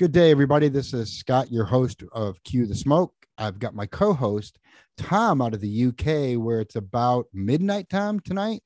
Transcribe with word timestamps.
Good 0.00 0.12
day, 0.12 0.30
everybody. 0.30 0.70
This 0.70 0.94
is 0.94 1.12
Scott, 1.12 1.52
your 1.52 1.66
host 1.66 2.02
of 2.12 2.42
Cue 2.42 2.64
the 2.64 2.74
Smoke. 2.74 3.12
I've 3.36 3.58
got 3.58 3.74
my 3.74 3.84
co 3.84 4.14
host, 4.14 4.58
Tom, 4.96 5.42
out 5.42 5.52
of 5.52 5.60
the 5.60 5.88
UK, 5.88 6.42
where 6.42 6.60
it's 6.60 6.76
about 6.76 7.26
midnight 7.34 7.90
time 7.90 8.18
tonight. 8.18 8.62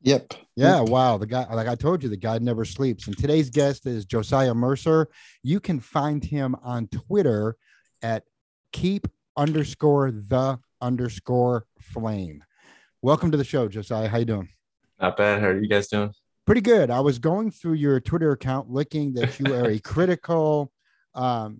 Yep. 0.00 0.32
Yeah, 0.56 0.80
wow. 0.80 1.18
The 1.18 1.26
guy, 1.26 1.44
like 1.52 1.68
I 1.68 1.74
told 1.74 2.02
you, 2.02 2.08
the 2.08 2.16
guy 2.16 2.38
never 2.38 2.64
sleeps. 2.64 3.06
And 3.06 3.18
today's 3.18 3.50
guest 3.50 3.84
is 3.84 4.06
Josiah 4.06 4.54
Mercer. 4.54 5.08
You 5.42 5.60
can 5.60 5.78
find 5.78 6.24
him 6.24 6.56
on 6.62 6.88
Twitter 6.88 7.54
at 8.00 8.24
keep 8.72 9.06
underscore 9.36 10.10
the 10.10 10.58
underscore 10.80 11.66
flame. 11.82 12.42
Welcome 13.02 13.30
to 13.32 13.36
the 13.36 13.44
show, 13.44 13.68
Josiah. 13.68 14.08
How 14.08 14.16
you 14.16 14.24
doing? 14.24 14.48
Not 14.98 15.18
bad. 15.18 15.42
How 15.42 15.48
are 15.48 15.60
you 15.60 15.68
guys 15.68 15.88
doing? 15.88 16.14
Pretty 16.44 16.60
good. 16.60 16.90
I 16.90 17.00
was 17.00 17.18
going 17.18 17.50
through 17.50 17.74
your 17.74 18.00
Twitter 18.00 18.32
account, 18.32 18.70
looking 18.70 19.14
that 19.14 19.38
you 19.38 19.54
are 19.54 19.70
a 19.70 19.78
critical, 19.80 20.72
um, 21.14 21.58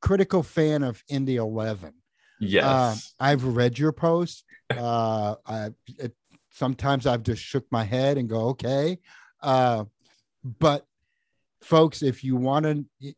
critical 0.00 0.42
fan 0.42 0.82
of 0.82 1.02
Indy 1.08 1.36
Eleven. 1.36 1.94
Yes. 2.40 2.64
Uh, 2.64 2.96
I've 3.20 3.44
read 3.44 3.78
your 3.78 3.92
posts. 3.92 4.44
Uh, 4.70 5.34
I 5.46 5.68
it, 5.98 6.14
sometimes 6.50 7.06
I've 7.06 7.22
just 7.22 7.42
shook 7.42 7.66
my 7.70 7.84
head 7.84 8.16
and 8.16 8.28
go, 8.28 8.48
okay. 8.48 8.98
Uh, 9.42 9.84
but 10.42 10.86
folks, 11.60 12.02
if 12.02 12.24
you 12.24 12.36
want 12.36 12.64
to, 12.64 13.14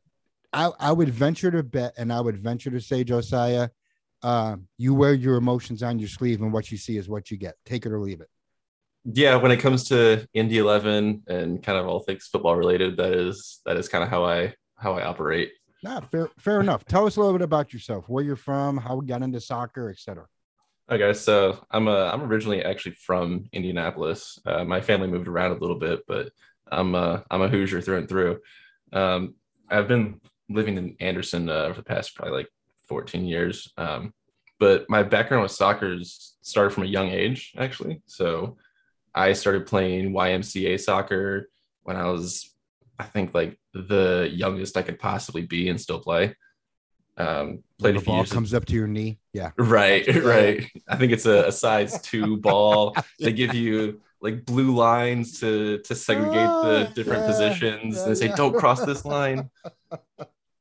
I, 0.52 0.70
I 0.78 0.92
would 0.92 1.10
venture 1.10 1.50
to 1.50 1.62
bet, 1.62 1.94
and 1.96 2.12
I 2.12 2.20
would 2.20 2.38
venture 2.38 2.70
to 2.70 2.80
say, 2.80 3.04
Josiah, 3.04 3.68
uh, 4.22 4.56
you 4.78 4.94
wear 4.94 5.14
your 5.14 5.36
emotions 5.36 5.82
on 5.82 5.98
your 5.98 6.08
sleeve, 6.08 6.40
and 6.40 6.52
what 6.52 6.72
you 6.72 6.78
see 6.78 6.96
is 6.96 7.08
what 7.08 7.30
you 7.30 7.36
get. 7.36 7.54
Take 7.64 7.86
it 7.86 7.92
or 7.92 8.00
leave 8.00 8.20
it. 8.20 8.28
Yeah, 9.12 9.36
when 9.36 9.52
it 9.52 9.58
comes 9.58 9.84
to 9.88 10.26
Indy 10.34 10.58
Eleven 10.58 11.22
and 11.28 11.62
kind 11.62 11.78
of 11.78 11.86
all 11.86 12.00
things 12.00 12.26
football 12.26 12.56
related, 12.56 12.96
that 12.96 13.12
is 13.12 13.60
that 13.64 13.76
is 13.76 13.88
kind 13.88 14.02
of 14.02 14.10
how 14.10 14.24
I 14.24 14.54
how 14.76 14.94
I 14.94 15.04
operate. 15.04 15.52
Nah, 15.82 16.00
fair, 16.00 16.28
fair 16.38 16.60
enough. 16.60 16.84
Tell 16.84 17.06
us 17.06 17.16
a 17.16 17.20
little 17.20 17.34
bit 17.34 17.44
about 17.44 17.72
yourself, 17.72 18.08
where 18.08 18.24
you're 18.24 18.34
from, 18.36 18.76
how 18.76 18.96
we 18.96 19.06
got 19.06 19.22
into 19.22 19.40
soccer, 19.40 19.90
etc. 19.90 20.26
Okay, 20.90 21.12
so 21.12 21.64
I'm 21.70 21.88
a 21.88 22.10
I'm 22.12 22.22
originally 22.22 22.64
actually 22.64 22.94
from 22.94 23.48
Indianapolis. 23.52 24.38
Uh, 24.44 24.64
my 24.64 24.80
family 24.80 25.08
moved 25.08 25.28
around 25.28 25.52
a 25.52 25.58
little 25.58 25.78
bit, 25.78 26.00
but 26.08 26.30
I'm 26.70 26.94
a, 26.94 27.24
I'm 27.30 27.42
a 27.42 27.48
Hoosier 27.48 27.80
through 27.80 27.98
and 27.98 28.08
through. 28.08 28.40
Um, 28.92 29.34
I've 29.70 29.88
been 29.88 30.20
living 30.48 30.76
in 30.76 30.96
Anderson 31.00 31.48
uh, 31.48 31.70
for 31.70 31.80
the 31.80 31.84
past 31.84 32.14
probably 32.14 32.38
like 32.38 32.48
14 32.88 33.24
years. 33.24 33.72
Um, 33.76 34.12
but 34.58 34.88
my 34.88 35.02
background 35.02 35.42
with 35.42 35.52
soccer 35.52 35.96
started 36.02 36.70
from 36.70 36.84
a 36.84 36.86
young 36.86 37.08
age, 37.08 37.52
actually. 37.58 38.00
So 38.06 38.56
I 39.16 39.32
started 39.32 39.66
playing 39.66 40.12
YMCA 40.12 40.78
soccer 40.78 41.48
when 41.84 41.96
I 41.96 42.04
was, 42.10 42.54
I 42.98 43.04
think, 43.04 43.34
like 43.34 43.58
the 43.72 44.28
youngest 44.30 44.76
I 44.76 44.82
could 44.82 44.98
possibly 44.98 45.42
be 45.42 45.68
and 45.70 45.80
still 45.80 45.98
play. 46.00 46.36
Um, 47.16 47.62
played 47.78 47.94
the 47.94 48.00
a 48.00 48.02
few 48.02 48.12
ball 48.12 48.24
comes 48.26 48.52
up 48.52 48.66
to 48.66 48.74
your 48.74 48.86
knee. 48.86 49.18
Yeah. 49.32 49.52
Right, 49.56 50.06
right. 50.22 50.70
I 50.86 50.96
think 50.96 51.12
it's 51.12 51.24
a, 51.24 51.46
a 51.46 51.52
size 51.52 51.98
two 52.02 52.36
ball. 52.36 52.94
They 53.18 53.32
give 53.32 53.54
you 53.54 54.02
like 54.20 54.44
blue 54.44 54.74
lines 54.74 55.40
to 55.40 55.78
to 55.78 55.94
segregate 55.94 56.34
the 56.34 56.86
Ah, 56.88 56.92
different 56.94 57.22
yeah, 57.22 57.26
positions. 57.26 57.96
yeah, 57.96 58.04
they 58.04 58.14
say, 58.14 58.26
yeah. 58.28 58.36
"Don't 58.36 58.54
cross 58.56 58.84
this 58.84 59.04
line." 59.16 59.48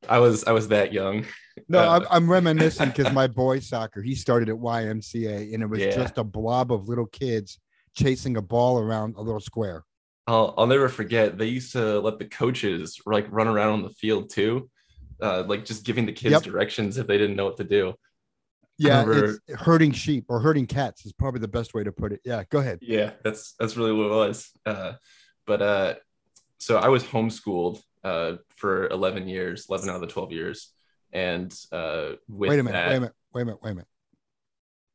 I 0.08 0.18
was 0.18 0.44
I 0.44 0.52
was 0.52 0.68
that 0.68 0.94
young. 0.94 1.26
No, 1.68 1.80
Uh, 1.80 1.98
I'm, 2.00 2.06
I'm 2.10 2.30
reminiscing 2.30 2.88
because 2.96 3.12
my 3.12 3.26
boy 3.26 3.58
soccer, 3.60 4.00
he 4.02 4.14
started 4.14 4.48
at 4.48 4.56
YMCA 4.56 5.52
and 5.52 5.62
it 5.62 5.66
was 5.66 5.80
just 5.80 6.16
a 6.16 6.24
blob 6.24 6.72
of 6.72 6.88
little 6.88 7.06
kids 7.06 7.58
chasing 7.96 8.36
a 8.36 8.42
ball 8.42 8.78
around 8.78 9.16
a 9.16 9.20
little 9.22 9.40
square. 9.40 9.84
I'll 10.26 10.54
I'll 10.56 10.66
never 10.66 10.88
forget. 10.88 11.38
They 11.38 11.46
used 11.46 11.72
to 11.72 12.00
let 12.00 12.18
the 12.18 12.24
coaches 12.26 13.00
like 13.06 13.26
run 13.30 13.48
around 13.48 13.70
on 13.72 13.82
the 13.82 13.90
field 13.90 14.30
too, 14.30 14.70
uh, 15.20 15.44
like 15.46 15.64
just 15.64 15.84
giving 15.84 16.06
the 16.06 16.12
kids 16.12 16.32
Yep. 16.32 16.42
directions 16.42 16.98
if 16.98 17.06
they 17.06 17.18
didn't 17.18 17.36
know 17.36 17.44
what 17.46 17.56
to 17.58 17.64
do. 17.64 17.94
Yeah, 18.78 19.04
remember- 19.04 19.40
it's 19.48 19.62
herding 19.62 19.92
sheep 19.92 20.26
or 20.28 20.40
herding 20.40 20.66
cats 20.66 21.06
is 21.06 21.12
probably 21.12 21.40
the 21.40 21.48
best 21.48 21.72
way 21.74 21.82
to 21.84 21.92
put 21.92 22.12
it. 22.12 22.20
Yeah, 22.24 22.42
go 22.50 22.58
ahead. 22.58 22.80
Yeah, 22.82 23.12
that's 23.24 23.54
that's 23.58 23.76
really 23.76 23.92
what 23.92 24.06
it 24.06 24.10
was. 24.28 24.50
Uh, 24.66 24.92
but 25.46 25.62
uh, 25.62 25.94
so 26.58 26.76
I 26.76 26.88
was 26.88 27.02
homeschooled 27.04 27.80
uh, 28.04 28.34
for 28.56 28.88
11 28.88 29.28
years, 29.28 29.66
11 29.68 29.88
out 29.88 29.94
of 29.96 30.00
the 30.02 30.06
12 30.08 30.32
years, 30.32 30.72
and 31.12 31.52
uh, 31.72 32.12
with 32.28 32.50
Wait 32.50 32.58
a 32.58 32.62
minute, 32.62 32.72
that, 32.72 32.88
wait 32.90 32.96
a 32.96 33.00
minute, 33.00 33.14
wait 33.32 33.42
a 33.42 33.44
minute, 33.44 33.60
wait 33.62 33.70
a 33.70 33.74
minute. 33.74 33.88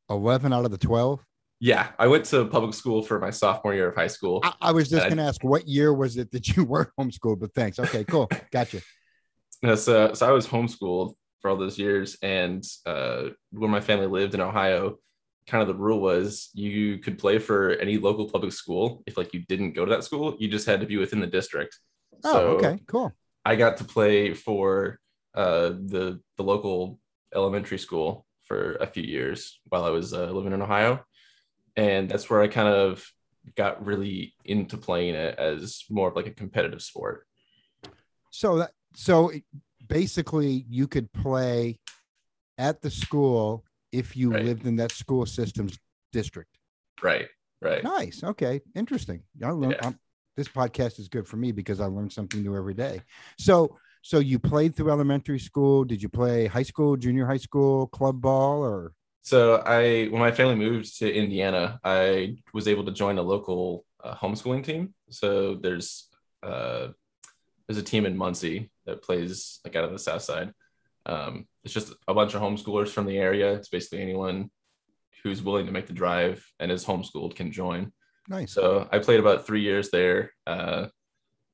11 0.10 0.52
out 0.54 0.66
of 0.66 0.72
the 0.72 0.78
12? 0.78 1.26
Yeah, 1.64 1.90
I 2.00 2.08
went 2.08 2.26
to 2.26 2.44
public 2.46 2.74
school 2.74 3.04
for 3.04 3.20
my 3.20 3.30
sophomore 3.30 3.76
year 3.76 3.90
of 3.90 3.96
high 3.96 4.08
school. 4.08 4.40
I, 4.44 4.54
I 4.62 4.72
was 4.72 4.90
just 4.90 5.04
going 5.06 5.18
to 5.18 5.24
ask, 5.24 5.44
what 5.44 5.68
year 5.68 5.94
was 5.94 6.18
it 6.18 6.32
that 6.32 6.48
you 6.50 6.66
were 6.74 6.92
homeschooled? 7.00 7.40
But 7.40 7.54
thanks. 7.54 7.78
Okay, 7.78 8.04
cool. 8.04 8.28
Gotcha. 8.52 8.82
No, 9.62 9.76
so, 9.76 10.12
so 10.14 10.28
I 10.28 10.32
was 10.32 10.48
homeschooled 10.48 11.14
for 11.40 11.52
all 11.52 11.58
those 11.58 11.78
years, 11.78 12.18
and 12.24 12.66
uh, 12.88 13.26
where 13.52 13.70
my 13.70 13.80
family 13.80 14.08
lived 14.08 14.34
in 14.34 14.42
Ohio, 14.42 14.98
kind 15.46 15.62
of 15.62 15.68
the 15.68 15.76
rule 15.76 16.02
was 16.02 16.50
you 16.56 16.98
could 16.98 17.20
play 17.20 17.38
for 17.38 17.74
any 17.74 18.00
local 18.00 18.28
public 18.28 18.54
school. 18.54 19.04
If 19.06 19.16
like 19.16 19.32
you 19.32 19.44
didn't 19.48 19.74
go 19.74 19.86
to 19.86 19.92
that 19.92 20.04
school, 20.04 20.36
you 20.40 20.48
just 20.48 20.66
had 20.66 20.82
to 20.82 20.88
be 20.88 20.98
within 20.98 21.20
the 21.20 21.28
district. 21.28 21.78
Oh, 22.24 22.34
So 22.34 22.40
okay, 22.58 22.80
cool. 22.88 23.14
I 23.46 23.56
got 23.56 23.78
to 23.78 23.84
play 23.84 24.34
for 24.34 25.00
uh, 25.36 25.70
the 25.70 26.20
the 26.38 26.44
local 26.44 27.00
elementary 27.36 27.78
school 27.78 28.26
for 28.48 28.78
a 28.78 28.88
few 28.88 29.04
years 29.04 29.60
while 29.70 29.86
I 29.86 29.92
was 29.92 30.12
uh, 30.12 30.32
living 30.32 30.54
in 30.54 30.62
Ohio, 30.62 31.06
and 31.76 32.10
that's 32.10 32.30
where 32.30 32.42
I 32.42 32.48
kind 32.48 32.68
of 32.68 33.06
got 33.56 33.86
really 33.86 34.34
into 34.46 34.78
playing 34.78 35.16
it 35.16 35.38
as 35.40 35.84
more 35.90 36.10
of 36.10 36.16
like 36.16 36.28
a 36.28 36.32
competitive 36.32 36.82
sport. 36.82 37.26
So 38.30 38.58
that 38.60 38.72
so 38.94 39.32
basically 39.88 40.66
you 40.70 40.88
could 40.88 41.12
play 41.12 41.80
at 42.58 42.82
the 42.82 42.90
school 42.92 43.66
if 43.92 44.16
you 44.16 44.32
Right. 44.32 44.46
lived 44.46 44.66
in 44.66 44.76
that 44.78 44.92
school 44.92 45.26
system's 45.26 45.78
district. 46.12 46.58
Right, 47.02 47.28
right. 47.62 47.84
Nice. 47.84 48.24
Okay. 48.24 48.62
Interesting. 48.76 49.24
I 49.44 49.50
learn, 49.52 49.72
Yeah. 49.82 49.92
This 50.38 50.48
podcast 50.48 50.98
is 50.98 51.10
good 51.10 51.28
for 51.28 51.36
me 51.36 51.52
because 51.52 51.82
I 51.82 51.88
learn 51.88 52.10
something 52.10 52.42
new 52.42 52.56
every 52.56 52.74
day. 52.74 53.02
So, 53.38 53.78
so 54.02 54.20
you 54.20 54.40
played 54.40 54.76
through 54.76 54.90
elementary 54.90 55.40
school. 55.40 55.84
Did 55.84 56.02
you 56.02 56.08
play 56.08 56.48
high 56.48 56.64
school, 56.64 56.96
junior 56.96 57.26
high 57.26 57.38
school, 57.38 57.88
club 57.88 58.22
ball, 58.22 58.64
or 58.64 58.94
So 59.24 59.58
I, 59.58 60.08
when 60.08 60.20
my 60.20 60.32
family 60.32 60.56
moved 60.56 60.98
to 61.00 61.14
Indiana, 61.14 61.80
I 61.84 62.38
was 62.54 62.68
able 62.68 62.86
to 62.86 62.92
join 62.92 63.18
a 63.18 63.22
local 63.22 63.86
uh, 64.04 64.16
homeschooling 64.16 64.64
team. 64.64 64.94
So 65.10 65.56
there's 65.56 66.08
uh, 66.42 66.88
there's 67.68 67.78
a 67.78 67.84
team 67.84 68.06
in 68.06 68.18
Muncie 68.18 68.72
that 68.86 69.04
plays 69.04 69.60
like 69.64 69.76
out 69.76 69.84
of 69.84 69.92
the 69.92 70.00
South 70.00 70.24
Side. 70.24 70.52
Um, 71.06 71.48
it's 71.64 71.74
just 71.74 71.94
a 72.08 72.14
bunch 72.14 72.34
of 72.34 72.42
homeschoolers 72.42 72.90
from 72.90 73.06
the 73.06 73.18
area. 73.18 73.54
It's 73.54 73.70
basically 73.70 74.02
anyone 74.02 74.50
who's 75.24 75.44
willing 75.44 75.68
to 75.68 75.72
make 75.72 75.88
the 75.88 75.94
drive 75.94 76.44
and 76.60 76.72
is 76.72 76.86
homeschooled 76.86 77.36
can 77.36 77.52
join. 77.52 77.92
nice? 78.28 78.54
So 78.54 78.88
I 78.92 79.00
played 79.00 79.20
about 79.20 79.46
three 79.46 79.62
years 79.62 79.92
there. 79.92 80.34
Uh, 80.48 80.88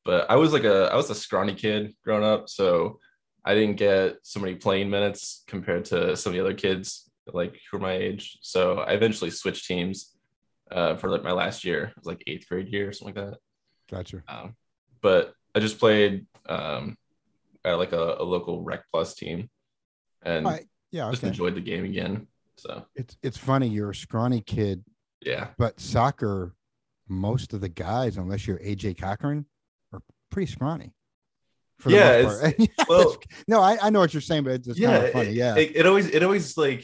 but 0.05 0.31
I 0.31 0.37
was 0.37 0.53
like 0.53 0.63
a 0.63 0.89
I 0.91 0.95
was 0.95 1.09
a 1.09 1.15
scrawny 1.15 1.53
kid 1.53 1.93
growing 2.01 2.23
up, 2.23 2.47
so 2.47 2.99
I 3.43 3.53
didn't 3.53 3.75
get 3.75 4.15
so 4.23 4.39
many 4.39 4.55
playing 4.55 4.89
minutes 4.89 5.43
compared 5.47 5.83
to 5.85 6.15
some 6.15 6.31
of 6.31 6.33
the 6.35 6.39
other 6.39 6.53
kids 6.53 7.06
like 7.33 7.59
who 7.71 7.77
were 7.77 7.81
my 7.81 7.93
age. 7.93 8.37
So 8.41 8.79
I 8.79 8.91
eventually 8.93 9.29
switched 9.31 9.65
teams 9.67 10.15
uh, 10.71 10.95
for 10.97 11.09
like 11.09 11.23
my 11.23 11.31
last 11.31 11.63
year. 11.63 11.85
It 11.85 11.97
was 11.97 12.05
like 12.05 12.23
eighth 12.27 12.47
grade 12.49 12.67
year 12.69 12.89
or 12.89 12.93
something 12.93 13.15
like 13.15 13.31
that. 13.31 13.37
Gotcha. 13.89 14.23
Um, 14.27 14.55
but 15.01 15.33
I 15.55 15.59
just 15.59 15.79
played 15.79 16.25
um, 16.47 16.97
at 17.65 17.73
like 17.77 17.93
a, 17.93 18.15
a 18.19 18.23
local 18.23 18.61
Rec 18.63 18.83
Plus 18.91 19.15
team, 19.15 19.49
and 20.23 20.47
I- 20.47 20.65
Yeah. 20.91 21.09
just 21.09 21.23
Okay. 21.23 21.29
enjoyed 21.29 21.55
the 21.55 21.61
game 21.61 21.85
again. 21.85 22.27
So 22.57 22.85
It's 22.95 23.15
it's 23.21 23.37
funny. 23.37 23.67
You're 23.67 23.91
a 23.91 23.95
scrawny 23.95 24.41
kid, 24.41 24.83
yeah, 25.21 25.49
but 25.57 25.79
soccer, 25.79 26.55
most 27.07 27.53
of 27.53 27.61
the 27.61 27.69
guys, 27.69 28.17
unless 28.17 28.47
you're 28.47 28.57
AJ 28.59 28.97
Cochran, 28.99 29.45
are 29.93 30.01
pretty 30.31 30.51
scrawny. 30.51 30.91
Yeah, 31.85 32.41
well- 32.89 33.15
no, 33.47 33.61
I, 33.61 33.77
I 33.79 33.89
know 33.91 33.99
what 33.99 34.11
you're 34.13 34.21
saying, 34.21 34.43
but 34.43 34.53
it's 34.53 34.67
just 34.67 34.81
kind 34.81 35.05
of 35.05 35.11
funny. 35.11 35.29
it, 35.29 35.35
Yeah. 35.35 35.55
It, 35.55 35.75
it 35.75 35.85
always 35.85 36.07
it 36.07 36.23
always 36.23 36.57
like 36.57 36.83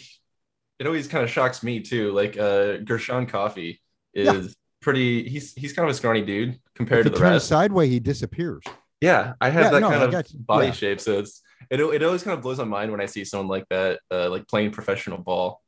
it 0.80 0.88
always 0.88 1.08
kind 1.08 1.24
of 1.24 1.30
shocks 1.30 1.64
me 1.64 1.80
too. 1.82 2.12
Like 2.12 2.38
uh 2.38 2.78
Gershon 2.78 3.28
Koffie 3.28 3.80
is 4.14 4.46
Yeah. 4.48 4.52
pretty 4.82 5.28
he's 5.30 5.54
he's 5.54 5.74
kind 5.74 5.88
of 5.88 5.94
a 5.94 5.98
scrawny 5.98 6.24
dude 6.26 6.60
compared 6.76 7.06
if 7.06 7.06
to 7.06 7.10
the 7.12 7.18
turn 7.24 7.34
rest. 7.34 7.48
sideways, 7.48 7.90
he 7.92 8.00
disappears. 8.00 8.64
Yeah, 9.02 9.34
I 9.42 9.50
have 9.50 9.66
Yeah, 9.66 9.72
that 9.72 9.80
no, 9.82 9.90
kind 9.90 10.12
got 10.12 10.30
of 10.34 10.46
body 10.48 10.68
Yeah. 10.68 10.74
shape. 10.74 11.00
So 11.02 11.20
it's 11.20 11.42
it, 11.70 11.80
it 11.80 12.04
always 12.04 12.24
kind 12.24 12.36
of 12.38 12.44
blows 12.44 12.58
my 12.58 12.64
mind 12.66 12.92
when 12.92 13.02
I 13.02 13.06
see 13.06 13.24
someone 13.26 13.48
like 13.48 13.66
that, 13.70 14.00
uh, 14.12 14.30
like 14.30 14.48
playing 14.48 14.72
professional 14.72 15.18
ball. 15.18 15.62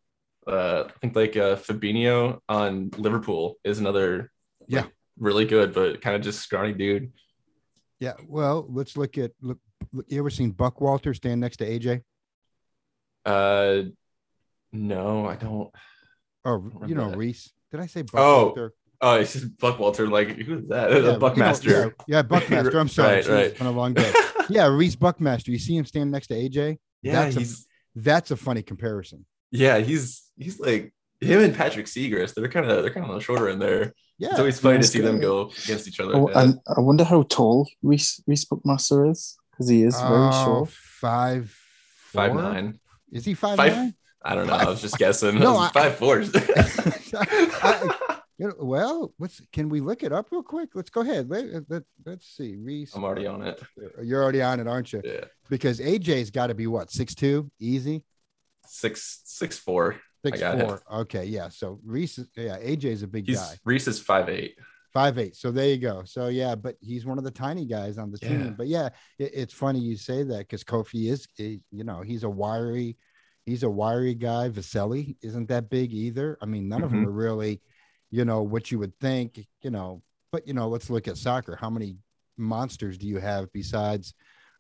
Uh, 0.48 0.84
I 0.88 0.92
think 1.00 1.16
like 1.16 1.36
uh, 1.38 1.56
Fabinho 1.56 2.40
on 2.48 2.90
Liverpool 2.98 3.56
is 3.64 3.80
another 3.80 4.32
Yeah. 4.68 4.82
like, 4.82 4.92
really 5.18 5.46
good, 5.46 5.74
but 5.74 6.02
kind 6.02 6.16
of 6.16 6.22
just 6.22 6.42
scrawny 6.42 6.74
dude. 6.74 7.12
Yeah. 8.00 8.14
Well, 8.28 8.68
let's 8.70 8.96
look 8.98 9.18
at 9.18 9.32
look. 9.42 9.58
look 9.94 10.06
you 10.10 10.20
ever 10.20 10.30
seen 10.30 10.52
Buck 10.52 10.82
Walter 10.82 11.14
stand 11.14 11.40
next 11.42 11.58
to 11.58 11.66
AJ? 11.66 12.02
Uh, 13.26 13.84
no, 14.76 15.26
I 15.26 15.36
don't. 15.36 15.70
Oh, 16.44 16.52
or 16.52 16.60
remember 16.60 16.88
you 16.88 16.96
know 16.96 17.10
that. 17.10 17.18
Reese? 17.18 17.52
Did 17.72 17.80
I 17.80 17.88
say 17.88 18.02
Buck 18.04 18.14
Oh, 18.16 18.46
Walter? 18.48 18.74
Oh, 19.02 19.16
it's 19.16 19.34
just 19.34 19.58
Buck 19.58 19.80
Walter. 19.80 20.08
Like 20.08 20.30
who's 20.38 20.68
that? 20.68 20.90
Yeah, 20.92 20.98
you 20.98 21.04
know, 21.04 21.20
Buckmaster. 21.20 21.70
yeah, 21.70 22.18
yeah, 22.18 22.22
Buckmaster. 22.22 22.78
I'm 22.80 22.88
sorry. 22.88 23.16
Right, 23.18 23.26
Jeez, 23.26 23.30
right. 23.34 23.46
It's 23.48 23.58
been 23.58 23.68
a 23.68 23.72
long 23.72 23.94
day. 23.94 24.14
yeah, 24.50 24.68
Reese 24.68 24.96
Buckmaster. 24.96 25.52
You 25.52 25.60
see 25.60 25.76
him 25.76 25.86
stand 25.86 26.12
next 26.12 26.28
to 26.28 26.36
AJ. 26.36 26.78
Yeah, 27.02 27.24
That's 27.24 27.36
a- 27.36 27.40
he's 27.40 27.68
That's 27.96 28.32
a 28.32 28.36
funny 28.38 28.62
comparison. 28.62 29.26
yeah, 29.52 29.78
he's 29.80 30.24
he's 30.38 30.60
like 30.60 30.94
him 31.22 31.42
and 31.42 31.56
Patrick 31.56 31.86
Seagrist. 31.88 32.36
They're 32.36 32.48
kind 32.50 32.70
of 32.70 32.84
they're 32.84 32.94
kind 32.94 33.06
of 33.06 33.12
on 33.12 33.18
the 33.18 33.24
shorter 33.24 33.50
end 33.50 33.62
there. 33.62 33.94
Yeah, 34.18 34.30
It's 34.30 34.40
always 34.40 34.60
funny 34.60 34.76
to 34.76 34.80
Nice 34.80 34.92
see 34.92 35.02
them 35.02 35.20
go 35.20 35.52
against 35.66 35.88
each 35.90 36.00
other. 36.00 36.16
Oh, 36.16 36.28
and 36.28 36.58
I 36.68 36.80
wonder 36.80 37.04
how 37.04 37.24
tall 37.24 37.68
Reese, 37.84 38.22
Reese 38.26 38.46
Bookmaster 38.46 39.12
is 39.12 39.36
because 39.52 39.68
he 39.68 39.84
is 39.84 40.00
very 40.00 40.30
Oh, 40.32 40.46
short. 40.46 40.70
Five, 40.70 41.54
Five 42.14 42.32
four? 42.32 42.42
nine. 42.42 42.80
Is 43.12 43.26
he 43.26 43.34
five, 43.34 43.58
Five- 43.58 43.76
nine? 43.76 43.94
I 44.26 44.34
don't 44.36 44.48
know. 44.48 44.54
I 44.54 44.66
was 44.66 44.82
just 44.82 44.98
guessing. 44.98 45.36
No, 45.36 45.54
No, 45.54 45.58
I- 45.60 45.70
five 45.70 45.96
fours. 45.98 46.32
I- 47.14 47.96
You 48.38 48.48
know, 48.50 48.56
well, 48.60 49.14
what's 49.16 49.40
can 49.54 49.70
we 49.70 49.80
look 49.80 50.04
it 50.04 50.12
up 50.12 50.28
real 50.30 50.44
quick? 50.44 50.72
Let's 50.74 50.90
go 50.90 51.00
ahead. 51.00 51.30
Let, 51.30 51.46
let, 51.70 51.84
let's 52.06 52.28
see. 52.28 52.58
Reese, 52.58 52.94
I'm 52.94 53.06
already 53.06 53.28
on 53.28 53.42
it. 53.42 53.64
Uh, 53.82 54.02
you're 54.02 54.22
already 54.22 54.42
on 54.42 54.60
it, 54.60 54.68
aren't 54.68 54.92
you? 54.92 55.02
Yeah, 55.06 55.24
Because 55.50 55.80
AJ's 55.80 56.32
got 56.32 56.48
to 56.48 56.54
be 56.54 56.68
what 56.68 56.92
six 56.92 57.16
two, 57.16 57.50
easy 57.62 58.04
six 58.68 59.22
six 59.24 59.58
four. 59.58 60.02
six 60.26 60.42
got 60.42 60.60
it. 60.60 60.66
four. 60.68 60.82
Okay, 60.92 61.24
yeah. 61.24 61.48
So 61.48 61.80
Reese, 61.86 62.20
yeah, 62.36 62.58
AJ's 62.58 63.04
a 63.04 63.08
big 63.08 63.26
He's 63.26 63.40
guy, 63.40 63.56
Reese 63.64 63.88
is 63.88 64.02
five 64.02 64.28
eight. 64.28 64.58
five 64.94 65.18
eight. 65.18 65.38
So 65.38 65.50
there 65.50 65.70
you 65.70 65.78
go. 65.78 66.04
So 66.04 66.28
yeah, 66.28 66.56
but 66.56 66.76
he's 66.82 67.06
one 67.06 67.18
of 67.18 67.24
the 67.24 67.32
tiny 67.32 67.66
guys 67.66 67.98
on 67.98 68.12
the 68.12 68.20
Yeah. 68.22 68.28
team. 68.28 68.56
But 68.58 68.68
yeah, 68.68 68.90
it, 69.18 69.32
it's 69.34 69.54
funny 69.54 69.80
you 69.80 69.96
say 69.96 70.24
that 70.24 70.40
because 70.40 70.66
Koffie 70.66 71.10
is, 71.10 71.26
he- 71.36 71.62
you 71.72 71.86
know, 71.86 72.02
he's 72.02 72.24
a 72.26 72.30
wiry, 72.30 72.98
he's 73.46 73.64
a 73.64 73.70
wiry 73.70 74.14
guy. 74.16 74.50
Vaselli 74.50 75.16
isn't 75.22 75.50
that 75.50 75.70
big 75.70 75.94
either. 75.94 76.38
I 76.42 76.46
mean, 76.46 76.68
none 76.68 76.84
of 76.84 76.90
Mm-hmm. 76.92 77.02
them 77.04 77.08
are 77.10 77.12
really, 77.12 77.62
you 78.12 78.26
know, 78.26 78.44
what 78.44 78.72
you 78.72 78.80
would 78.80 78.98
think, 79.00 79.46
you 79.62 79.70
know. 79.72 80.02
But 80.32 80.48
you 80.48 80.54
know, 80.54 80.68
let's 80.68 80.90
look 80.90 81.08
at 81.08 81.18
soccer. 81.18 81.56
How 81.56 81.70
many 81.70 81.98
monsters 82.38 82.98
do 82.98 83.08
you 83.08 83.20
have 83.20 83.52
besides? 83.54 84.14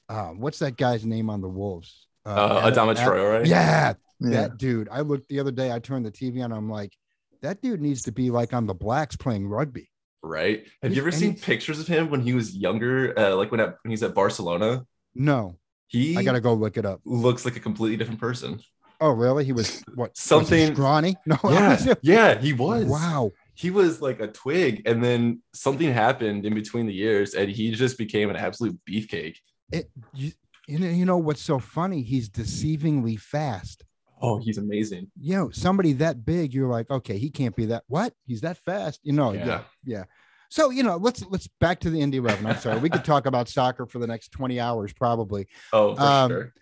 Uh, 0.07 0.29
what's 0.29 0.59
that 0.59 0.77
guy's 0.77 1.05
name 1.05 1.29
on 1.29 1.41
the 1.41 1.49
Wolves? 1.49 2.07
Uh, 2.25 2.61
Adam- 2.63 2.87
Adama 2.89 2.95
Ad- 2.97 3.07
Traore, 3.07 3.39
right? 3.39 3.45
Yeah, 3.47 3.93
Yeah. 4.19 4.29
that 4.31 4.57
dude. 4.57 4.87
I 4.91 5.01
looked 5.01 5.27
the 5.29 5.39
other 5.39 5.51
day. 5.51 5.71
I 5.71 5.79
turned 5.79 6.05
the 6.05 6.11
TV 6.11 6.43
on. 6.43 6.51
I'm 6.51 6.69
like, 6.69 6.95
that 7.41 7.61
dude 7.61 7.81
needs 7.81 8.03
to 8.03 8.11
be 8.11 8.29
like 8.31 8.53
on 8.53 8.65
the 8.67 8.73
Blacks 8.73 9.15
playing 9.15 9.47
rugby. 9.47 9.89
Right. 10.23 10.63
Have 10.81 10.91
He's- 10.91 10.95
you 10.95 11.01
ever 11.01 11.11
seen 11.11 11.35
pictures 11.35 11.79
of 11.79 11.87
him 11.87 12.09
when 12.09 12.21
he 12.21 12.33
was 12.33 12.55
younger? 12.55 13.17
Uh, 13.19 13.35
like 13.35 13.51
when, 13.51 13.59
at, 13.59 13.77
when 13.83 13.89
he's 13.91 14.01
at 14.03 14.15
Barcelona, 14.15 14.85
No, 15.13 15.57
he 15.87 16.17
I 16.17 16.23
gotta 16.23 16.41
go 16.41 16.53
look 16.53 16.77
it 16.77 16.85
up. 16.85 17.01
looks 17.05 17.45
like 17.45 17.55
a 17.57 17.59
completely 17.59 17.97
different 17.97 18.19
person. 18.19 18.59
Oh, 19.01 19.11
really? 19.11 19.45
He 19.45 19.51
was 19.51 19.83
what? 19.95 20.11
was 20.11 20.19
Something- 20.19 20.73
scrawny? 20.73 21.15
No, 21.25 21.37
Yeah, 21.43 21.93
yeah, 22.01 22.39
he 22.39 22.53
was. 22.53 22.85
Wow. 22.85 23.31
He 23.55 23.69
was 23.71 24.01
like 24.01 24.19
a 24.19 24.27
twig, 24.27 24.81
and 24.85 25.01
then 25.03 25.41
something 25.53 25.91
happened 25.93 26.45
in 26.45 26.53
between 26.53 26.87
the 26.87 26.93
years, 26.93 27.33
and 27.35 27.49
he 27.49 27.71
just 27.71 27.97
became 27.97 28.29
an 28.29 28.35
absolute 28.35 28.77
beefcake. 28.89 29.37
It, 29.71 29.89
you, 30.13 30.31
you 30.67 30.79
know, 30.79 30.89
you 30.89 31.05
know 31.05 31.17
what's 31.17 31.41
so 31.41 31.59
funny? 31.59 32.01
He's 32.01 32.29
deceivingly 32.29 33.17
fast. 33.19 33.83
Oh, 34.21 34.39
he's 34.39 34.57
amazing. 34.57 35.09
You 35.19 35.35
know, 35.37 35.49
somebody 35.51 35.93
that 35.93 36.25
big, 36.25 36.53
you're 36.53 36.67
like, 36.69 36.89
okay, 36.89 37.17
he 37.17 37.29
can't 37.29 37.55
be 37.55 37.65
that. 37.67 37.83
What? 37.87 38.13
He's 38.27 38.41
that 38.41 38.57
fast? 38.57 38.99
You 39.03 39.13
know? 39.13 39.31
Yeah. 39.33 39.45
Yeah. 39.45 39.61
yeah. 39.85 40.03
So 40.49 40.69
you 40.69 40.83
know, 40.83 40.97
let's 40.97 41.23
let's 41.29 41.47
back 41.59 41.79
to 41.81 41.89
the 41.89 41.99
Indy 42.01 42.17
Eleven. 42.17 42.45
I'm 42.45 42.57
sorry, 42.57 42.79
we 42.79 42.89
could 42.89 43.03
talk 43.05 43.25
about 43.25 43.47
soccer 43.49 43.85
for 43.85 43.99
the 43.99 44.07
next 44.07 44.29
20 44.31 44.59
hours 44.59 44.93
probably. 44.93 45.47
Oh, 45.73 45.95
for 45.95 46.01
Um, 46.01 46.29
sure. 46.31 46.53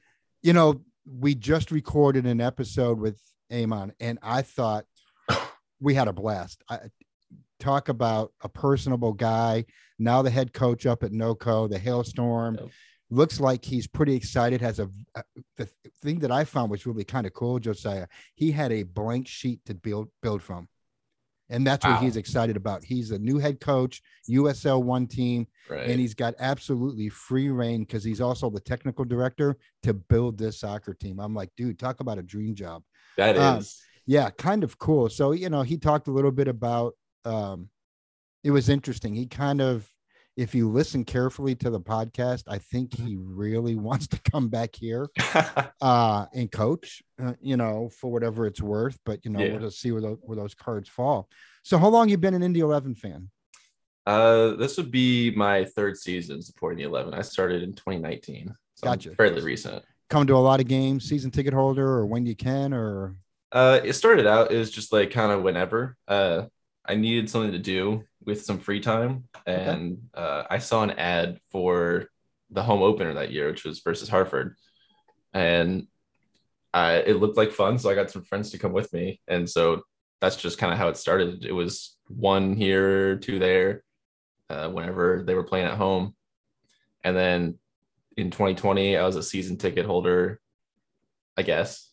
you 0.42 0.54
know, 0.54 0.82
we 1.06 1.36
just 1.36 1.72
recorded 1.72 2.26
an 2.26 2.42
episode 2.42 3.00
with 3.00 3.20
Eamon, 3.52 3.92
and 4.00 4.20
I 4.22 4.42
thought 4.42 4.86
we 5.80 5.94
had 5.94 6.08
a 6.08 6.14
blast. 6.14 6.64
I, 6.70 6.80
talk 7.60 7.90
about 7.90 8.34
a 8.42 8.50
personable 8.50 9.14
guy. 9.14 9.66
Now 9.98 10.22
the 10.22 10.30
head 10.30 10.54
coach 10.54 10.86
up 10.86 11.04
at 11.04 11.12
NoCo, 11.12 11.70
the 11.70 11.80
Hailstorm. 11.80 12.58
Yep. 12.60 12.70
Looks 13.10 13.40
like 13.40 13.64
he's 13.64 13.88
pretty 13.88 14.16
excited. 14.16 14.60
Has 14.62 14.80
a 14.80 14.90
uh, 15.16 15.22
the 15.58 15.70
thing 16.02 16.20
that 16.20 16.32
I 16.32 16.46
found 16.46 16.72
was 16.72 16.86
really 16.86 17.04
kind 17.04 17.28
of 17.28 17.34
cool, 17.34 17.60
Josiah. 17.60 18.08
He 18.34 18.52
had 18.52 18.72
a 18.72 18.84
blank 18.84 19.28
sheet 19.28 19.60
to 19.66 19.76
build 19.76 20.10
build 20.22 20.42
from, 20.42 20.68
and 21.54 21.66
that's 21.66 21.86
what 21.86 21.94
Wow. 21.96 22.00
he's 22.02 22.18
excited 22.18 22.58
about. 22.58 22.84
He's 22.84 23.12
a 23.12 23.20
new 23.20 23.38
head 23.38 23.60
coach, 23.60 24.02
USL 24.28 24.82
one 24.84 25.08
team 25.08 25.48
Right. 25.70 25.88
and 25.90 26.00
he's 26.00 26.14
got 26.16 26.34
absolutely 26.40 27.10
free 27.10 27.50
reign 27.50 27.82
because 27.84 28.04
he's 28.04 28.20
also 28.20 28.50
the 28.50 28.60
technical 28.60 29.06
director 29.06 29.58
to 29.84 29.94
build 29.94 30.38
this 30.38 30.60
soccer 30.60 30.94
team. 30.94 31.20
I'm 31.20 31.34
like, 31.36 31.52
dude, 31.56 31.78
talk 31.80 32.00
about 32.00 32.18
a 32.18 32.24
dream 32.24 32.56
job. 32.56 32.84
That 33.18 33.36
is. 33.36 33.42
um, 33.42 33.64
Yeah, 34.06 34.30
kind 34.32 34.64
of 34.64 34.78
cool. 34.80 35.08
So, 35.10 35.32
you 35.32 35.50
know, 35.50 35.62
he 35.62 35.78
talked 35.78 36.08
a 36.08 36.12
little 36.12 36.32
bit 36.32 36.48
about 36.48 36.96
um 37.24 37.70
it 38.44 38.52
was 38.52 38.68
interesting. 38.68 39.14
He 39.16 39.28
kind 39.28 39.62
of 39.62 39.90
if 40.36 40.56
you 40.56 40.70
listen 40.70 41.04
carefully 41.06 41.56
to 41.56 41.70
the 41.70 41.80
podcast, 41.80 42.44
I 42.48 42.58
think 42.58 42.92
Mm-hmm. 42.92 43.08
he 43.08 43.16
really 43.18 43.76
wants 43.90 44.08
to 44.08 44.20
come 44.32 44.50
back 44.50 44.76
here 44.76 45.08
uh 45.82 46.26
and 46.34 46.52
coach, 46.52 47.04
uh, 47.22 47.34
you 47.42 47.58
know, 47.58 47.90
for 48.00 48.12
whatever 48.12 48.46
it's 48.48 48.62
worth, 48.62 48.98
but 49.06 49.24
you 49.26 49.32
know, 49.32 49.40
Yeah. 49.40 49.52
we'll 49.52 49.62
just 49.62 49.80
see 49.80 49.92
where 49.92 50.02
those, 50.02 50.18
where 50.22 50.36
those 50.38 50.54
cards 50.56 50.90
fall. 50.90 51.30
So, 51.64 51.78
how 51.78 51.90
long 51.90 52.10
you 52.10 52.18
been 52.18 52.34
an 52.34 52.44
Indy 52.44 52.60
11 52.62 52.96
fan? 52.96 53.30
uh, 54.06 54.56
this 54.56 54.76
would 54.78 54.92
be 54.92 55.32
my 55.32 55.64
third 55.64 55.98
season 55.98 56.42
supporting 56.42 56.78
the 56.78 56.84
11. 56.84 57.14
I 57.14 57.22
started 57.22 57.64
in 57.64 57.74
2019. 57.74 58.54
So 58.76 58.90
I'm 58.90 59.00
fairly 59.00 59.42
recent. 59.42 59.84
Come 60.10 60.28
to 60.28 60.36
a 60.36 60.38
lot 60.38 60.60
of 60.60 60.68
games, 60.68 61.06
season 61.08 61.32
ticket 61.32 61.54
holder, 61.54 61.88
or 61.88 62.06
when 62.06 62.26
you 62.26 62.36
can, 62.36 62.74
or 62.74 63.16
Uh, 63.52 63.80
it 63.84 63.94
started 63.94 64.28
out 64.28 64.52
as 64.52 64.72
just 64.72 64.92
like 64.92 65.12
kind 65.12 65.32
of 65.32 65.42
whenever. 65.42 65.96
Uh, 66.08 66.44
I 66.86 66.96
needed 66.96 67.30
something 67.30 67.54
to 67.54 67.60
do 67.60 68.04
with 68.26 68.44
some 68.44 68.60
free 68.60 68.80
time, 68.80 69.26
and 69.46 69.98
uh, 70.14 70.44
I 70.50 70.60
saw 70.60 70.84
an 70.84 70.92
ad 70.92 71.40
for 71.52 72.08
the 72.50 72.64
home 72.64 72.82
opener 72.82 73.14
that 73.16 73.32
year, 73.32 73.48
which 73.48 73.64
was 73.64 73.80
versus 73.80 74.10
Hartford, 74.10 74.56
and 75.34 75.88
I, 76.74 76.96
it 76.96 77.18
looked 77.18 77.38
like 77.38 77.52
fun. 77.52 77.78
So 77.78 77.90
I 77.90 77.96
got 77.96 78.12
some 78.12 78.24
friends 78.24 78.52
to 78.52 78.58
come 78.58 78.74
with 78.74 78.92
me, 78.94 79.20
and 79.28 79.50
so 79.50 79.82
that's 80.22 80.36
just 80.36 80.58
kind 80.58 80.72
of 80.72 80.80
how 80.80 80.90
it 80.90 80.98
started. 80.98 81.46
It 81.46 81.52
was 81.52 81.98
one 82.08 82.56
here, 82.56 83.18
two 83.18 83.40
there, 83.40 83.84
uh, 84.50 84.70
whenever 84.70 85.24
they 85.26 85.36
were 85.36 85.44
playing 85.44 85.68
at 85.68 85.78
home, 85.78 86.16
and 87.04 87.16
then 87.16 87.60
in 88.18 88.32
2020, 88.32 88.98
I 88.98 89.06
was 89.06 89.16
a 89.16 89.24
season 89.24 89.58
ticket 89.58 89.86
holder. 89.86 90.40
I 91.36 91.42
guess 91.42 91.90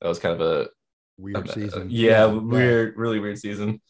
that 0.00 0.08
was 0.08 0.18
kind 0.18 0.40
of 0.40 0.40
a 0.40 0.68
weird 1.18 1.48
uh, 1.48 1.52
season. 1.52 1.88
Yeah, 1.90 2.26
weird, 2.26 2.96
really 2.96 3.20
weird 3.20 3.38
season. 3.38 3.80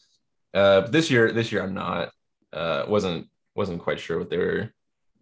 Uh, 0.54 0.82
but 0.82 0.92
this 0.92 1.10
year, 1.10 1.32
this 1.32 1.52
year 1.52 1.62
I'm 1.62 1.74
not. 1.74 2.10
Uh, 2.52 2.84
wasn't 2.88 3.28
wasn't 3.54 3.80
quite 3.82 4.00
sure 4.00 4.18
what 4.18 4.30
they 4.30 4.38
were. 4.38 4.70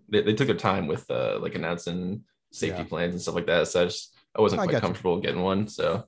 They, 0.09 0.23
they 0.23 0.35
took 0.35 0.47
their 0.47 0.57
time 0.57 0.87
with 0.87 1.11
uh, 1.11 1.39
like 1.41 1.55
announcing 1.55 2.25
safety 2.53 2.83
Yeah. 2.83 2.89
plans 2.89 3.15
and 3.15 3.23
stuff 3.23 3.35
like 3.35 3.47
that. 3.47 3.69
So 3.69 3.83
I 3.83 3.85
just 3.87 4.15
I 4.37 4.41
wasn't 4.41 4.61
I 4.61 4.65
quite 4.65 4.73
got 4.73 4.79
you. 4.79 4.87
comfortable 4.89 5.21
getting 5.21 5.43
one. 5.43 5.67
So, 5.69 6.05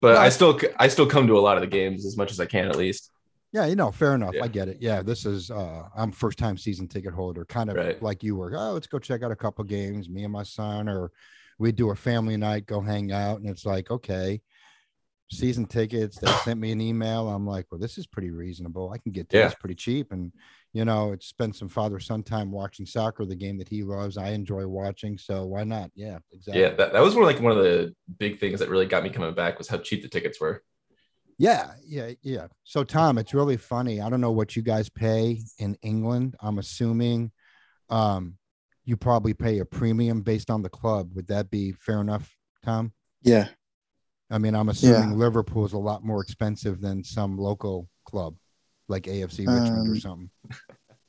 but 0.00 0.14
No, 0.14 0.20
I 0.20 0.26
I- 0.26 0.28
still 0.30 0.58
I 0.78 0.88
still 0.88 1.06
come 1.06 1.26
to 1.28 1.38
a 1.38 1.40
lot 1.40 1.56
of 1.56 1.62
the 1.62 1.66
games 1.68 2.04
as 2.04 2.16
much 2.16 2.30
as 2.32 2.40
I 2.40 2.46
can 2.46 2.68
at 2.68 2.76
least. 2.76 3.10
Yeah, 3.52 3.66
you 3.66 3.76
know, 3.76 3.92
fair 3.92 4.14
enough. 4.14 4.34
Yeah. 4.34 4.44
I 4.44 4.48
get 4.48 4.68
it. 4.68 4.78
Yeah, 4.80 5.02
this 5.02 5.24
is 5.26 5.50
uh 5.50 5.84
I'm 5.96 6.10
first 6.12 6.38
time 6.38 6.56
season 6.58 6.88
ticket 6.88 7.12
holder, 7.14 7.44
kind 7.44 7.70
of 7.70 7.76
Right. 7.76 8.02
like 8.02 8.22
you 8.22 8.36
were. 8.36 8.52
Oh, 8.56 8.72
let's 8.72 8.86
go 8.86 8.98
check 8.98 9.22
out 9.22 9.30
a 9.30 9.36
couple 9.36 9.62
games, 9.64 10.08
me 10.08 10.24
and 10.24 10.32
my 10.32 10.42
son, 10.42 10.88
or 10.88 11.12
we 11.58 11.70
do 11.70 11.90
a 11.90 11.96
family 11.96 12.36
night, 12.36 12.66
go 12.66 12.80
hang 12.80 13.12
out, 13.12 13.40
and 13.40 13.48
it's 13.48 13.64
like, 13.66 13.90
okay, 13.90 14.40
season 15.32 15.66
tickets. 15.66 16.18
They 16.18 16.30
sent 16.44 16.60
me 16.60 16.72
an 16.72 16.80
email. 16.80 17.28
I'm 17.28 17.46
like, 17.46 17.66
well, 17.70 17.80
this 17.80 17.98
is 17.98 18.06
pretty 18.06 18.30
reasonable. 18.30 18.90
I 18.90 18.98
can 18.98 19.12
get 19.12 19.26
Yeah. 19.32 19.44
this 19.44 19.54
pretty 19.54 19.74
cheap. 19.74 20.12
And 20.12 20.32
you 20.72 20.84
know, 20.86 21.12
it's 21.12 21.26
spent 21.26 21.54
some 21.54 21.68
father 21.68 22.00
son 22.00 22.22
time 22.22 22.50
watching 22.50 22.86
soccer, 22.86 23.26
the 23.26 23.34
game 23.34 23.58
that 23.58 23.68
he 23.68 23.82
loves. 23.82 24.16
I 24.16 24.30
enjoy 24.30 24.66
watching, 24.66 25.18
so 25.18 25.44
why 25.44 25.64
not? 25.64 25.90
Yeah, 25.94 26.18
exactly. 26.32 26.62
Yeah, 26.62 26.70
that, 26.74 26.94
that 26.94 27.02
was 27.02 27.14
one 27.14 27.24
of 27.24 27.26
like 27.26 27.42
one 27.42 27.52
of 27.52 27.62
the 27.62 27.94
big 28.18 28.38
things 28.40 28.60
that 28.60 28.70
really 28.70 28.86
got 28.86 29.02
me 29.02 29.10
coming 29.10 29.34
back 29.34 29.58
was 29.58 29.68
how 29.68 29.76
cheap 29.78 30.02
the 30.02 30.08
tickets 30.08 30.40
were. 30.40 30.62
Yeah, 31.38 31.72
yeah, 31.84 32.12
yeah. 32.22 32.46
So 32.64 32.84
Tom, 32.84 33.18
it's 33.18 33.34
really 33.34 33.56
funny. 33.56 34.00
I 34.00 34.08
don't 34.08 34.20
know 34.20 34.30
what 34.32 34.54
you 34.56 34.62
guys 34.62 34.88
pay 34.88 35.40
in 35.58 35.76
England. 35.82 36.36
I'm 36.40 36.58
assuming 36.58 37.32
um 37.90 38.38
you 38.84 38.96
probably 38.96 39.32
pay 39.34 39.58
a 39.60 39.64
premium 39.64 40.22
based 40.22 40.50
on 40.50 40.62
the 40.62 40.68
club. 40.68 41.10
Would 41.14 41.28
that 41.28 41.50
be 41.50 41.72
fair 41.72 42.00
enough, 42.00 42.34
Tom? 42.64 42.92
Yeah. 43.22 43.48
I 44.32 44.38
mean, 44.38 44.54
I'm 44.54 44.70
assuming 44.70 45.18
Liverpool 45.18 45.64
is 45.66 45.74
a 45.74 45.78
lot 45.78 46.02
more 46.04 46.22
expensive 46.22 46.80
than 46.80 47.04
some 47.04 47.36
local 47.36 47.88
club 48.04 48.34
like 48.88 49.04
AFC 49.04 49.46
Richmond 49.46 49.88
or 49.88 49.92
Um, 49.92 50.00
something. 50.00 50.30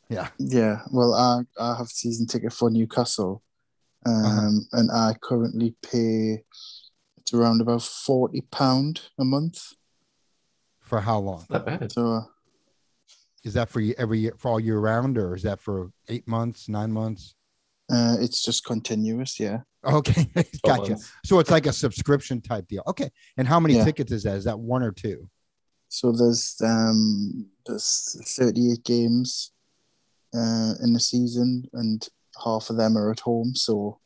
Yeah. 0.10 0.28
Yeah. 0.38 0.82
Well, 0.92 1.14
I, 1.14 1.42
I 1.60 1.78
have 1.78 1.88
season 1.88 2.28
ticket 2.28 2.52
for 2.54 2.70
Newcastle. 2.70 3.42
Um, 4.06 4.26
Uh-huh. 4.26 4.50
and 4.74 4.92
I 4.92 5.14
currently 5.22 5.76
pay 5.82 6.44
it's 7.18 7.34
around 7.34 7.62
about 7.62 7.82
forty 7.84 8.42
pound 8.42 9.02
a 9.18 9.24
month. 9.24 9.60
For 10.82 11.00
how 11.00 11.20
long? 11.20 11.46
Not 11.50 11.66
bad. 11.66 11.92
So 11.94 12.12
uh, 12.12 12.22
Is 13.46 13.54
that 13.54 13.70
for 13.70 13.80
you 13.80 13.96
every 13.98 14.20
year 14.20 14.34
for 14.38 14.50
all 14.52 14.60
year 14.60 14.78
round 14.80 15.18
or 15.18 15.34
is 15.34 15.44
that 15.44 15.62
for 15.62 15.92
eight 16.10 16.28
months, 16.28 16.68
nine 16.68 16.92
months? 16.92 17.36
Uh, 17.94 18.16
it's 18.20 18.44
just 18.44 18.66
continuous. 18.66 19.40
Yeah. 19.40 19.60
Okay, 19.86 20.26
Twelve 20.64 20.80
gotcha. 20.88 20.98
So 21.26 21.40
it's 21.40 21.52
like 21.52 21.66
a 21.68 21.74
subscription 21.74 22.42
type 22.42 22.68
deal. 22.68 22.84
Okay. 22.88 23.10
And 23.38 23.48
how 23.48 23.60
many 23.60 23.76
Yeah. 23.76 23.84
tickets 23.86 24.12
is 24.12 24.24
that? 24.24 24.36
Is 24.38 24.46
that 24.46 24.60
one 24.60 24.82
or 24.82 24.92
two? 24.92 25.30
So 25.90 26.12
there's 26.12 26.56
um 26.64 27.46
there's 27.68 28.18
38 28.38 28.84
games 28.84 29.52
uh 30.34 30.74
in 30.84 30.94
the 30.94 31.00
season 31.00 31.70
and 31.74 32.08
half 32.44 32.70
of 32.72 32.78
them 32.78 32.98
are 32.98 33.12
at 33.12 33.20
home, 33.20 33.54
so 33.56 34.00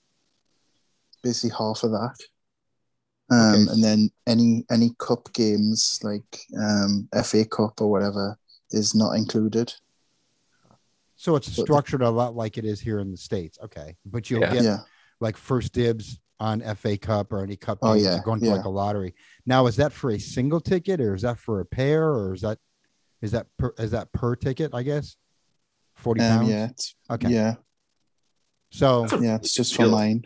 basically 1.23 1.55
half 1.57 1.83
of 1.83 1.91
that. 1.91 2.15
Um, 3.29 3.39
Okay. 3.63 3.71
and 3.73 3.83
then 3.83 4.09
any 4.25 4.65
any 4.71 4.91
cup 4.99 5.31
games 5.33 5.99
like 6.01 6.39
um, 6.59 7.07
FA 7.23 7.45
Cup 7.45 7.79
or 7.81 7.89
whatever 7.91 8.37
is 8.71 8.95
not 8.95 9.11
included. 9.13 9.73
So 11.17 11.35
it's 11.35 11.51
structured 11.51 12.01
a 12.03 12.09
lot 12.09 12.35
like 12.35 12.57
it 12.57 12.63
is 12.65 12.79
here 12.79 12.99
in 12.99 13.11
the 13.11 13.17
states. 13.17 13.57
Okay, 13.63 13.97
but 14.05 14.29
you'll 14.29 14.41
Yeah. 14.41 14.53
get 14.53 14.63
Yeah, 14.63 14.77
like 15.19 15.35
first 15.35 15.73
dibs 15.73 16.19
on 16.39 16.61
FA 16.75 16.95
Cup 16.97 17.33
or 17.33 17.41
any 17.43 17.55
cup. 17.57 17.79
Oh, 17.81 17.93
games 17.93 18.05
yeah, 18.05 18.19
going 18.23 18.39
to 18.41 18.45
yeah. 18.45 18.53
like 18.53 18.65
a 18.65 18.69
lottery. 18.69 19.15
Now, 19.45 19.65
is 19.67 19.75
that 19.77 19.91
for 19.91 20.11
a 20.11 20.19
single 20.19 20.61
ticket 20.61 21.01
or 21.01 21.15
is 21.15 21.23
that 21.23 21.39
for 21.39 21.59
a 21.59 21.65
pair 21.65 22.07
or 22.09 22.33
is 22.35 22.41
that 22.41 22.59
is 23.21 23.31
that 23.31 23.47
per, 23.57 23.73
is 23.79 23.91
that 23.91 24.11
per 24.13 24.35
ticket? 24.35 24.71
I 24.75 24.83
guess 24.83 25.15
forty 25.95 26.21
um, 26.21 26.27
pounds. 26.41 26.49
yeah, 26.49 26.65
it's, 26.69 26.95
Okay. 27.09 27.29
yeah, 27.29 27.55
So 28.71 29.07
yeah. 29.19 29.37
It's 29.37 29.53
just 29.55 29.73
for 29.75 29.83
deal. 29.83 29.91
mine. 29.91 30.23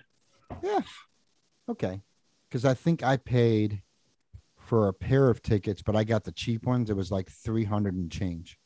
okay, 1.70 2.02
because 2.50 2.66
I 2.66 2.74
think 2.74 3.02
I 3.04 3.16
paid 3.16 3.82
for 4.58 4.90
a 4.90 4.94
pair 4.94 5.30
of 5.30 5.42
tickets, 5.42 5.82
but 5.82 5.96
I 5.96 6.04
got 6.04 6.26
the 6.26 6.32
cheap 6.34 6.66
ones. 6.66 6.90
It 6.90 6.96
was 6.98 7.12
like 7.12 7.30
three 7.32 7.64
hundred 7.64 7.94
and 7.94 8.12
change. 8.12 8.58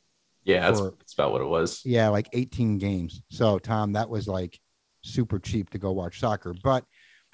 Yeah, 0.46 0.62
that's, 0.62 0.80
For- 0.80 0.94
that's 0.98 1.14
about 1.14 1.32
what 1.34 1.42
it 1.42 1.48
was. 1.48 1.82
Yeah, 1.84 2.08
like 2.10 2.30
18 2.34 2.78
games. 2.78 3.22
So, 3.30 3.60
Tom, 3.60 3.94
that 3.94 4.10
was 4.10 4.28
like 4.28 4.58
super 5.02 5.40
cheap 5.40 5.70
to 5.72 5.78
go 5.78 5.92
watch 5.92 6.20
soccer. 6.20 6.54
But, 6.64 6.86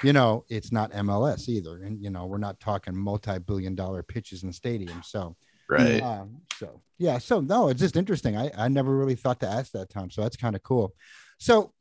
you 0.01 0.13
know, 0.13 0.45
it's 0.49 0.71
not 0.71 0.91
MLS 0.93 1.47
either. 1.49 1.83
And, 1.83 2.01
you 2.03 2.09
know, 2.09 2.25
we're 2.25 2.37
not 2.37 2.59
talking 2.59 2.95
multi 2.95 3.37
billion 3.39 3.75
dollar 3.75 4.01
pitches 4.01 4.43
in 4.43 4.51
stadiums. 4.51 5.05
So, 5.05 5.35
Right. 5.69 6.01
um, 6.01 6.41
so 6.57 6.81
yeah. 6.97 7.17
So, 7.17 7.39
no, 7.39 7.67
it's 7.69 7.79
just 7.79 7.95
interesting. 7.95 8.35
I, 8.37 8.51
I 8.57 8.67
never 8.67 8.95
really 8.95 9.15
thought 9.15 9.39
to 9.41 9.47
ask 9.47 9.71
that, 9.73 9.89
Tom. 9.89 10.09
So, 10.09 10.21
that's 10.21 10.35
kind 10.37 10.55
of 10.55 10.63
cool. 10.63 10.93
So, 11.37 11.73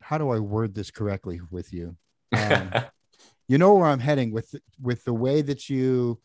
how 0.00 0.18
do 0.18 0.30
I 0.30 0.38
word 0.38 0.74
this 0.74 0.90
correctly 0.90 1.40
with 1.50 1.72
you? 1.72 1.96
Um, 2.32 2.72
you 3.48 3.58
know 3.58 3.74
where 3.74 3.86
I'm 3.88 4.00
heading 4.00 4.32
with 4.32 4.54
with 4.80 5.04
the 5.04 5.14
way 5.14 5.42
that 5.42 5.68
you, 5.68 6.20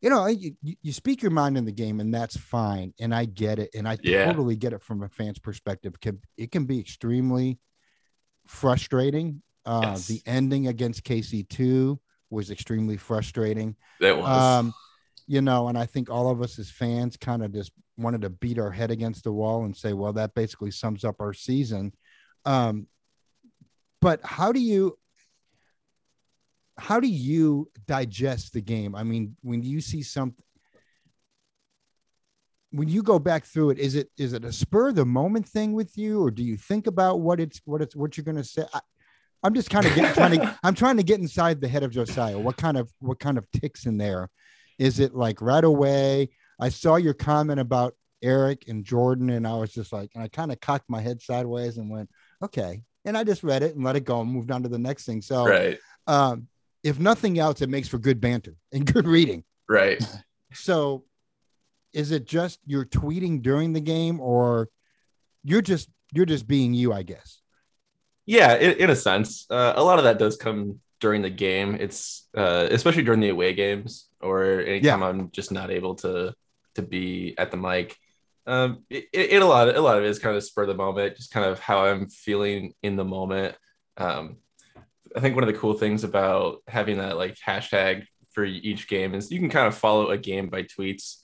you 0.00 0.08
know, 0.10 0.26
you, 0.26 0.52
you 0.62 0.92
speak 0.92 1.22
your 1.22 1.30
mind 1.30 1.56
in 1.58 1.64
the 1.64 1.72
game, 1.72 2.00
and 2.00 2.12
that's 2.12 2.36
fine, 2.36 2.94
and 3.00 3.14
I 3.14 3.24
get 3.26 3.58
it, 3.58 3.70
and 3.74 3.86
I 3.88 3.98
Yeah. 4.02 4.24
totally 4.24 4.56
get 4.56 4.72
it 4.72 4.82
from 4.82 5.02
a 5.02 5.08
fan's 5.08 5.38
perspective. 5.38 5.94
It 5.94 6.00
can, 6.00 6.20
it 6.36 6.50
can 6.52 6.64
be 6.64 6.78
extremely 6.80 7.58
frustrating. 8.46 9.42
Uh, 9.66 9.92
Yes. 9.94 10.06
The 10.06 10.22
ending 10.26 10.68
against 10.68 11.04
KC 11.04 11.48
two 11.48 12.00
was 12.30 12.50
extremely 12.50 12.96
frustrating. 12.96 13.76
that 14.00 14.16
was. 14.16 14.26
Um, 14.26 14.74
you 15.26 15.40
know, 15.40 15.68
and 15.68 15.78
I 15.78 15.86
think 15.86 16.10
all 16.10 16.28
of 16.30 16.42
us 16.42 16.58
as 16.58 16.70
fans 16.70 17.16
kind 17.16 17.44
of 17.44 17.52
just 17.52 17.70
wanted 17.96 18.22
to 18.22 18.30
beat 18.30 18.58
our 18.58 18.70
head 18.70 18.90
against 18.90 19.22
the 19.24 19.32
wall 19.32 19.64
and 19.64 19.76
say, 19.76 19.92
well, 19.92 20.12
that 20.14 20.34
basically 20.34 20.70
sums 20.72 21.04
up 21.04 21.20
our 21.20 21.32
season. 21.32 21.92
Um, 22.44 22.88
but 24.00 24.20
how 24.24 24.50
do 24.50 24.58
you 24.60 24.98
how 26.80 27.00
do 27.00 27.08
you 27.08 27.70
digest 27.86 28.52
the 28.52 28.60
game? 28.60 28.94
I 28.94 29.02
mean, 29.02 29.36
when 29.42 29.62
you 29.62 29.80
see 29.80 30.02
something 30.02 30.44
when 32.72 32.88
you 32.88 33.02
go 33.02 33.18
back 33.18 33.44
through 33.44 33.70
it, 33.70 33.78
is 33.78 33.94
it 33.94 34.10
is 34.16 34.32
it 34.32 34.44
a 34.44 34.52
spur 34.52 34.88
of 34.88 34.94
the 34.94 35.04
moment 35.04 35.48
thing 35.48 35.72
with 35.72 35.96
you, 35.98 36.22
or 36.22 36.30
do 36.30 36.42
you 36.42 36.56
think 36.56 36.86
about 36.86 37.20
what 37.20 37.40
it's 37.40 37.60
what 37.64 37.82
it's 37.82 37.96
what 37.96 38.16
you're 38.16 38.24
gonna 38.24 38.44
say? 38.44 38.64
I, 38.72 38.80
I'm 39.42 39.54
just 39.54 39.70
kind 39.70 39.86
of 39.86 39.94
getting 39.94 40.14
trying 40.14 40.30
to 40.40 40.58
I'm 40.62 40.74
trying 40.74 40.96
to 40.96 41.02
get 41.02 41.20
inside 41.20 41.60
the 41.60 41.68
head 41.68 41.82
of 41.82 41.90
Josiah. 41.90 42.38
What 42.38 42.56
kind 42.56 42.76
of 42.76 42.90
what 43.00 43.18
kind 43.18 43.38
of 43.38 43.50
ticks 43.50 43.86
in 43.86 43.98
there? 43.98 44.28
Is 44.78 45.00
it 45.00 45.14
like 45.14 45.42
right 45.42 45.64
away? 45.64 46.30
I 46.60 46.68
saw 46.68 46.96
your 46.96 47.14
comment 47.14 47.58
about 47.58 47.94
Eric 48.22 48.64
and 48.68 48.84
Jordan, 48.84 49.30
and 49.30 49.46
I 49.46 49.54
was 49.56 49.72
just 49.72 49.92
like, 49.92 50.10
and 50.14 50.22
I 50.22 50.28
kind 50.28 50.52
of 50.52 50.60
cocked 50.60 50.88
my 50.88 51.00
head 51.00 51.20
sideways 51.20 51.78
and 51.78 51.90
went, 51.90 52.10
okay. 52.42 52.82
And 53.06 53.16
I 53.16 53.24
just 53.24 53.42
read 53.42 53.62
it 53.62 53.74
and 53.74 53.82
let 53.82 53.96
it 53.96 54.04
go 54.04 54.20
and 54.20 54.30
moved 54.30 54.50
on 54.50 54.62
to 54.62 54.68
the 54.68 54.78
next 54.78 55.06
thing. 55.06 55.22
So, 55.22 55.46
right. 55.46 55.78
um, 56.06 56.48
if 56.82 56.98
nothing 56.98 57.38
else, 57.38 57.60
it 57.62 57.68
makes 57.68 57.88
for 57.88 57.98
good 57.98 58.20
banter 58.20 58.54
and 58.72 58.90
good 58.92 59.06
reading. 59.06 59.44
Right. 59.68 60.02
So, 60.52 61.04
is 61.92 62.10
it 62.10 62.26
just 62.26 62.58
you're 62.64 62.84
tweeting 62.84 63.42
during 63.42 63.72
the 63.72 63.80
game, 63.80 64.20
or 64.20 64.68
you're 65.42 65.62
just 65.62 65.88
you're 66.12 66.26
just 66.26 66.46
being 66.46 66.74
you? 66.74 66.92
I 66.92 67.02
guess. 67.02 67.40
Yeah, 68.26 68.54
in, 68.54 68.76
in 68.78 68.90
a 68.90 68.96
sense, 68.96 69.46
uh, 69.50 69.72
a 69.76 69.82
lot 69.82 69.98
of 69.98 70.04
that 70.04 70.18
does 70.18 70.36
come 70.36 70.80
during 71.00 71.22
the 71.22 71.30
game. 71.30 71.74
It's 71.74 72.28
uh, 72.36 72.68
especially 72.70 73.02
during 73.02 73.20
the 73.20 73.30
away 73.30 73.54
games 73.54 74.08
or 74.20 74.60
anytime 74.60 75.02
I'm 75.02 75.30
just 75.30 75.50
not 75.50 75.70
able 75.70 75.94
to 75.96 76.34
to 76.74 76.82
be 76.82 77.34
at 77.38 77.50
the 77.50 77.56
mic. 77.56 77.96
Um, 78.46 78.84
it, 78.88 79.06
it, 79.12 79.32
it 79.32 79.42
a 79.42 79.46
lot 79.46 79.74
a 79.74 79.80
lot 79.80 79.98
of 79.98 80.04
it 80.04 80.08
is 80.08 80.18
kind 80.18 80.36
of 80.36 80.44
spur 80.44 80.62
of 80.62 80.68
the 80.68 80.74
moment, 80.74 81.16
just 81.16 81.32
kind 81.32 81.46
of 81.46 81.58
how 81.58 81.86
I'm 81.86 82.06
feeling 82.06 82.74
in 82.82 82.96
the 82.96 83.04
moment. 83.04 83.56
Um, 83.96 84.36
I 85.16 85.20
think 85.20 85.34
one 85.34 85.44
of 85.44 85.52
the 85.52 85.58
cool 85.58 85.74
things 85.74 86.04
about 86.04 86.62
having 86.68 86.98
that 86.98 87.16
like 87.16 87.36
hashtag 87.36 88.04
for 88.32 88.44
each 88.44 88.88
game 88.88 89.14
is 89.14 89.30
you 89.30 89.40
can 89.40 89.50
kind 89.50 89.66
of 89.66 89.76
follow 89.76 90.10
a 90.10 90.18
game 90.18 90.48
by 90.48 90.62
tweets, 90.62 91.16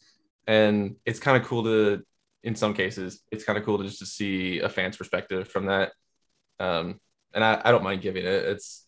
and 0.47 0.97
it's 1.05 1.21
kind 1.21 1.41
of 1.41 1.49
cool 1.49 1.65
to, 1.65 2.03
in 2.43 2.55
some 2.55 2.75
cases, 2.75 3.23
it's 3.31 3.45
kind 3.45 3.59
of 3.59 3.65
cool 3.65 3.79
to 3.79 3.85
just 3.85 4.01
to 4.01 4.07
see 4.07 4.61
a 4.61 4.69
fan's 4.69 4.97
perspective 4.97 5.49
from 5.49 5.67
that 5.67 5.93
um, 6.59 7.01
and 7.35 7.45
I, 7.45 7.61
I 7.65 7.71
don't 7.71 7.85
mind 7.85 8.03
giving 8.03 8.25
it. 8.25 8.29
It's 8.29 8.87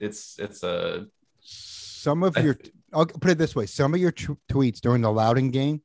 it's 0.00 0.38
it's 0.38 0.62
a 0.62 1.06
Some 1.40 2.22
of 2.22 2.36
I 2.36 2.40
your, 2.40 2.56
I'll 2.92 3.06
put 3.06 3.30
it 3.30 3.38
this 3.38 3.54
way: 3.54 3.66
some 3.66 3.94
of 3.94 4.00
your 4.00 4.12
t- 4.12 4.34
tweets 4.50 4.80
during 4.80 5.02
the 5.02 5.12
Loudoun 5.12 5.50
game, 5.50 5.82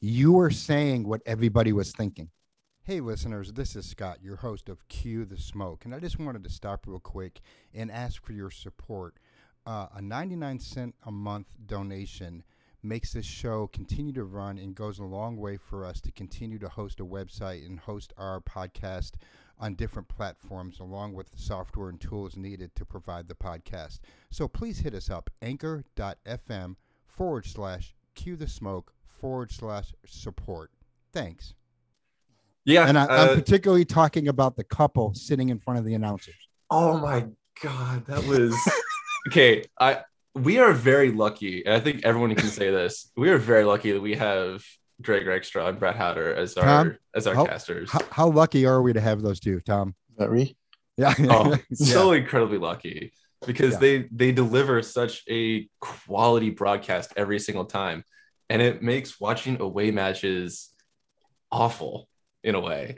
you 0.00 0.32
were 0.32 0.50
saying 0.50 1.06
what 1.06 1.20
everybody 1.26 1.72
was 1.72 1.92
thinking. 1.92 2.30
Hey, 2.84 2.98
listeners, 2.98 3.52
this 3.52 3.76
is 3.76 3.86
Scott, 3.86 4.24
your 4.24 4.34
host 4.34 4.68
of 4.68 4.88
Cue 4.88 5.24
the 5.24 5.38
Smoke, 5.38 5.84
and 5.84 5.94
I 5.94 6.00
just 6.00 6.18
wanted 6.18 6.42
to 6.42 6.50
stop 6.50 6.84
real 6.84 6.98
quick 6.98 7.40
and 7.72 7.92
ask 7.92 8.20
for 8.20 8.32
your 8.32 8.50
support. 8.50 9.18
Uh, 9.64 9.86
a 9.94 10.02
99 10.02 10.58
cent 10.58 10.96
a 11.04 11.12
month 11.12 11.46
donation 11.64 12.42
makes 12.82 13.12
this 13.12 13.24
show 13.24 13.68
continue 13.68 14.12
to 14.14 14.24
run 14.24 14.58
and 14.58 14.74
goes 14.74 14.98
a 14.98 15.04
long 15.04 15.36
way 15.36 15.56
for 15.56 15.86
us 15.86 16.00
to 16.00 16.10
continue 16.10 16.58
to 16.58 16.68
host 16.68 16.98
a 16.98 17.04
website 17.04 17.64
and 17.64 17.78
host 17.78 18.12
our 18.18 18.40
podcast 18.40 19.12
on 19.60 19.76
different 19.76 20.08
platforms 20.08 20.80
along 20.80 21.14
with 21.14 21.30
the 21.30 21.38
software 21.38 21.88
and 21.88 22.00
tools 22.00 22.36
needed 22.36 22.74
to 22.74 22.84
provide 22.84 23.28
the 23.28 23.34
podcast. 23.36 24.00
So 24.32 24.48
please 24.48 24.80
hit 24.80 24.92
us 24.92 25.08
up 25.08 25.30
anchor.fm 25.40 26.74
forward 27.06 27.46
slash 27.46 27.94
cue 28.16 28.34
the 28.34 28.48
smoke 28.48 28.92
forward 29.06 29.52
slash 29.52 29.94
support. 30.04 30.72
Thanks. 31.12 31.54
Yeah. 32.64 32.86
And 32.88 32.98
I, 32.98 33.04
uh, 33.04 33.26
I'm 33.32 33.36
particularly 33.36 33.84
talking 33.84 34.28
about 34.28 34.56
the 34.56 34.64
couple 34.64 35.14
sitting 35.14 35.48
in 35.48 35.58
front 35.58 35.78
of 35.78 35.84
the 35.84 35.94
announcers. 35.94 36.34
oh 36.70 36.98
my 36.98 37.26
god, 37.62 38.06
that 38.06 38.24
was 38.26 38.56
okay. 39.28 39.64
I 39.80 40.00
we 40.34 40.58
are 40.58 40.72
very 40.72 41.10
lucky, 41.12 41.64
and 41.66 41.74
I 41.74 41.80
think 41.80 42.04
everyone 42.04 42.34
can 42.34 42.48
say 42.48 42.70
this. 42.70 43.10
We 43.16 43.28
are 43.30 43.38
very 43.38 43.64
lucky 43.64 43.92
that 43.92 44.00
we 44.00 44.14
have 44.14 44.64
Greg 45.02 45.26
Rakestraw 45.26 45.68
and 45.68 45.78
Brett 45.78 45.96
Howder 45.96 46.34
as 46.36 46.56
our 46.56 46.64
Tom, 46.64 46.96
as 47.14 47.26
our 47.26 47.34
how- 47.34 47.44
casters. 47.46 47.90
How, 47.90 48.00
how 48.10 48.28
lucky 48.30 48.64
are 48.66 48.80
we 48.80 48.92
to 48.94 49.00
have 49.00 49.20
those 49.22 49.40
two, 49.40 49.60
Tom? 49.60 49.94
Very. 50.16 50.56
Yeah. 50.96 51.14
oh, 51.30 51.50
Yeah. 51.70 51.86
so 51.86 52.12
incredibly 52.12 52.58
lucky 52.58 53.12
because 53.46 53.74
Yeah. 53.74 53.78
they 53.80 54.08
they 54.12 54.32
deliver 54.32 54.80
such 54.82 55.22
a 55.28 55.68
quality 55.80 56.50
broadcast 56.50 57.12
every 57.16 57.38
single 57.40 57.64
time, 57.66 58.04
and 58.48 58.62
it 58.62 58.82
makes 58.82 59.20
watching 59.20 59.60
away 59.60 59.90
matches 59.90 60.70
awful 61.50 62.08
in 62.44 62.54
a 62.54 62.60
way 62.60 62.96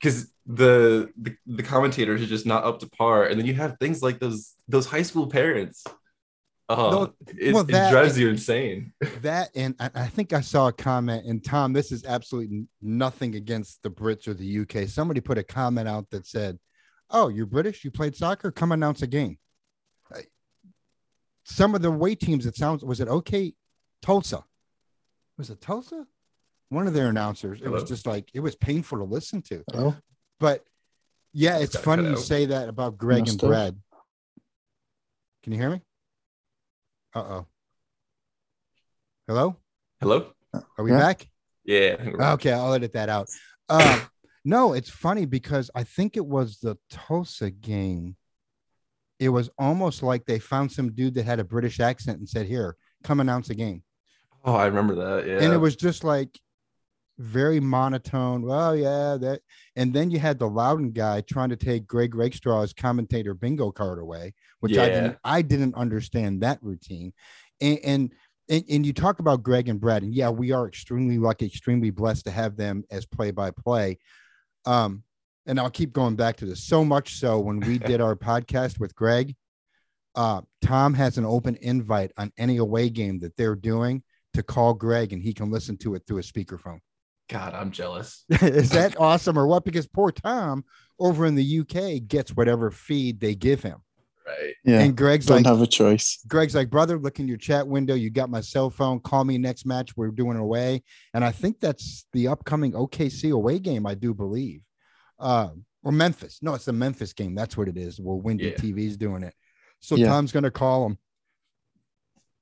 because 0.00 0.30
the, 0.46 1.10
the 1.20 1.36
the 1.46 1.62
commentators 1.62 2.22
are 2.22 2.26
just 2.26 2.46
not 2.46 2.64
up 2.64 2.80
to 2.80 2.88
par, 2.90 3.24
and 3.24 3.38
then 3.38 3.46
you 3.46 3.54
have 3.54 3.76
things 3.80 4.02
like 4.02 4.18
those 4.20 4.54
those 4.68 4.86
high 4.86 5.02
school 5.02 5.26
parents. 5.28 5.84
Oh, 6.68 6.90
No, 6.90 7.14
it, 7.38 7.54
well, 7.54 7.62
it 7.62 7.68
that- 7.72 7.92
drives 7.92 8.18
you 8.18 8.28
insane. 8.28 8.92
that 9.22 9.50
and 9.54 9.74
I, 9.78 9.90
I 9.94 10.06
think 10.08 10.32
I 10.32 10.40
saw 10.40 10.66
a 10.68 10.72
comment 10.72 11.24
and 11.24 11.42
Tom, 11.44 11.72
this 11.72 11.92
is 11.92 12.04
absolutely 12.04 12.66
nothing 12.82 13.36
against 13.36 13.82
the 13.84 13.90
Brits 13.90 14.26
or 14.26 14.34
the 14.34 14.60
UK. 14.60 14.88
Somebody 14.88 15.20
put 15.20 15.38
a 15.38 15.44
comment 15.44 15.86
out 15.88 16.10
that 16.10 16.26
said, 16.26 16.58
"Oh, 17.10 17.28
you're 17.28 17.46
British? 17.46 17.84
You 17.84 17.90
played 17.90 18.16
soccer? 18.16 18.50
Come 18.50 18.72
announce 18.72 19.02
a 19.02 19.06
game." 19.06 19.38
Uh, 20.14 20.20
Some 21.44 21.74
of 21.76 21.82
the 21.82 21.88
away 21.88 22.14
teams, 22.16 22.46
it 22.46 22.56
sounds 22.56 22.84
was 22.84 23.00
it 23.00 23.08
okay? 23.08 23.54
Tulsa, 24.02 24.44
was 25.38 25.50
it 25.50 25.60
Tulsa? 25.60 26.06
One 26.68 26.86
of 26.86 26.94
their 26.94 27.08
announcers. 27.08 27.60
It 27.62 27.68
was 27.68 27.84
just 27.84 28.06
like 28.06 28.28
it 28.34 28.40
was 28.40 28.56
painful 28.56 28.98
to 28.98 29.04
listen 29.04 29.40
to. 29.42 29.62
Hello. 29.72 29.94
But 30.40 30.64
yeah, 31.32 31.56
It's 31.56 31.66
it's 31.66 31.74
gotta 31.74 31.84
funny 31.84 32.08
you 32.10 32.16
say 32.16 32.46
that 32.46 32.68
about 32.68 32.98
Greg 32.98 33.18
and 33.20 33.26
Must 33.28 33.40
have. 33.42 33.50
Brad. 33.50 33.76
Can 35.42 35.52
you 35.52 35.58
hear 35.60 35.70
me? 35.70 35.80
Uh 37.14 37.20
oh. 37.20 37.46
Hello? 39.28 39.56
Hello. 40.00 40.32
Are 40.52 40.84
we 40.84 40.90
Yeah. 40.90 40.98
back? 40.98 41.28
Yeah. 41.64 41.96
I 42.20 42.32
Okay, 42.32 42.52
I'll 42.52 42.74
edit 42.74 42.92
that 42.94 43.08
out. 43.08 43.28
Um, 43.68 44.00
no, 44.44 44.72
it's 44.72 44.90
funny 44.90 45.24
because 45.26 45.70
I 45.74 45.84
think 45.84 46.16
it 46.16 46.24
was 46.26 46.58
the 46.58 46.76
Tulsa 46.90 47.50
game. 47.50 48.16
It 49.18 49.30
was 49.30 49.50
almost 49.58 50.02
like 50.02 50.26
they 50.26 50.38
found 50.38 50.70
some 50.70 50.92
dude 50.92 51.14
that 51.14 51.24
had 51.24 51.40
a 51.40 51.44
British 51.44 51.80
accent 51.80 52.18
and 52.18 52.28
said, 52.28 52.46
"Here, 52.46 52.76
come 53.02 53.18
announce 53.20 53.50
a 53.50 53.54
game." 53.54 53.82
Oh, 54.44 54.54
I 54.54 54.66
remember 54.66 54.94
that. 54.96 55.26
Yeah. 55.26 55.42
And 55.42 55.52
it 55.52 55.56
was 55.56 55.74
just 55.74 56.04
like, 56.04 56.38
very 57.18 57.60
monotone. 57.60 58.42
Well, 58.42 58.76
yeah, 58.76 59.16
that. 59.20 59.40
And 59.74 59.92
then 59.92 60.10
you 60.10 60.18
had 60.18 60.38
the 60.38 60.48
Loudoun 60.48 60.90
guy 60.90 61.22
trying 61.22 61.48
to 61.50 61.56
take 61.56 61.86
Greg 61.86 62.14
Rakestraw's 62.14 62.72
commentator 62.72 63.34
bingo 63.34 63.70
card 63.70 63.98
away, 63.98 64.34
which 64.60 64.76
I 64.76 64.88
didn't. 64.88 65.18
I 65.24 65.42
didn't 65.42 65.74
understand 65.74 66.42
that 66.42 66.58
routine. 66.62 67.12
And, 67.60 67.78
and 67.84 68.12
and 68.48 68.64
and 68.70 68.86
you 68.86 68.92
talk 68.92 69.18
about 69.18 69.42
Greg 69.42 69.68
and 69.68 69.80
Brad, 69.80 70.02
and 70.02 70.14
yeah, 70.14 70.30
we 70.30 70.52
are 70.52 70.68
extremely 70.68 71.18
lucky, 71.18 71.46
extremely 71.46 71.90
blessed 71.90 72.24
to 72.26 72.30
have 72.30 72.56
them 72.56 72.84
as 72.90 73.06
play 73.06 73.30
by 73.30 73.50
play. 73.50 73.98
Um, 74.64 75.02
and 75.46 75.60
I'll 75.60 75.70
keep 75.70 75.92
going 75.92 76.16
back 76.16 76.36
to 76.36 76.46
this 76.46 76.64
so 76.64 76.84
much 76.84 77.14
so 77.14 77.38
when 77.38 77.60
we 77.60 77.78
did 77.78 78.00
our 78.00 78.16
podcast 78.16 78.80
with 78.80 78.94
Greg, 78.94 79.34
uh, 80.16 80.40
Tom 80.60 80.94
has 80.94 81.18
an 81.18 81.24
open 81.24 81.56
invite 81.60 82.12
on 82.16 82.32
any 82.36 82.56
away 82.56 82.88
game 82.90 83.20
that 83.20 83.36
they're 83.36 83.54
doing 83.54 84.02
to 84.34 84.42
call 84.42 84.74
Greg 84.74 85.12
and 85.12 85.22
he 85.22 85.32
can 85.32 85.50
listen 85.50 85.76
to 85.78 85.94
it 85.94 86.02
through 86.06 86.18
a 86.18 86.22
speakerphone. 86.22 86.80
God, 87.28 87.54
I'm 87.54 87.70
jealous. 87.70 88.24
Is 88.30 88.70
that 88.70 88.98
awesome 89.00 89.38
or 89.38 89.46
what? 89.46 89.64
Because 89.64 89.86
poor 89.86 90.12
Tom 90.12 90.64
over 90.98 91.26
in 91.26 91.34
the 91.34 91.60
UK 91.60 92.06
gets 92.06 92.36
whatever 92.36 92.70
feed 92.70 93.20
they 93.20 93.34
give 93.34 93.62
him. 93.62 93.78
Right. 94.26 94.54
Yeah. 94.64 94.80
And 94.80 94.96
Greg's 94.96 95.26
Don't 95.26 95.38
like, 95.38 95.46
have 95.46 95.62
a 95.62 95.66
choice. 95.66 96.18
Greg's 96.26 96.54
like, 96.54 96.68
brother, 96.68 96.98
look 96.98 97.20
in 97.20 97.28
your 97.28 97.36
chat 97.36 97.66
window. 97.66 97.94
You 97.94 98.10
got 98.10 98.28
my 98.28 98.40
cell 98.40 98.70
phone. 98.70 98.98
Call 99.00 99.24
me 99.24 99.38
next 99.38 99.66
match. 99.66 99.96
We're 99.96 100.10
doing 100.10 100.36
away. 100.36 100.82
And 101.14 101.24
I 101.24 101.30
think 101.30 101.60
that's 101.60 102.06
the 102.12 102.28
upcoming 102.28 102.72
OKC 102.72 103.30
away 103.32 103.58
game, 103.60 103.86
I 103.86 103.94
do 103.94 104.12
believe. 104.14 104.62
Uh, 105.18 105.50
or 105.84 105.92
Memphis. 105.92 106.40
No, 106.42 106.54
it's 106.54 106.64
the 106.64 106.72
Memphis 106.72 107.12
game. 107.12 107.36
That's 107.36 107.56
what 107.56 107.68
it 107.68 107.76
is. 107.76 108.00
Well, 108.00 108.20
Windy 108.20 108.46
Yeah. 108.46 108.54
TV's 108.54 108.96
doing 108.96 109.22
it. 109.22 109.34
So 109.78 109.94
Yeah. 109.94 110.06
Tom's 110.06 110.32
going 110.32 110.42
to 110.44 110.50
call 110.50 110.86
him, 110.86 110.98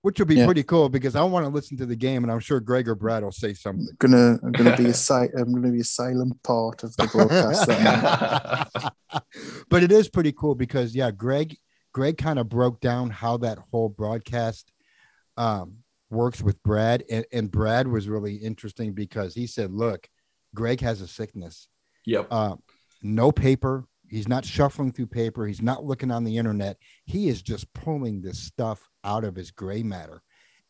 which 0.05 0.19
will 0.19 0.27
be 0.27 0.35
Yeah. 0.35 0.45
pretty 0.45 0.63
cool 0.63 0.91
because 0.91 1.17
I 1.17 1.23
want 1.23 1.47
to 1.47 1.49
listen 1.51 1.79
to 1.79 1.87
the 1.87 1.97
game 1.97 2.25
and 2.25 2.31
I'm 2.31 2.39
sure 2.39 2.61
Greg 2.61 2.87
or 2.91 2.95
Brad 2.95 3.25
will 3.25 3.33
say 3.33 3.55
something. 3.55 3.89
I'm 3.89 3.97
gonna 3.99 4.39
I'm 4.43 4.53
gonna 4.53 4.77
be 4.77 4.85
a 4.85 4.93
si- 5.07 5.15
I'm 5.15 5.51
gonna 5.55 5.73
be 5.73 5.81
a 5.81 5.85
silent 5.85 6.43
part 6.43 6.85
of 6.85 6.95
the 6.97 7.07
broadcast. 7.07 8.85
but 9.71 9.83
it 9.83 9.91
is 9.91 10.11
pretty 10.11 10.33
cool 10.33 10.55
because 10.55 10.95
yeah, 10.95 11.11
Greg 11.11 11.57
Greg 11.95 12.19
kind 12.19 12.39
of 12.39 12.51
broke 12.51 12.81
down 12.81 13.09
how 13.09 13.39
that 13.39 13.59
whole 13.71 13.89
broadcast 13.89 14.71
um, 15.39 15.79
works 16.11 16.43
with 16.43 16.63
Brad, 16.63 17.03
and, 17.11 17.25
and 17.33 17.51
Brad 17.51 17.89
was 17.89 18.07
really 18.07 18.35
interesting 18.35 18.93
because 18.93 19.35
he 19.35 19.47
said, 19.47 19.71
"Look, 19.73 20.07
Greg 20.55 20.81
has 20.83 21.01
a 21.01 21.07
sickness. 21.09 21.67
Yep. 22.05 22.27
Uh, 22.31 22.57
no 23.03 23.33
paper. 23.33 23.87
He's 24.11 24.29
not 24.29 24.45
shuffling 24.45 24.93
through 24.93 25.07
paper. 25.07 25.47
He's 25.47 25.63
not 25.63 25.83
looking 25.85 26.11
on 26.11 26.25
the 26.25 26.37
internet. 26.37 26.77
He 27.07 27.29
is 27.29 27.41
just 27.41 27.73
pulling 27.73 28.21
this 28.21 28.39
stuff 28.39 28.87
out 29.05 29.25
of 29.25 29.37
his 29.37 29.51
gray 29.51 29.83
matter." 29.83 30.23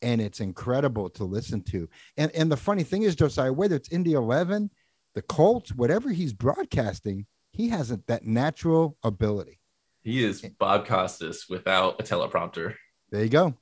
And 0.03 0.21
it's 0.21 0.41
incredible 0.41 1.09
to 1.11 1.25
listen 1.25 1.63
to. 1.65 1.89
And 2.17 2.31
and 2.33 2.51
the 2.51 2.57
funny 2.57 2.83
thing 2.83 3.03
is, 3.03 3.17
Josiah, 3.17 3.53
whether 3.53 3.77
it's 3.77 3.91
Indy 3.91 4.13
11, 4.13 4.71
the 5.15 5.23
Colts, 5.23 5.75
whatever 5.75 6.11
he's 6.11 6.33
broadcasting, 6.33 7.27
he 7.53 7.69
hasn't 7.69 8.07
that 8.09 8.27
natural 8.27 8.97
ability. 9.03 9.61
He 10.03 10.23
is 10.23 10.43
Bob 10.59 10.87
Costas 10.87 11.47
without 11.49 12.01
a 12.01 12.03
teleprompter. 12.05 12.75
There 13.11 13.23
you 13.23 13.31
go. 13.31 13.55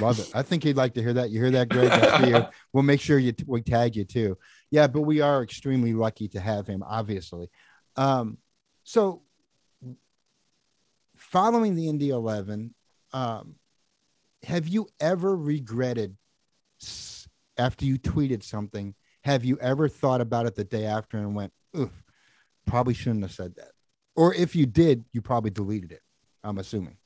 Love 0.00 0.18
it. 0.18 0.30
I 0.34 0.42
think 0.42 0.62
he'd 0.62 0.76
like 0.76 0.94
to 0.94 1.02
hear 1.02 1.14
that. 1.14 1.30
You 1.30 1.40
hear 1.40 1.50
that, 1.52 1.68
Greg? 1.68 1.88
That's 1.88 2.26
you. 2.26 2.46
We'll 2.72 2.82
make 2.84 3.00
sure 3.00 3.18
you 3.18 3.34
we 3.46 3.62
tag 3.62 3.96
you 3.96 4.04
too. 4.04 4.38
Yeah, 4.70 4.86
but 4.86 5.02
we 5.02 5.20
are 5.20 5.42
extremely 5.42 5.92
lucky 5.92 6.28
to 6.28 6.40
have 6.40 6.66
him, 6.66 6.82
obviously. 6.86 7.50
Um, 7.96 8.38
so 8.84 9.22
following 11.16 11.74
the 11.74 11.88
Indy 11.88 12.10
11, 12.10 12.74
um, 13.12 13.56
have 14.44 14.68
you 14.68 14.88
ever 15.00 15.36
regretted 15.36 16.16
after 17.58 17.84
you 17.84 17.98
tweeted 17.98 18.42
something? 18.42 18.94
Have 19.24 19.44
you 19.44 19.58
ever 19.60 19.88
thought 19.88 20.20
about 20.20 20.46
it 20.46 20.54
the 20.54 20.64
day 20.64 20.86
after 20.86 21.18
and 21.18 21.34
went, 21.34 21.52
oof, 21.76 22.02
probably 22.66 22.94
shouldn't 22.94 23.22
have 23.22 23.32
said 23.32 23.54
that? 23.56 23.72
Or 24.16 24.34
if 24.34 24.56
you 24.56 24.66
did, 24.66 25.04
you 25.12 25.22
probably 25.22 25.50
deleted 25.50 25.92
it. 25.92 26.02
I'm 26.42 26.58
assuming. 26.58 26.96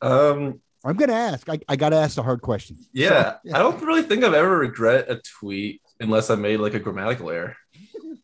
Um, 0.00 0.60
I'm 0.84 0.96
gonna 0.96 1.12
ask. 1.12 1.48
I, 1.48 1.58
I 1.68 1.76
gotta 1.76 1.96
ask 1.96 2.16
the 2.16 2.22
hard 2.22 2.42
questions. 2.42 2.88
yeah, 2.92 3.36
yeah. 3.44 3.54
I 3.56 3.58
don't 3.58 3.80
really 3.82 4.02
think 4.02 4.24
I've 4.24 4.34
ever 4.34 4.58
regret 4.58 5.10
a 5.10 5.20
tweet 5.38 5.80
unless 6.00 6.30
I 6.30 6.34
made 6.34 6.58
like 6.58 6.74
a 6.74 6.80
grammatical 6.80 7.30
error. 7.30 7.56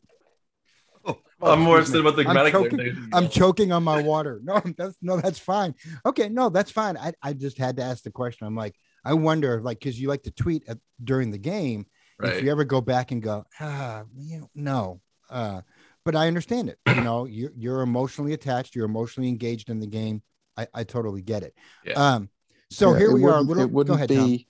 I'm 1.41 1.61
more 1.61 1.79
excuse 1.79 1.99
upset 2.05 2.23
about 2.23 2.23
the 2.23 2.29
I'm 2.29 2.51
choking- 2.51 3.09
I'm 3.13 3.29
choking 3.29 3.71
on 3.71 3.83
my 3.83 4.01
water. 4.01 4.39
No, 4.43 4.61
that's 4.77 4.95
no, 5.01 5.19
that's 5.19 5.39
fine. 5.39 5.75
Okay, 6.05 6.29
no, 6.29 6.49
that's 6.49 6.71
fine. 6.71 6.97
I, 6.97 7.13
I 7.21 7.33
just 7.33 7.57
had 7.57 7.77
to 7.77 7.83
ask 7.83 8.03
the 8.03 8.11
question. 8.11 8.47
I'm 8.47 8.55
like, 8.55 8.75
I 9.05 9.13
wonder, 9.13 9.61
like, 9.61 9.79
because 9.79 9.99
you 9.99 10.07
like 10.09 10.23
to 10.23 10.31
tweet 10.31 10.63
at, 10.67 10.77
during 11.03 11.31
the 11.31 11.37
game. 11.37 11.85
else. 12.21 12.33
If 12.33 12.43
you 12.43 12.51
ever 12.51 12.65
go 12.65 12.81
back 12.81 13.11
and 13.11 13.23
go, 13.23 13.45
ah, 13.59 14.03
you 14.17 14.39
know, 14.41 14.49
no, 14.53 15.01
uh, 15.29 15.61
but 16.03 16.15
I 16.15 16.27
understand 16.27 16.69
it. 16.69 16.79
You 16.87 17.01
know, 17.01 17.25
you're 17.29 17.51
you're 17.55 17.81
emotionally 17.81 18.33
attached. 18.33 18.75
You're 18.75 18.85
emotionally 18.85 19.29
engaged 19.29 19.69
in 19.69 19.79
the 19.79 19.87
game. 19.87 20.21
I, 20.57 20.67
I 20.73 20.83
totally 20.83 21.21
get 21.21 21.43
it. 21.43 21.53
Yeah. 21.85 21.93
Um. 21.93 22.29
So 22.69 22.91
Yeah, 22.91 22.99
here 22.99 23.13
we 23.13 23.23
are. 23.23 23.37
A 23.37 23.41
little. 23.41 23.63
It 23.63 23.71
wouldn't 23.71 23.89
go 23.89 23.95
ahead, 23.95 24.09
be. 24.09 24.15
Tom. 24.15 24.45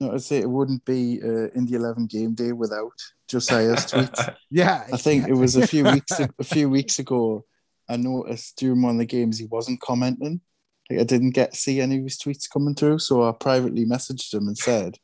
No, 0.00 0.12
I'd 0.12 0.22
say 0.22 0.38
it 0.38 0.50
wouldn't 0.50 0.84
be 0.84 1.20
uh, 1.22 1.48
in 1.54 1.66
the 1.66 1.76
eleven 1.76 2.06
game 2.06 2.34
day 2.34 2.52
without 2.52 2.92
Josiah's 3.28 3.86
tweet. 3.90 4.10
Yeah. 4.50 4.84
I 4.92 4.96
think 4.96 5.28
it 5.28 5.34
was 5.34 5.56
a 5.56 5.66
few 5.66 5.84
weeks 5.84 6.12
a 6.20 6.44
few 6.44 6.68
weeks 6.68 6.98
ago. 6.98 7.44
I 7.88 7.96
noticed 7.96 8.56
during 8.56 8.82
one 8.82 8.94
of 8.94 8.98
the 8.98 9.06
games 9.06 9.38
he 9.38 9.46
wasn't 9.46 9.80
commenting. 9.80 10.40
Like 10.90 11.00
I 11.00 11.04
didn't 11.04 11.30
get 11.30 11.54
see 11.54 11.80
any 11.80 11.98
of 11.98 12.04
his 12.04 12.18
tweets 12.18 12.50
coming 12.50 12.74
through, 12.74 12.98
so 12.98 13.26
I 13.28 13.32
privately 13.32 13.84
messaged 13.84 14.32
him 14.34 14.48
and 14.48 14.58
said, 14.58 14.98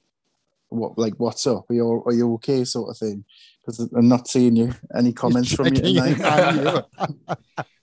"What 0.69 0.99
like 0.99 1.15
what's 1.19 1.47
up? 1.47 1.71
Are 1.71 1.75
you 1.75 2.03
are 2.07 2.13
you 2.13 2.35
okay?" 2.35 2.65
Sort 2.65 2.91
of 2.91 2.99
thing. 2.99 3.25
Because 3.61 3.91
I'm 3.95 4.09
not 4.09 4.27
seeing 4.27 4.57
you 4.57 4.73
any 4.95 5.13
comments 5.13 5.53
from 5.53 5.67
you 5.67 5.73
tonight. 5.73 6.87
you. 7.29 7.35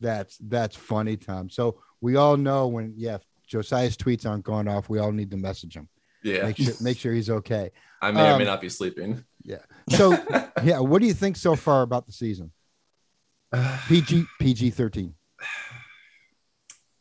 that's 0.00 0.38
that's 0.38 0.76
funny, 0.76 1.16
Tom. 1.16 1.50
So 1.50 1.80
we 2.00 2.16
all 2.16 2.36
know 2.36 2.68
when 2.68 2.94
yeah, 2.96 3.18
Josiah's 3.46 3.96
tweets 3.96 4.26
aren't 4.26 4.44
going 4.44 4.68
off. 4.68 4.88
We 4.88 4.98
all 4.98 5.12
need 5.12 5.30
to 5.32 5.36
message 5.36 5.76
him. 5.76 5.88
Yeah, 6.24 6.44
Make 6.46 6.56
sure 6.56 6.74
make 6.80 6.98
sure 6.98 7.12
he's 7.12 7.30
okay. 7.30 7.70
I 8.02 8.10
may 8.10 8.20
or 8.32 8.38
may 8.38 8.44
um, 8.44 8.50
not 8.50 8.60
be 8.60 8.68
sleeping. 8.68 9.24
Yeah. 9.42 9.58
So 9.90 10.12
yeah, 10.64 10.80
what 10.80 11.00
do 11.00 11.06
you 11.06 11.14
think 11.14 11.36
so 11.36 11.54
far 11.54 11.82
about 11.82 12.06
the 12.06 12.12
season? 12.12 12.50
PG 13.88 14.24
PG 14.40 14.70
thirteen. 14.70 15.14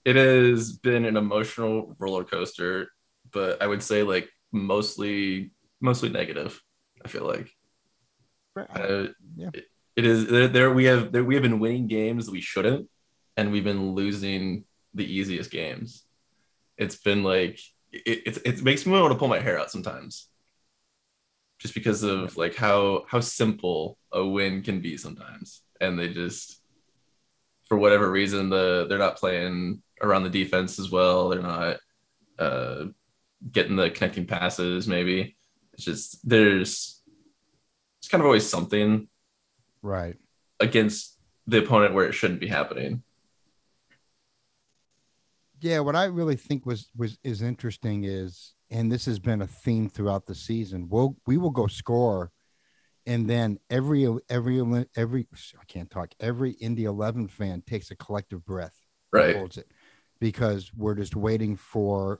it 0.05 0.15
has 0.15 0.73
been 0.73 1.05
an 1.05 1.15
emotional 1.17 1.95
roller 1.99 2.23
coaster, 2.25 2.89
but 3.31 3.61
I 3.61 3.67
would 3.67 3.81
say 3.81 4.03
like 4.03 4.29
mostly 4.51 5.51
mostly 5.81 6.09
negative. 6.09 6.61
I 7.03 7.07
feel 7.07 7.25
like 7.25 7.49
uh, 8.57 9.07
Yeah. 9.35 9.49
it, 9.53 9.65
it 9.95 10.05
is 10.05 10.27
there, 10.27 10.47
there. 10.47 10.71
We 10.73 10.85
have 10.85 11.11
there, 11.11 11.23
we 11.23 11.35
have 11.35 11.43
been 11.43 11.59
winning 11.59 11.87
games 11.87 12.25
that 12.25 12.31
we 12.31 12.41
shouldn't, 12.41 12.89
and 13.37 13.51
we've 13.51 13.63
been 13.63 13.91
losing 13.93 14.65
the 14.93 15.05
easiest 15.05 15.49
games. 15.51 16.03
It's 16.77 16.95
been 16.97 17.23
like 17.23 17.59
it, 17.93 18.21
it, 18.25 18.37
it 18.45 18.63
makes 18.63 18.85
me 18.85 18.91
want 18.91 19.11
to 19.11 19.17
pull 19.17 19.27
my 19.27 19.39
hair 19.39 19.59
out 19.59 19.71
sometimes, 19.71 20.27
just 21.59 21.73
because 21.73 22.03
of 22.03 22.35
like 22.35 22.55
how 22.55 23.05
how 23.07 23.19
simple 23.19 23.97
a 24.11 24.25
win 24.25 24.61
can 24.63 24.81
be 24.81 24.97
sometimes, 24.97 25.61
and 25.79 25.97
they 25.97 26.09
just 26.09 26.61
for 27.67 27.77
whatever 27.77 28.11
reason 28.11 28.49
the 28.49 28.85
they're 28.89 28.97
not 28.97 29.17
playing 29.17 29.81
around 30.01 30.23
the 30.23 30.29
defense 30.29 30.79
as 30.79 30.91
well. 30.91 31.29
They're 31.29 31.41
not 31.41 31.77
uh, 32.39 32.85
getting 33.51 33.75
the 33.75 33.89
connecting 33.89 34.25
passes. 34.25 34.87
Maybe 34.87 35.37
it's 35.73 35.85
just 35.85 36.27
there's 36.27 37.01
it's 37.99 38.09
kind 38.09 38.21
of 38.21 38.25
always 38.25 38.49
something 38.49 39.07
Right. 39.81 40.15
against 40.59 41.17
the 41.47 41.59
opponent 41.63 41.93
where 41.93 42.07
it 42.07 42.13
shouldn't 42.13 42.39
be 42.39 42.47
happening. 42.47 43.03
Yeah, 45.63 45.79
what 45.79 45.95
I 45.95 46.05
really 46.05 46.35
think 46.35 46.65
was 46.65 46.89
was 46.93 47.17
is 47.23 47.41
interesting 47.41 48.03
is, 48.03 48.53
and 48.69 48.91
this 48.91 49.05
has 49.05 49.17
been 49.17 49.41
a 49.41 49.47
theme 49.47 49.87
throughout 49.87 50.25
the 50.25 50.35
season. 50.35 50.89
We'll 50.89 51.15
we 51.25 51.37
will 51.37 51.51
go 51.51 51.67
score, 51.67 52.33
and 53.05 53.29
then 53.29 53.59
every 53.69 54.05
every 54.29 54.85
every 54.97 55.25
I 55.57 55.63
can't 55.69 55.89
talk. 55.89 56.13
Every 56.19 56.51
Indy 56.51 56.83
Eleven 56.83 57.29
fan 57.29 57.63
takes 57.65 57.91
a 57.91 57.95
collective 57.95 58.43
breath, 58.43 58.75
Right. 59.13 59.37
holds 59.37 59.57
it, 59.57 59.71
because 60.19 60.69
we're 60.75 60.95
just 60.95 61.15
waiting 61.15 61.55
for 61.55 62.19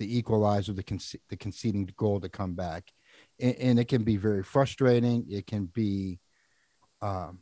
the 0.00 0.18
equalizer, 0.18 0.72
the 0.72 0.82
conce- 0.82 1.20
the 1.28 1.36
conceding 1.36 1.88
goal 1.96 2.18
to 2.18 2.28
come 2.28 2.54
back, 2.54 2.90
and, 3.38 3.54
and 3.54 3.78
it 3.78 3.86
can 3.86 4.02
be 4.02 4.16
very 4.16 4.42
frustrating. 4.42 5.24
It 5.30 5.46
can 5.46 5.66
be, 5.66 6.18
um, 7.00 7.38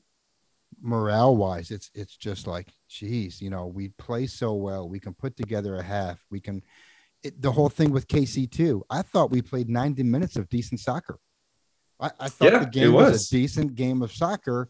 morale 0.81 1.37
wise, 1.37 1.71
it's 1.71 1.91
it's 1.95 2.17
just 2.17 2.47
like, 2.47 2.69
geez, 2.89 3.41
you 3.41 3.51
know, 3.51 3.67
we 3.67 3.89
play 3.91 4.27
so 4.27 4.55
well. 4.55 4.89
We 4.89 5.01
can 5.01 5.15
put 5.15 5.37
together 5.37 5.77
a 5.77 5.83
half. 5.83 6.19
We 6.31 6.41
can. 6.41 6.63
It, 7.23 7.41
the 7.41 7.51
whole 7.53 7.69
thing 7.71 7.91
with 7.91 8.07
KC 8.09 8.51
too. 8.51 8.85
I 8.91 9.03
thought 9.03 9.31
we 9.31 9.41
played 9.41 9.71
90 9.71 10.03
minutes 10.03 10.37
of 10.37 10.49
decent 10.51 10.81
soccer. 10.81 11.19
I, 11.99 12.11
I 12.21 12.29
thought 12.29 12.53
Yeah, 12.53 12.59
the 12.59 12.67
game 12.67 12.93
was. 12.93 13.13
was. 13.13 13.29
a 13.29 13.31
decent 13.31 13.75
game 13.77 14.03
of 14.03 14.13
soccer, 14.13 14.69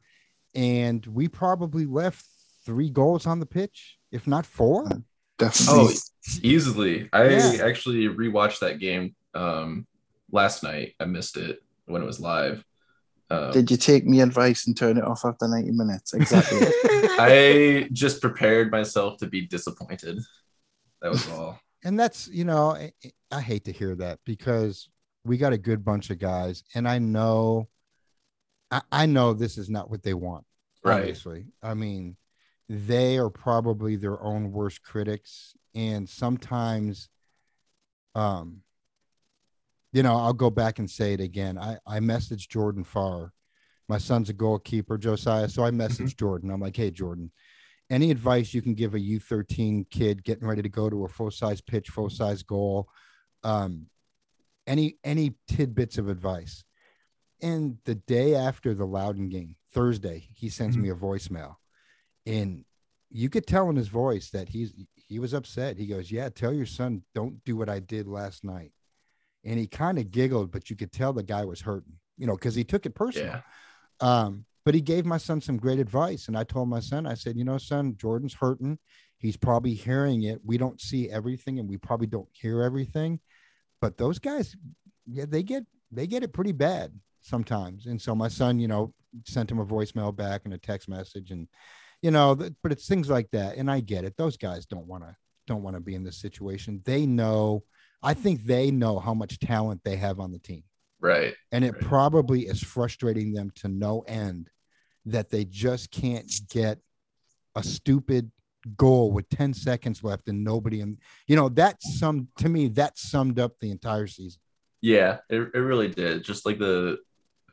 and 0.55 1.05
we 1.07 1.27
probably 1.27 1.85
left 1.85 2.25
three 2.64 2.90
goals 2.90 3.27
on 3.27 3.40
the 3.40 3.47
pitch, 3.47 3.99
if 4.12 4.27
not 4.27 4.47
four. 4.47 4.88
Definitely. 5.38 5.95
Oh, 5.95 6.38
easily. 6.43 7.09
I 7.12 7.29
Yeah. 7.29 7.64
actually 7.64 8.07
rewatched 8.09 8.61
that 8.61 8.79
game 8.79 9.17
um, 9.35 9.87
last 10.31 10.62
night. 10.62 10.95
I 11.01 11.07
missed 11.07 11.37
it, 11.37 11.61
when 11.87 12.03
it 12.03 12.07
was 12.07 12.21
live. 12.21 12.64
Um, 13.31 13.53
Did 13.53 13.71
you 13.71 13.77
take 13.77 14.05
me 14.07 14.21
advice 14.21 14.67
and 14.67 14.77
turn 14.77 14.99
it 14.99 15.05
off 15.05 15.25
after 15.25 15.49
90 15.49 15.71
minutes? 15.73 16.13
Exactly. 16.15 16.61
I 17.19 17.89
just 17.93 18.21
prepared 18.21 18.71
myself 18.71 19.19
to 19.19 19.27
be 19.27 19.47
disappointed. 19.47 20.19
That 21.03 21.11
was 21.13 21.29
all. 21.31 21.59
and 21.85 21.99
that's 22.01 22.29
you 22.29 22.45
know 22.45 22.71
I, 22.71 22.93
I 23.31 23.41
hate 23.41 23.65
to 23.67 23.73
hear 23.73 23.95
that 23.97 24.19
because 24.25 24.89
we 25.25 25.37
got 25.37 25.53
a 25.53 25.59
good 25.59 25.85
bunch 25.85 26.09
of 26.11 26.19
guys 26.19 26.65
and 26.75 26.89
i 26.89 26.99
know 26.99 27.69
I, 28.71 28.81
I 28.91 29.07
know 29.07 29.35
this 29.35 29.59
is 29.59 29.69
not 29.69 29.91
what 29.91 30.03
they 30.03 30.15
want 30.15 30.47
Right. 30.83 31.01
obviously 31.01 31.45
i 31.63 31.75
mean 31.75 32.17
they 32.71 33.19
are 33.19 33.29
probably 33.29 33.97
their 33.97 34.19
own 34.23 34.51
worst 34.51 34.83
critics 34.83 35.55
and 35.75 36.09
sometimes 36.09 37.11
um 38.15 38.63
you 39.95 40.03
know 40.03 40.15
i'll 40.15 40.35
go 40.35 40.51
back 40.51 40.79
and 40.79 40.91
say 40.91 41.15
it 41.15 41.21
again. 41.21 41.57
I 41.57 41.79
i 41.87 41.99
messaged 42.01 42.49
jordan 42.49 42.85
farr 42.85 43.33
my 43.89 43.99
son's 43.99 44.29
a 44.29 44.35
goalkeeper 44.35 44.99
josiah 44.99 45.49
so 45.49 45.65
i 45.65 45.71
messaged 45.71 46.17
jordan. 46.19 46.51
I'm 46.51 46.61
like 46.61 46.77
hey 46.77 46.91
jordan 46.91 47.31
any 47.91 48.11
advice 48.11 48.55
you 48.55 48.63
can 48.63 48.75
give 48.75 48.95
a 48.95 48.99
U13 48.99 49.89
kid 49.91 50.25
getting 50.25 50.47
ready 50.47 50.63
to 50.63 50.69
go 50.69 50.89
to 50.89 51.05
a 51.05 51.09
full 51.09 51.31
size 51.31 51.61
pitch, 51.61 51.91
full 51.91 52.11
size 52.11 52.43
goal, 52.43 52.89
um, 53.43 53.87
any 54.67 54.97
any 55.05 55.35
tidbits 55.49 55.99
of 55.99 56.09
advice. 56.09 56.65
And 57.43 57.77
the 57.85 57.97
day 57.97 58.35
after 58.35 58.75
the 58.75 58.87
Loudoun 58.87 59.29
game, 59.29 59.57
Thursday, 59.73 60.29
he 60.35 60.49
sends 60.49 60.79
me 60.79 60.89
a 60.89 60.95
voicemail, 60.95 61.57
and 62.25 62.65
you 63.11 63.29
could 63.29 63.47
tell 63.47 63.69
in 63.69 63.77
his 63.77 63.89
voice 63.89 64.31
that 64.31 64.49
he's 64.49 64.73
he 64.95 65.19
was 65.19 65.35
upset. 65.35 65.77
He 65.77 65.87
goes, 65.87 66.11
"Yeah, 66.11 66.31
tell 66.31 66.55
your 66.55 66.67
son 66.67 67.03
don't 67.15 67.45
do 67.45 67.57
what 67.57 67.69
I 67.69 67.81
did 67.81 68.09
last 68.09 68.45
night," 68.45 68.73
and 69.45 69.59
he 69.59 69.67
kind 69.67 69.99
of 69.99 70.11
giggled, 70.11 70.51
but 70.51 70.71
you 70.71 70.77
could 70.77 70.93
tell 70.93 71.13
the 71.13 71.23
guy 71.23 71.45
was 71.45 71.61
hurting, 71.61 71.93
you 72.17 72.27
know, 72.27 72.35
because 72.35 72.55
he 72.55 72.65
took 72.65 72.87
it 72.87 72.95
personal. 72.95 73.27
Yeah. 73.29 73.41
Um, 74.01 74.45
but 74.65 74.75
he 74.75 74.81
gave 74.81 75.05
my 75.05 75.19
son 75.19 75.41
some 75.41 75.59
great 75.59 75.79
advice. 75.79 76.29
And 76.29 76.37
I 76.37 76.45
told 76.45 76.69
my 76.69 76.81
son, 76.81 77.07
I 77.07 77.15
said, 77.15 77.37
you 77.37 77.45
know, 77.45 77.59
son, 77.59 77.97
Jordan's 77.97 78.35
hurting. 78.35 78.79
He's 79.19 79.37
probably 79.37 79.75
hearing 79.75 80.23
it. 80.23 80.41
We 80.45 80.57
don't 80.57 80.81
see 80.81 81.11
everything 81.11 81.59
and 81.59 81.69
we 81.69 81.77
probably 81.77 82.07
don't 82.07 82.29
hear 82.33 82.63
everything. 82.63 83.21
But 83.81 83.99
those 83.99 84.19
guys, 84.19 84.57
yeah, 85.07 85.27
they 85.29 85.43
get 85.43 85.65
they 85.93 86.07
get 86.07 86.23
it 86.23 86.33
pretty 86.33 86.53
bad 86.53 86.93
sometimes. 87.21 87.87
And 87.87 88.01
so 88.01 88.15
my 88.15 88.29
son, 88.29 88.59
you 88.59 88.69
know, 88.69 88.95
sent 89.25 89.51
him 89.51 89.61
a 89.61 89.67
voicemail 89.67 90.15
back 90.15 90.43
and 90.45 90.55
a 90.55 90.59
text 90.59 90.89
message 90.89 91.31
and 91.31 91.47
you 92.03 92.11
know, 92.11 92.35
but 92.35 92.71
it's 92.71 92.87
things 92.87 93.09
like 93.09 93.31
that. 93.31 93.57
And 93.57 93.71
I 93.71 93.81
get 93.81 94.05
it. 94.05 94.15
Those 94.19 94.37
guys 94.37 94.67
don't 94.67 94.87
want 94.87 95.05
to 95.05 95.17
don't 95.47 95.63
want 95.63 95.77
to 95.77 95.81
be 95.81 95.95
in 95.95 96.05
this 96.05 96.19
situation. 96.19 96.83
They 96.85 97.07
know, 97.07 97.65
I 98.05 98.14
think 98.14 98.45
they 98.45 98.71
know 98.71 98.99
how 98.99 99.14
much 99.14 99.38
talent 99.38 99.81
they 99.85 99.97
have 99.97 100.21
on 100.21 100.31
the 100.33 100.38
team 100.38 100.62
Right. 101.01 101.35
and 101.53 101.64
it 101.64 101.73
Right. 101.73 101.83
probably 101.83 102.43
is 102.43 102.62
frustrating 102.62 103.33
them 103.33 103.51
to 103.57 103.69
no 103.69 104.01
end 104.03 104.51
that 105.07 105.31
they 105.31 105.45
just 105.45 105.90
can't 105.90 106.31
get 106.51 106.79
a 107.57 107.62
stupid 107.62 108.31
goal 108.77 109.12
with 109.12 109.29
10 109.29 109.53
seconds 109.55 110.03
left 110.03 110.29
and 110.29 110.43
nobody 110.43 110.81
in 110.81 110.97
you 111.27 111.37
know 111.37 111.51
that 111.51 111.83
summed 111.83 112.29
to 112.38 112.49
me 112.49 112.69
that 112.69 112.97
summed 112.99 113.38
up 113.38 113.53
the 113.61 113.71
entire 113.71 114.07
season 114.07 114.40
Yeah, 114.81 115.19
it, 115.29 115.40
it 115.55 115.59
really 115.71 115.88
did. 115.88 116.25
Just 116.25 116.45
like 116.47 116.59
the 116.59 116.99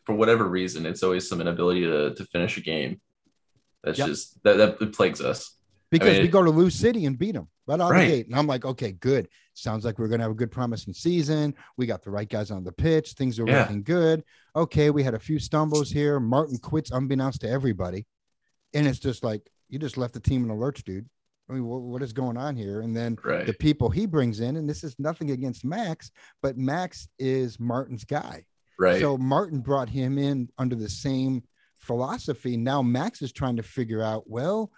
for 0.06 0.16
whatever 0.16 0.46
reason, 0.48 0.86
it's 0.86 1.04
always 1.04 1.28
some 1.30 1.40
inability 1.42 1.82
to 1.82 2.14
to 2.16 2.26
finish 2.26 2.58
a 2.58 2.62
game. 2.62 3.00
That's 3.84 4.00
Yep. 4.00 4.08
just 4.08 4.44
that 4.44 4.56
that 4.58 4.82
it 4.82 4.94
plagues 4.94 5.22
us. 5.22 5.40
because 5.92 6.14
mean, 6.16 6.22
we 6.24 6.28
go 6.30 6.44
to 6.44 6.50
Lou 6.52 6.70
City 6.70 7.06
and 7.06 7.18
beat 7.20 7.34
them 7.36 7.48
right 7.80 7.84
out 7.84 7.92
Right. 7.92 8.06
the 8.06 8.12
gate 8.18 8.28
and 8.28 8.36
i'm 8.36 8.48
like 8.48 8.66
okay 8.66 8.92
good 8.94 9.28
sounds 9.54 9.86
like 9.86 10.00
we're 10.00 10.08
going 10.08 10.20
to 10.20 10.24
have 10.24 10.32
a 10.32 10.36
good 10.36 10.52
promising 10.52 10.94
season 10.94 11.54
we 11.78 11.86
got 11.86 12.02
the 12.04 12.12
right 12.12 12.28
guys 12.30 12.52
on 12.52 12.64
the 12.64 12.72
pitch 12.72 13.14
things 13.14 13.40
are 13.40 13.48
Yeah. 13.48 13.62
looking 13.62 13.84
good 13.84 14.24
okay 14.56 14.90
we 14.90 15.04
had 15.04 15.14
a 15.14 15.20
few 15.20 15.40
stumbles 15.40 15.90
here 15.92 16.20
martin 16.20 16.58
quits 16.58 16.92
unbeknownst 16.92 17.42
to 17.42 17.50
everybody 17.50 18.06
and 18.74 18.88
it's 18.88 19.00
just 19.00 19.24
like 19.24 19.50
you 19.70 19.80
just 19.80 19.98
left 19.98 20.14
the 20.14 20.20
team 20.20 20.44
in 20.44 20.50
a 20.50 20.56
lurch 20.56 20.84
dude 20.84 21.08
i 21.50 21.54
mean 21.54 21.66
what, 21.66 21.82
what 21.82 22.02
is 22.02 22.14
going 22.14 22.38
on 22.38 22.56
here 22.56 22.82
and 22.82 22.96
then 22.96 23.18
Right. 23.24 23.46
the 23.46 23.54
people 23.54 23.90
he 23.90 24.06
brings 24.06 24.40
in 24.40 24.58
and 24.58 24.70
this 24.70 24.84
is 24.84 24.96
nothing 25.00 25.32
against 25.32 25.64
max 25.66 26.12
but 26.42 26.58
max 26.58 27.08
is 27.20 27.60
martin's 27.60 28.04
guy 28.06 28.46
right. 28.80 29.00
so 29.02 29.18
Martin 29.18 29.60
brought 29.60 29.90
him 29.90 30.18
in 30.18 30.50
under 30.58 30.76
the 30.76 30.90
same 30.90 31.44
philosophy. 31.78 32.58
Now 32.58 32.82
Max 32.84 33.22
is 33.24 33.32
trying 33.32 33.56
to 33.58 33.64
figure 33.64 34.04
out, 34.04 34.30
well, 34.30 34.72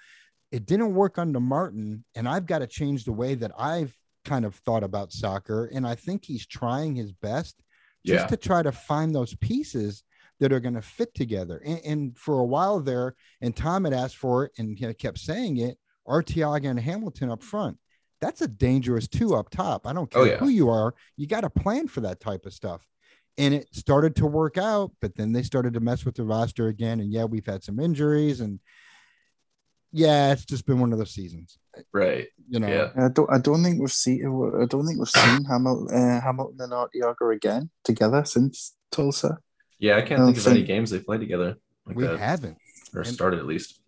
it 0.54 0.68
didn't 0.68 0.94
work 0.94 1.18
under 1.18 1.40
Martin, 1.40 2.06
and 2.14 2.30
I've 2.30 2.46
got 2.46 2.60
to 2.60 2.68
change 2.68 3.06
the 3.06 3.12
way 3.12 3.34
that 3.34 3.52
I've 3.58 3.92
kind 4.24 4.46
of 4.46 4.54
thought 4.54 4.84
about 4.84 5.12
soccer. 5.12 5.66
And 5.74 5.86
I 5.86 5.96
think 5.96 6.24
he's 6.24 6.46
trying 6.46 6.94
his 6.94 7.12
best 7.12 7.60
just 8.06 8.26
yeah. 8.26 8.28
to 8.28 8.38
try 8.38 8.62
to 8.62 8.72
find 8.72 9.14
those 9.14 9.34
pieces 9.36 10.04
that 10.40 10.54
are 10.54 10.60
going 10.60 10.76
to 10.76 10.82
fit 10.82 11.12
together. 11.16 11.60
And, 11.66 11.82
and 11.84 12.18
for 12.18 12.40
a 12.40 12.46
while 12.46 12.80
there, 12.80 13.16
and 13.42 13.56
Tom 13.56 13.84
had 13.84 13.94
asked 13.94 14.18
for 14.18 14.46
it 14.46 14.52
and 14.60 14.78
he 14.78 14.94
kept 14.94 15.18
saying 15.18 15.58
it, 15.58 15.80
Arteaga 16.08 16.70
and 16.70 16.80
Hamilton 16.80 17.32
up 17.32 17.42
front. 17.42 17.78
That's 18.22 18.42
a 18.42 18.48
dangerous 18.48 19.08
two 19.08 19.34
up 19.34 19.50
top. 19.50 19.88
I 19.88 19.94
don't 19.94 20.14
oh, 20.14 20.20
care 20.20 20.22
Oh, 20.22 20.26
yeah. 20.26 20.38
who 20.38 20.50
you 20.50 20.70
are. 20.70 20.94
You 21.18 21.26
got 21.26 21.42
to 21.42 21.50
plan 21.50 21.88
for 21.88 22.02
that 22.02 22.20
type 22.20 22.46
of 22.46 22.54
stuff. 22.54 22.86
And 23.40 23.56
it 23.56 23.74
started 23.74 24.16
to 24.18 24.28
work 24.28 24.60
out, 24.60 24.92
but 25.02 25.16
then 25.16 25.34
they 25.34 25.42
started 25.42 25.74
to 25.74 25.80
mess 25.80 26.06
with 26.06 26.14
the 26.14 26.24
roster 26.24 26.68
again. 26.68 27.00
And 27.00 27.12
yeah, 27.12 27.24
we've 27.24 27.46
had 27.46 27.64
some 27.64 27.80
injuries 27.80 28.40
and 28.42 28.60
yeah, 29.94 30.32
it's 30.34 30.44
just 30.46 30.66
been 30.66 30.80
one 30.80 30.92
of 30.92 30.98
those 31.00 31.12
seasons, 31.14 31.58
right. 31.94 32.28
you 32.50 32.60
know. 32.60 32.68
Yeah. 32.68 32.90
I 33.06 33.08
don't. 33.10 33.30
I 33.32 33.38
don't 33.38 33.64
think 33.64 33.80
we've 33.80 33.92
seen. 33.92 34.20
I 34.26 34.66
don't 34.66 34.86
think 34.86 35.00
we've 35.00 35.08
seen 35.08 35.46
Hamilton, 35.46 35.96
uh, 35.96 36.20
Hamilton 36.22 36.58
and 36.62 36.72
Arteaga 36.74 37.34
again 37.36 37.70
together 37.84 38.26
since 38.26 38.76
Tulsa. 38.92 39.38
Yeah. 39.80 39.98
I 39.98 40.02
can't 40.02 40.22
I 40.22 40.26
think 40.26 40.38
don't 40.38 40.46
of 40.46 40.48
any 40.52 40.56
think- 40.62 40.68
games 40.68 40.90
they 40.90 41.00
played 41.00 41.20
together 41.22 41.56
like 41.86 41.96
We 41.96 42.06
that, 42.08 42.20
haven't. 42.20 42.58
or 42.94 43.02
and- 43.02 43.10
started 43.10 43.40
at 43.40 43.46
least. 43.46 43.80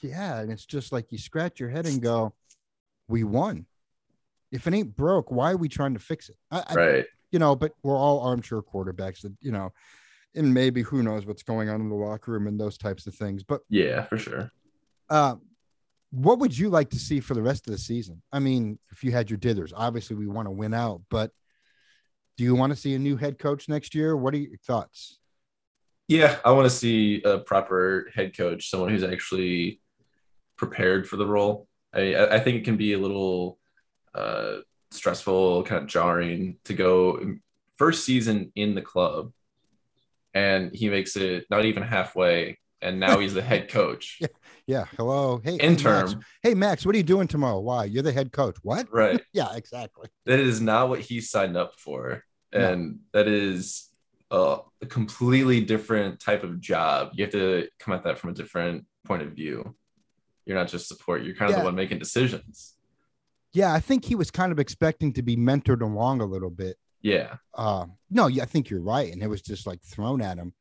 Yeah, 0.00 0.38
and 0.40 0.52
it's 0.52 0.66
just 0.66 0.92
like 0.92 1.06
you 1.10 1.16
scratch 1.18 1.58
your 1.58 1.70
head 1.70 1.86
and 1.86 2.02
go, 2.02 2.34
"We 3.08 3.24
won." 3.24 3.64
If 4.52 4.66
it 4.66 4.74
ain't 4.74 4.94
broke, 4.94 5.30
why 5.32 5.52
are 5.52 5.56
we 5.56 5.68
trying 5.68 5.94
to 5.94 5.98
fix 6.00 6.28
it? 6.28 6.36
I, 6.50 6.62
I, 6.68 6.74
Right. 6.74 7.06
You 7.32 7.38
know, 7.40 7.56
but 7.56 7.72
we're 7.82 7.96
all 7.96 8.20
armchair 8.20 8.60
quarterbacks 8.62 9.22
that 9.22 9.32
you 9.40 9.50
know, 9.50 9.72
and 10.34 10.52
maybe 10.52 10.82
who 10.82 11.02
knows 11.02 11.24
what's 11.26 11.42
going 11.42 11.68
on 11.70 11.80
in 11.80 11.88
the 11.88 11.94
locker 11.94 12.32
room 12.32 12.46
and 12.46 12.60
those 12.60 12.76
types 12.76 13.06
of 13.06 13.14
things. 13.14 13.42
But 13.42 13.62
Yeah, 13.70 14.04
for 14.04 14.18
sure. 14.18 14.52
uh, 15.08 15.36
what 16.14 16.38
would 16.38 16.56
you 16.56 16.68
like 16.68 16.90
to 16.90 16.98
see 16.98 17.18
for 17.18 17.34
the 17.34 17.42
rest 17.42 17.66
of 17.66 17.72
the 17.72 17.78
season? 17.78 18.22
I 18.32 18.38
mean, 18.38 18.78
if 18.92 19.02
you 19.02 19.10
had 19.10 19.30
your 19.30 19.38
dithers, 19.38 19.72
obviously 19.74 20.14
we 20.14 20.28
want 20.28 20.46
to 20.46 20.52
win 20.52 20.72
out, 20.72 21.02
but 21.10 21.32
do 22.36 22.44
you 22.44 22.54
want 22.54 22.72
to 22.72 22.78
see 22.78 22.94
a 22.94 22.98
new 22.98 23.16
head 23.16 23.38
coach 23.38 23.68
next 23.68 23.94
year? 23.94 24.16
What 24.16 24.32
are 24.34 24.38
your 24.38 24.56
thoughts? 24.58 25.18
Yeah, 26.06 26.36
I 26.44 26.52
want 26.52 26.66
to 26.66 26.76
see 26.76 27.22
a 27.24 27.38
proper 27.38 28.10
head 28.14 28.36
coach, 28.36 28.70
someone 28.70 28.90
who's 28.90 29.02
actually 29.02 29.80
prepared 30.56 31.08
for 31.08 31.16
the 31.16 31.26
role. 31.26 31.66
I, 31.92 32.16
I 32.16 32.40
think 32.40 32.58
it 32.58 32.64
can 32.64 32.76
be 32.76 32.92
a 32.92 32.98
little 32.98 33.58
uh, 34.14 34.58
stressful, 34.92 35.64
kind 35.64 35.82
of 35.82 35.88
jarring 35.88 36.58
to 36.64 36.74
go 36.74 37.36
first 37.76 38.04
season 38.04 38.52
in 38.54 38.74
the 38.74 38.82
club, 38.82 39.32
and 40.32 40.74
he 40.74 40.88
makes 40.88 41.16
it 41.16 41.46
not 41.50 41.64
even 41.64 41.82
halfway, 41.82 42.58
and 42.80 43.00
now 43.00 43.18
he's 43.18 43.34
the 43.34 43.42
head 43.42 43.68
coach. 43.70 44.18
Yeah. 44.20 44.28
Hello. 44.68 45.40
Hey, 45.44 45.58
hey, 45.60 45.76
Max. 45.82 46.16
Hey, 46.42 46.54
Max, 46.54 46.86
what 46.86 46.94
are 46.94 46.98
you 46.98 47.04
doing 47.04 47.28
tomorrow? 47.28 47.60
Why? 47.60 47.84
You're 47.84 48.02
the 48.02 48.12
head 48.12 48.32
coach. 48.32 48.56
What? 48.62 48.86
right? 48.92 49.20
Yeah, 49.32 49.54
exactly. 49.54 50.08
That 50.26 50.40
is 50.40 50.60
not 50.60 50.88
what 50.88 51.00
he 51.00 51.20
signed 51.20 51.56
up 51.56 51.74
for, 51.78 52.22
No. 52.52 52.72
and 52.72 53.00
that 53.12 53.28
is 53.28 53.88
a, 54.30 54.58
completely 54.88 55.60
different 55.62 56.20
type 56.20 56.44
of 56.44 56.60
job. 56.60 57.10
You 57.14 57.24
have 57.24 57.32
to 57.32 57.68
come 57.78 57.94
at 57.94 58.04
that 58.04 58.18
from 58.18 58.30
a 58.30 58.34
different 58.34 58.86
point 59.04 59.22
of 59.22 59.32
view. 59.32 59.74
You're 60.46 60.56
not 60.56 60.68
just 60.68 60.88
support; 60.88 61.22
you're 61.24 61.34
kind 61.34 61.50
of 61.50 61.56
Yeah. 61.56 61.60
the 61.62 61.64
one 61.66 61.74
making 61.74 61.98
decisions. 61.98 62.74
Yeah, 63.52 63.72
I 63.72 63.80
think 63.80 64.04
he 64.04 64.14
was 64.14 64.30
kind 64.30 64.50
of 64.52 64.58
expecting 64.58 65.12
to 65.14 65.22
be 65.22 65.36
mentored 65.36 65.80
along 65.80 66.20
a 66.20 66.26
little 66.26 66.50
bit. 66.50 66.76
Yeah, 67.00 67.36
Uh, 67.52 67.86
no, 68.10 68.26
yeah, 68.28 68.42
I 68.42 68.46
think 68.46 68.70
you're 68.70 68.80
right, 68.80 69.12
and 69.12 69.22
it 69.22 69.28
was 69.28 69.42
just 69.42 69.66
like 69.66 69.82
thrown 69.82 70.22
at 70.22 70.38
him, 70.38 70.54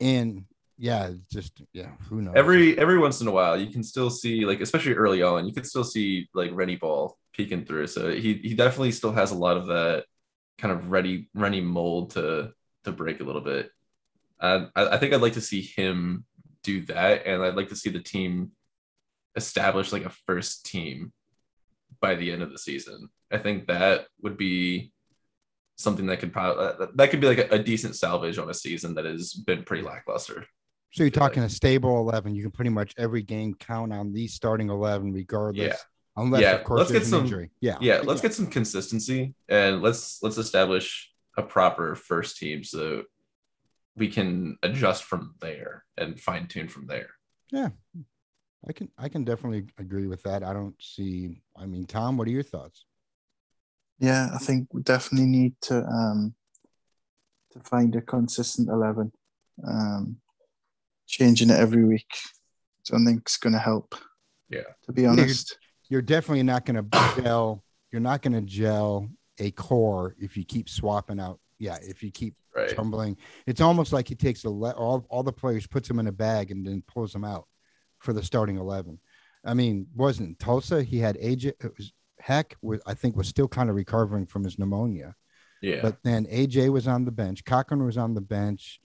and 0.00 0.44
yeah, 0.78 1.10
just 1.30 1.62
yeah, 1.72 1.90
who 2.08 2.22
knows? 2.22 2.34
every 2.36 2.78
every 2.78 2.98
once 2.98 3.20
in 3.20 3.28
a 3.28 3.30
while, 3.30 3.58
you 3.58 3.70
can 3.70 3.82
still 3.82 4.10
see 4.10 4.44
like, 4.44 4.60
especially 4.60 4.94
early 4.94 5.22
on, 5.22 5.46
you 5.46 5.52
can 5.52 5.64
still 5.64 5.84
see 5.84 6.28
like 6.34 6.50
Rennie 6.52 6.76
Ball 6.76 7.16
peeking 7.32 7.64
through. 7.64 7.86
So 7.86 8.10
he 8.10 8.34
he 8.34 8.54
definitely 8.54 8.92
still 8.92 9.12
has 9.12 9.30
a 9.30 9.36
lot 9.36 9.56
of 9.56 9.66
that 9.66 10.04
kind 10.58 10.72
of 10.72 10.90
ready 10.90 11.28
Rennie 11.34 11.60
mold 11.60 12.10
to 12.12 12.52
to 12.84 12.92
break 12.92 13.20
a 13.20 13.24
little 13.24 13.42
bit. 13.42 13.70
And 14.40 14.70
I, 14.74 14.88
I 14.88 14.98
think 14.98 15.12
I'd 15.12 15.22
like 15.22 15.34
to 15.34 15.40
see 15.40 15.62
him 15.62 16.24
do 16.62 16.84
that, 16.86 17.26
and 17.26 17.42
I'd 17.42 17.56
like 17.56 17.68
to 17.68 17.76
see 17.76 17.90
the 17.90 18.00
team 18.00 18.52
establish 19.36 19.92
like 19.92 20.04
a 20.04 20.12
first 20.26 20.66
team 20.66 21.12
by 22.00 22.14
the 22.14 22.32
end 22.32 22.42
of 22.42 22.50
the 22.50 22.58
season. 22.58 23.08
I 23.30 23.38
think 23.38 23.66
that 23.66 24.06
would 24.20 24.36
be 24.36 24.92
something 25.76 26.06
that 26.06 26.20
could 26.20 26.32
probably 26.32 26.86
that 26.94 27.10
could 27.10 27.20
be 27.20 27.26
like 27.26 27.38
a, 27.38 27.56
a 27.56 27.62
decent 27.62 27.96
salvage 27.96 28.38
on 28.38 28.50
a 28.50 28.54
season 28.54 28.94
that 28.94 29.04
has 29.04 29.32
been 29.32 29.64
pretty 29.64 29.82
lackluster. 29.82 30.46
So 30.92 31.02
you're 31.02 31.10
talking 31.10 31.42
a 31.42 31.48
stable 31.48 31.98
eleven. 31.98 32.34
You 32.34 32.42
can 32.42 32.50
pretty 32.52 32.70
much 32.70 32.94
every 32.98 33.22
game 33.22 33.54
count 33.54 33.92
on 33.92 34.12
the 34.12 34.26
starting 34.28 34.68
eleven, 34.70 35.12
regardless. 35.12 35.68
Yeah. 35.68 35.76
Unless, 36.22 36.42
Yeah, 36.42 36.52
of 36.52 36.64
course, 36.64 36.78
let's 36.80 36.90
get 36.92 36.98
there's 36.98 37.06
an 37.08 37.10
some- 37.18 37.24
injury. 37.24 37.50
Yeah. 37.60 37.78
yeah 37.80 38.00
let's 38.04 38.20
get 38.20 38.34
some 38.34 38.46
consistency 38.48 39.34
and 39.48 39.80
let's 39.80 40.22
let's 40.22 40.36
establish 40.36 41.10
a 41.38 41.42
proper 41.42 41.94
first 41.94 42.36
team 42.36 42.62
so 42.64 43.04
we 43.96 44.08
can 44.08 44.58
adjust 44.62 45.04
from 45.04 45.34
there 45.40 45.84
and 45.96 46.20
fine 46.20 46.46
tune 46.48 46.68
from 46.68 46.86
there. 46.86 47.08
Yeah, 47.50 47.70
I 48.68 48.72
can 48.74 48.90
I 48.98 49.08
can 49.08 49.24
definitely 49.24 49.64
agree 49.78 50.06
with 50.06 50.22
that. 50.24 50.42
I 50.42 50.52
don't 50.52 50.74
see. 50.82 51.40
I 51.56 51.64
mean, 51.66 51.86
Tom, 51.86 52.18
what 52.18 52.28
are 52.28 52.30
your 52.30 52.42
thoughts? 52.42 52.84
Yeah, 53.98 54.28
I 54.34 54.38
think 54.38 54.68
we 54.72 54.82
definitely 54.82 55.28
need 55.28 55.54
to 55.62 55.82
um 55.84 56.34
to 57.52 57.60
find 57.60 57.94
a 57.96 58.02
consistent 58.02 58.68
eleven. 58.68 59.12
Um, 59.66 60.16
changing 61.12 61.50
it 61.50 61.58
every 61.58 61.84
week, 61.84 62.10
I 62.12 62.96
don't 62.96 63.06
think 63.06 63.20
it's 63.20 63.36
going 63.36 63.52
to 63.52 63.58
help. 63.58 63.94
Yeah, 64.48 64.62
to 64.86 64.92
be 64.92 65.06
honest, 65.06 65.56
you're, 65.88 65.98
you're 65.98 66.02
definitely 66.02 66.42
not 66.42 66.64
going 66.66 66.82
to 66.82 67.22
gel. 67.22 67.62
You're 67.92 68.00
not 68.00 68.22
going 68.22 68.32
to 68.32 68.40
gel 68.40 69.08
a 69.38 69.50
core 69.52 70.16
if 70.18 70.36
you 70.36 70.44
keep 70.44 70.68
swapping 70.68 71.20
out. 71.20 71.38
Yeah, 71.58 71.78
if 71.80 72.02
you 72.02 72.10
keep 72.10 72.34
right. 72.56 72.74
tumbling, 72.74 73.16
it's 73.46 73.60
almost 73.60 73.92
like 73.92 74.08
he 74.08 74.16
takes 74.16 74.42
the 74.42 74.50
le- 74.50 74.72
all 74.72 75.06
all 75.08 75.22
the 75.22 75.32
players, 75.32 75.66
puts 75.66 75.86
them 75.86 76.00
in 76.00 76.08
a 76.08 76.12
bag, 76.12 76.50
and 76.50 76.66
then 76.66 76.82
pulls 76.88 77.12
them 77.12 77.24
out 77.24 77.46
for 78.00 78.12
the 78.12 78.22
starting 78.22 78.56
eleven. 78.56 78.98
I 79.44 79.54
mean, 79.54 79.86
wasn't 79.94 80.38
Tulsa? 80.38 80.82
He 80.82 80.98
had 80.98 81.16
AJ. 81.16 81.46
It 81.46 81.72
was 81.76 81.92
Heck. 82.22 82.56
Was, 82.62 82.80
I 82.86 82.94
think 82.94 83.16
was 83.16 83.28
still 83.28 83.48
kind 83.48 83.68
of 83.68 83.74
recovering 83.74 84.26
from 84.26 84.44
his 84.44 84.58
pneumonia. 84.58 85.14
Yeah. 85.60 85.80
But 85.82 85.98
then 86.04 86.26
AJ 86.26 86.70
was 86.70 86.86
on 86.86 87.04
the 87.04 87.10
bench. 87.10 87.44
Cochran 87.44 87.84
was 87.84 87.96
on 87.96 88.14
the 88.14 88.20
bench. 88.20 88.80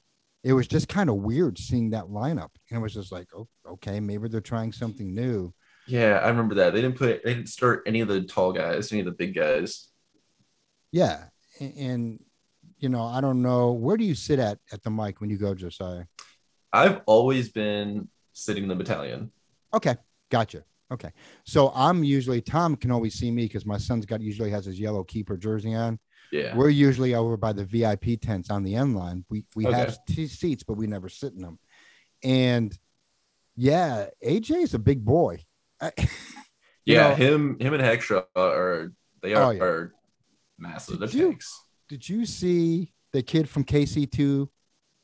It 0.47 0.53
was 0.53 0.65
just 0.65 0.87
kind 0.87 1.09
of 1.09 1.17
weird 1.17 1.57
seeing 1.57 1.89
that 1.89 2.05
lineup. 2.05 2.51
And 2.69 2.79
it 2.79 2.81
was 2.81 2.93
just 2.93 3.11
like, 3.11 3.27
oh, 3.35 3.49
okay, 3.67 3.99
maybe 3.99 4.29
they're 4.29 4.39
trying 4.39 4.71
something 4.71 5.13
new. 5.13 5.53
Yeah, 5.87 6.19
I 6.23 6.29
remember 6.29 6.55
that. 6.55 6.73
They 6.73 6.79
didn't 6.79 6.97
put 6.97 7.21
they 7.25 7.33
didn't 7.33 7.49
start 7.49 7.83
any 7.85 7.99
of 7.99 8.07
the 8.07 8.21
tall 8.21 8.53
guys, 8.53 8.93
any 8.93 9.01
of 9.01 9.07
the 9.07 9.11
big 9.11 9.35
guys. 9.35 9.89
Yeah. 10.93 11.25
And, 11.59 11.73
and 11.77 12.23
you 12.77 12.87
know, 12.87 13.03
I 13.03 13.19
don't 13.19 13.41
know. 13.41 13.73
Where 13.73 13.97
do 13.97 14.05
you 14.05 14.15
sit 14.15 14.39
at 14.39 14.59
at 14.71 14.83
the 14.83 14.89
mic 14.89 15.19
when 15.19 15.29
you 15.29 15.37
go, 15.37 15.53
Josiah? 15.53 16.05
I've 16.71 17.01
always 17.07 17.49
been 17.49 18.07
sitting 18.31 18.63
in 18.63 18.69
the 18.69 18.75
battalion. 18.75 19.33
Okay. 19.73 19.97
Gotcha. 20.31 20.63
Okay. 20.93 21.11
So 21.43 21.73
I'm 21.75 22.05
usually 22.05 22.39
Tom 22.39 22.77
can 22.77 22.91
always 22.91 23.15
see 23.15 23.31
me 23.31 23.43
because 23.43 23.65
my 23.65 23.77
son's 23.77 24.05
got 24.05 24.21
usually 24.21 24.51
has 24.51 24.63
his 24.63 24.79
yellow 24.79 25.03
keeper 25.03 25.35
jersey 25.35 25.75
on. 25.75 25.99
Yeah. 26.31 26.55
We're 26.55 26.69
usually 26.69 27.15
over 27.15 27.37
by 27.37 27.53
the 27.53 27.63
VIP 27.65 28.19
tents 28.21 28.49
on 28.49 28.63
the 28.63 28.75
end 28.75 28.95
line. 28.95 29.25
We 29.29 29.45
we 29.55 29.65
Okay. 29.67 29.77
have 29.77 29.97
t- 30.05 30.27
seats, 30.27 30.63
but 30.63 30.73
we 30.75 30.87
never 30.87 31.09
sit 31.09 31.33
in 31.33 31.41
them. 31.41 31.59
And 32.23 32.77
yeah, 33.55 34.07
AJ 34.23 34.63
is 34.63 34.73
a 34.73 34.79
big 34.79 35.03
boy. 35.05 35.43
I- 35.81 35.91
yeah, 36.85 37.09
know, 37.09 37.15
him 37.15 37.57
him 37.59 37.73
and 37.73 37.83
Hackshaw 37.83 38.23
are 38.35 38.91
they 39.21 39.33
are, 39.33 39.43
Oh, 39.43 39.49
yeah. 39.51 39.63
are 39.63 39.93
massive. 40.59 40.99
Did 40.99 41.13
you- 41.13 41.29
tanks. 41.29 41.59
did 41.89 42.07
you 42.07 42.25
see 42.25 42.93
the 43.13 43.21
kid 43.23 43.47
from 43.49 43.63
KC2 43.63 44.47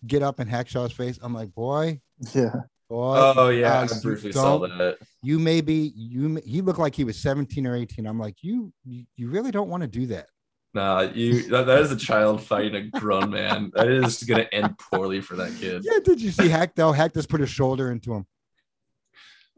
get 0.05 0.21
up 0.23 0.39
in 0.39 0.47
Hackshaw's 0.47 0.91
face? 0.91 1.17
I'm 1.21 1.33
like, 1.33 1.53
boy, 1.55 2.01
yeah, 2.33 2.51
boy. 2.89 3.15
Oh 3.37 3.49
yeah, 3.49 3.79
uh, 3.79 3.87
I 3.89 3.95
you 3.95 4.01
briefly 4.01 4.31
saw 4.33 4.57
that. 4.59 4.97
You 5.21 5.39
may 5.39 5.61
be 5.61 5.93
you. 5.95 6.41
He 6.45 6.61
looked 6.61 6.79
like 6.79 6.93
he 6.95 7.03
was 7.05 7.17
17 7.17 7.65
or 7.65 7.75
18. 7.75 8.05
I'm 8.05 8.19
like, 8.19 8.35
you, 8.43 8.73
you, 8.83 9.05
you 9.15 9.29
really 9.29 9.51
don't 9.51 9.69
want 9.69 9.81
to 9.81 9.87
do 9.87 10.07
that. 10.07 10.27
Nah, 10.73 11.01
you 11.01 11.43
that, 11.49 11.67
that 11.67 11.79
is 11.81 11.91
a 11.91 11.95
child 11.95 12.41
fighting 12.43 12.75
a 12.75 12.99
grown 12.99 13.29
man. 13.29 13.71
That 13.75 13.87
is 13.89 14.23
gonna 14.23 14.47
end 14.51 14.77
poorly 14.79 15.21
for 15.21 15.35
that 15.35 15.55
kid. 15.59 15.83
Yeah, 15.85 15.99
did 16.03 16.19
you 16.19 16.31
see 16.31 16.49
Hack 16.49 16.73
though? 16.75 16.91
Hack 16.91 17.13
just 17.13 17.29
put 17.29 17.41
his 17.41 17.49
shoulder 17.51 17.91
into 17.91 18.13
him. 18.13 18.25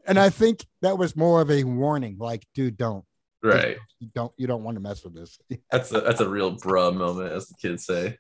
And 0.05 0.19
I 0.19 0.29
think 0.29 0.65
that 0.81 0.97
was 0.97 1.15
more 1.15 1.41
of 1.41 1.49
a 1.49 1.63
warning, 1.63 2.17
like, 2.19 2.45
dude, 2.53 2.77
don't, 2.77 3.03
Right. 3.41 3.77
you 3.99 4.09
don't, 4.13 4.31
you 4.37 4.45
don't 4.45 4.63
want 4.63 4.75
to 4.75 4.81
mess 4.81 5.03
with 5.03 5.15
this. 5.15 5.39
That's 5.71 5.91
a 5.93 6.01
that's 6.01 6.19
a 6.21 6.29
real 6.29 6.55
bruh 6.57 6.95
moment, 6.95 7.31
as 7.31 7.47
the 7.47 7.55
kids 7.61 7.85
say. 7.85 8.17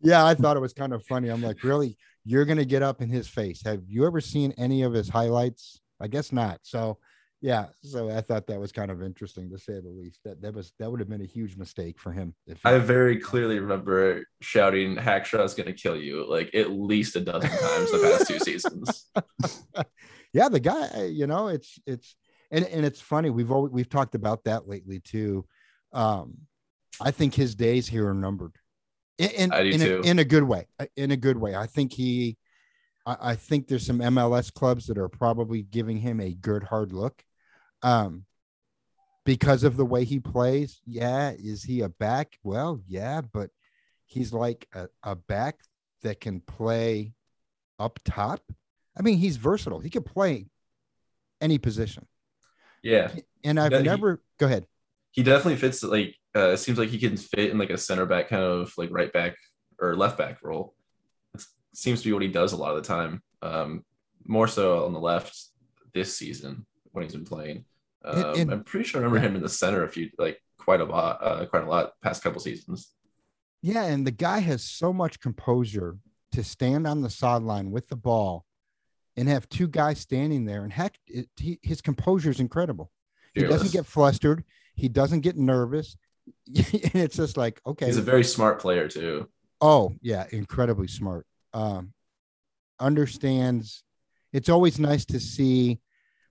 yeah, 0.00 0.24
I 0.24 0.34
thought 0.34 0.56
it 0.56 0.60
was 0.60 0.72
kind 0.72 0.92
of 0.92 1.04
funny. 1.04 1.28
I'm 1.28 1.42
like, 1.42 1.62
really, 1.62 1.96
you're 2.24 2.44
gonna 2.44 2.64
get 2.64 2.82
up 2.82 3.02
in 3.02 3.08
his 3.08 3.28
face? 3.28 3.62
Have 3.64 3.82
you 3.86 4.06
ever 4.06 4.20
seen 4.20 4.52
any 4.56 4.82
of 4.82 4.92
his 4.92 5.08
highlights? 5.08 5.80
I 6.00 6.08
guess 6.08 6.32
not. 6.32 6.60
So, 6.62 6.98
yeah, 7.42 7.66
so 7.82 8.08
I 8.08 8.20
thought 8.20 8.46
that 8.46 8.60
was 8.60 8.70
kind 8.70 8.88
of 8.88 9.02
interesting 9.02 9.50
to 9.50 9.58
say 9.58 9.80
the 9.80 9.90
least. 9.90 10.20
That 10.24 10.40
that 10.42 10.54
was 10.54 10.72
that 10.78 10.88
would 10.88 11.00
have 11.00 11.08
been 11.08 11.22
a 11.22 11.26
huge 11.26 11.56
mistake 11.56 11.98
for 11.98 12.12
him. 12.12 12.36
I 12.64 12.78
very 12.78 13.18
clearly 13.18 13.58
remember 13.58 14.24
shouting 14.40 14.94
Hackshaw's 14.94 15.54
gonna 15.54 15.72
kill 15.72 15.96
you 15.96 16.24
like 16.30 16.54
at 16.54 16.70
least 16.70 17.16
a 17.16 17.20
dozen 17.20 17.50
times 17.50 17.90
the 17.90 17.98
past 17.98 18.28
two 18.28 18.38
seasons. 18.38 19.10
yeah, 20.32 20.48
the 20.48 20.60
guy, 20.60 21.06
you 21.06 21.26
know, 21.26 21.48
it's 21.48 21.80
it's 21.84 22.14
and 22.52 22.64
and 22.64 22.86
it's 22.86 23.00
funny. 23.00 23.28
We've 23.28 23.50
always 23.50 23.72
we've 23.72 23.90
talked 23.90 24.14
about 24.14 24.44
that 24.44 24.68
lately 24.68 25.00
too. 25.00 25.44
Um, 25.92 26.34
I 27.00 27.10
think 27.10 27.34
his 27.34 27.56
days 27.56 27.88
here 27.88 28.08
are 28.08 28.14
numbered. 28.14 28.54
In 29.18 29.30
in, 29.30 29.52
I 29.52 29.64
do 29.64 29.70
in, 29.70 29.80
too. 29.80 30.00
a, 30.04 30.06
in 30.08 30.18
a 30.20 30.24
good 30.24 30.44
way. 30.44 30.68
In 30.96 31.10
a 31.10 31.16
good 31.16 31.38
way. 31.38 31.56
I 31.56 31.66
think 31.66 31.92
he 31.92 32.38
I 33.04 33.34
think 33.34 33.66
there's 33.66 33.84
some 33.84 33.98
MLS 33.98 34.52
clubs 34.52 34.86
that 34.86 34.96
are 34.96 35.08
probably 35.08 35.62
giving 35.62 35.98
him 35.98 36.20
a 36.20 36.34
good 36.34 36.62
hard 36.62 36.92
look. 36.92 37.24
Um 37.82 38.24
because 39.24 39.62
of 39.62 39.76
the 39.76 39.84
way 39.84 40.04
he 40.04 40.18
plays. 40.18 40.80
Yeah, 40.84 41.32
is 41.38 41.62
he 41.62 41.82
a 41.82 41.88
back? 41.88 42.38
Well, 42.42 42.80
yeah, 42.88 43.20
but 43.20 43.50
he's 44.06 44.32
like 44.32 44.66
a, 44.74 44.88
a 45.04 45.14
back 45.14 45.60
that 46.02 46.20
can 46.20 46.40
play 46.40 47.14
up 47.78 48.00
top. 48.04 48.40
I 48.98 49.02
mean, 49.02 49.18
he's 49.18 49.36
versatile. 49.36 49.78
He 49.78 49.90
can 49.90 50.02
play 50.02 50.46
any 51.40 51.58
position. 51.58 52.06
Yeah, 52.82 53.12
And 53.44 53.60
I've 53.60 53.72
he- 53.72 53.82
never 53.82 54.20
go 54.38 54.46
ahead. 54.46 54.66
he 55.12 55.22
definitely 55.22 55.56
fits 55.56 55.82
like 55.84 56.16
uh 56.36 56.50
it 56.50 56.56
seems 56.58 56.78
like 56.78 56.88
he 56.88 56.98
can 56.98 57.16
fit 57.16 57.50
in 57.50 57.58
like 57.58 57.70
a 57.70 57.78
center 57.78 58.06
back 58.06 58.28
kind 58.28 58.42
of 58.42 58.72
like 58.76 58.90
right 58.90 59.12
back 59.12 59.36
or 59.78 59.94
left 59.96 60.18
back 60.18 60.38
role. 60.42 60.74
It 61.34 61.44
seems 61.74 62.00
to 62.02 62.08
be 62.08 62.12
what 62.12 62.22
he 62.22 62.28
does 62.28 62.52
a 62.52 62.56
lot 62.56 62.74
of 62.76 62.82
the 62.82 62.88
time. 62.88 63.22
Um 63.40 63.84
more 64.26 64.48
so 64.48 64.84
on 64.84 64.92
the 64.92 65.00
left 65.00 65.36
this 65.94 66.16
season 66.16 66.66
when 66.90 67.04
he's 67.04 67.12
been 67.14 67.24
playing. 67.24 67.64
Um, 68.04 68.18
And- 68.24 68.36
and- 68.40 68.52
I'm 68.52 68.64
pretty 68.64 68.84
sure 68.86 69.00
I 69.00 69.04
remember 69.04 69.26
him 69.26 69.36
in 69.36 69.42
the 69.42 69.48
center 69.48 69.84
a 69.84 69.88
few 69.88 70.10
like 70.18 70.42
quite 70.58 70.80
a 70.80 70.84
lot, 70.84 71.18
uh, 71.22 71.46
quite 71.46 71.64
a 71.64 71.68
lot 71.68 71.92
past 72.02 72.22
couple 72.22 72.40
seasons. 72.40 72.92
Yeah, 73.62 73.84
and 73.84 74.06
the 74.06 74.10
guy 74.12 74.40
has 74.40 74.62
so 74.64 74.92
much 74.92 75.20
composure 75.20 75.96
to 76.32 76.42
stand 76.42 76.86
on 76.86 77.02
the 77.02 77.10
sideline 77.10 77.70
with 77.70 77.88
the 77.88 77.96
ball 77.96 78.44
and 79.16 79.28
have 79.28 79.48
two 79.48 79.68
guys 79.68 80.00
standing 80.00 80.44
there. 80.46 80.64
And 80.64 80.72
heck, 80.72 80.96
it, 81.06 81.28
he, 81.36 81.58
his 81.62 81.80
composure 81.80 82.30
is 82.30 82.40
incredible. 82.40 82.90
He 83.34 83.42
doesn't 83.42 83.72
get 83.72 83.86
flustered. 83.86 84.44
He 84.74 84.88
doesn't 84.88 85.20
get 85.20 85.36
nervous. 85.36 85.96
and 86.46 86.94
it's 86.94 87.16
just 87.16 87.36
like, 87.36 87.60
okay. 87.66 87.86
He's 87.86 87.96
a 87.98 88.02
very 88.02 88.24
smart 88.24 88.60
player 88.60 88.88
too. 88.88 89.28
Oh, 89.60 89.94
yeah, 90.00 90.26
incredibly 90.30 90.88
smart. 90.88 91.26
Um, 91.52 91.92
understands. 92.80 93.84
It's 94.32 94.48
always 94.48 94.78
nice 94.78 95.04
to 95.06 95.20
see 95.20 95.80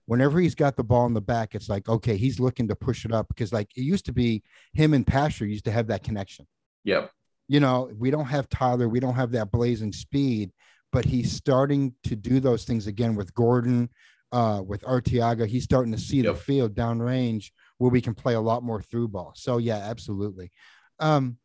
whenever 0.06 0.40
he's 0.40 0.54
got 0.54 0.76
the 0.76 0.84
ball 0.84 1.06
in 1.06 1.14
the 1.14 1.20
back. 1.20 1.54
It's 1.54 1.68
like, 1.68 1.88
okay, 1.88 2.16
he's 2.16 2.40
looking 2.40 2.68
to 2.68 2.76
push 2.76 3.04
it 3.04 3.12
up 3.12 3.28
because, 3.28 3.52
like, 3.52 3.70
it 3.76 3.82
used 3.82 4.06
to 4.06 4.12
be 4.12 4.42
him 4.72 4.94
and 4.94 5.06
Pasher 5.06 5.46
used 5.46 5.64
to 5.66 5.72
have 5.72 5.86
that 5.88 6.02
connection. 6.02 6.46
Yep. 6.84 7.10
You 7.48 7.60
know, 7.60 7.90
we 7.98 8.10
don't 8.10 8.26
have 8.26 8.48
Tyler, 8.48 8.88
we 8.88 9.00
don't 9.00 9.14
have 9.14 9.32
that 9.32 9.50
blazing 9.50 9.92
speed, 9.92 10.50
but 10.92 11.04
he's 11.04 11.32
starting 11.32 11.94
to 12.04 12.16
do 12.16 12.40
those 12.40 12.64
things 12.64 12.86
again 12.86 13.14
with 13.14 13.34
Gordon, 13.34 13.90
uh, 14.32 14.62
with 14.66 14.82
Arteaga. 14.82 15.46
He's 15.46 15.64
starting 15.64 15.92
to 15.92 15.98
see 15.98 16.22
the 16.22 16.28
Yep. 16.28 16.38
field 16.38 16.74
downrange 16.74 17.50
where 17.78 17.90
we 17.90 18.00
can 18.00 18.14
play 18.14 18.34
a 18.34 18.40
lot 18.40 18.62
more 18.62 18.80
through 18.80 19.08
ball. 19.08 19.32
So 19.36 19.58
yeah, 19.58 19.78
absolutely. 19.78 20.50
Um, 20.98 21.38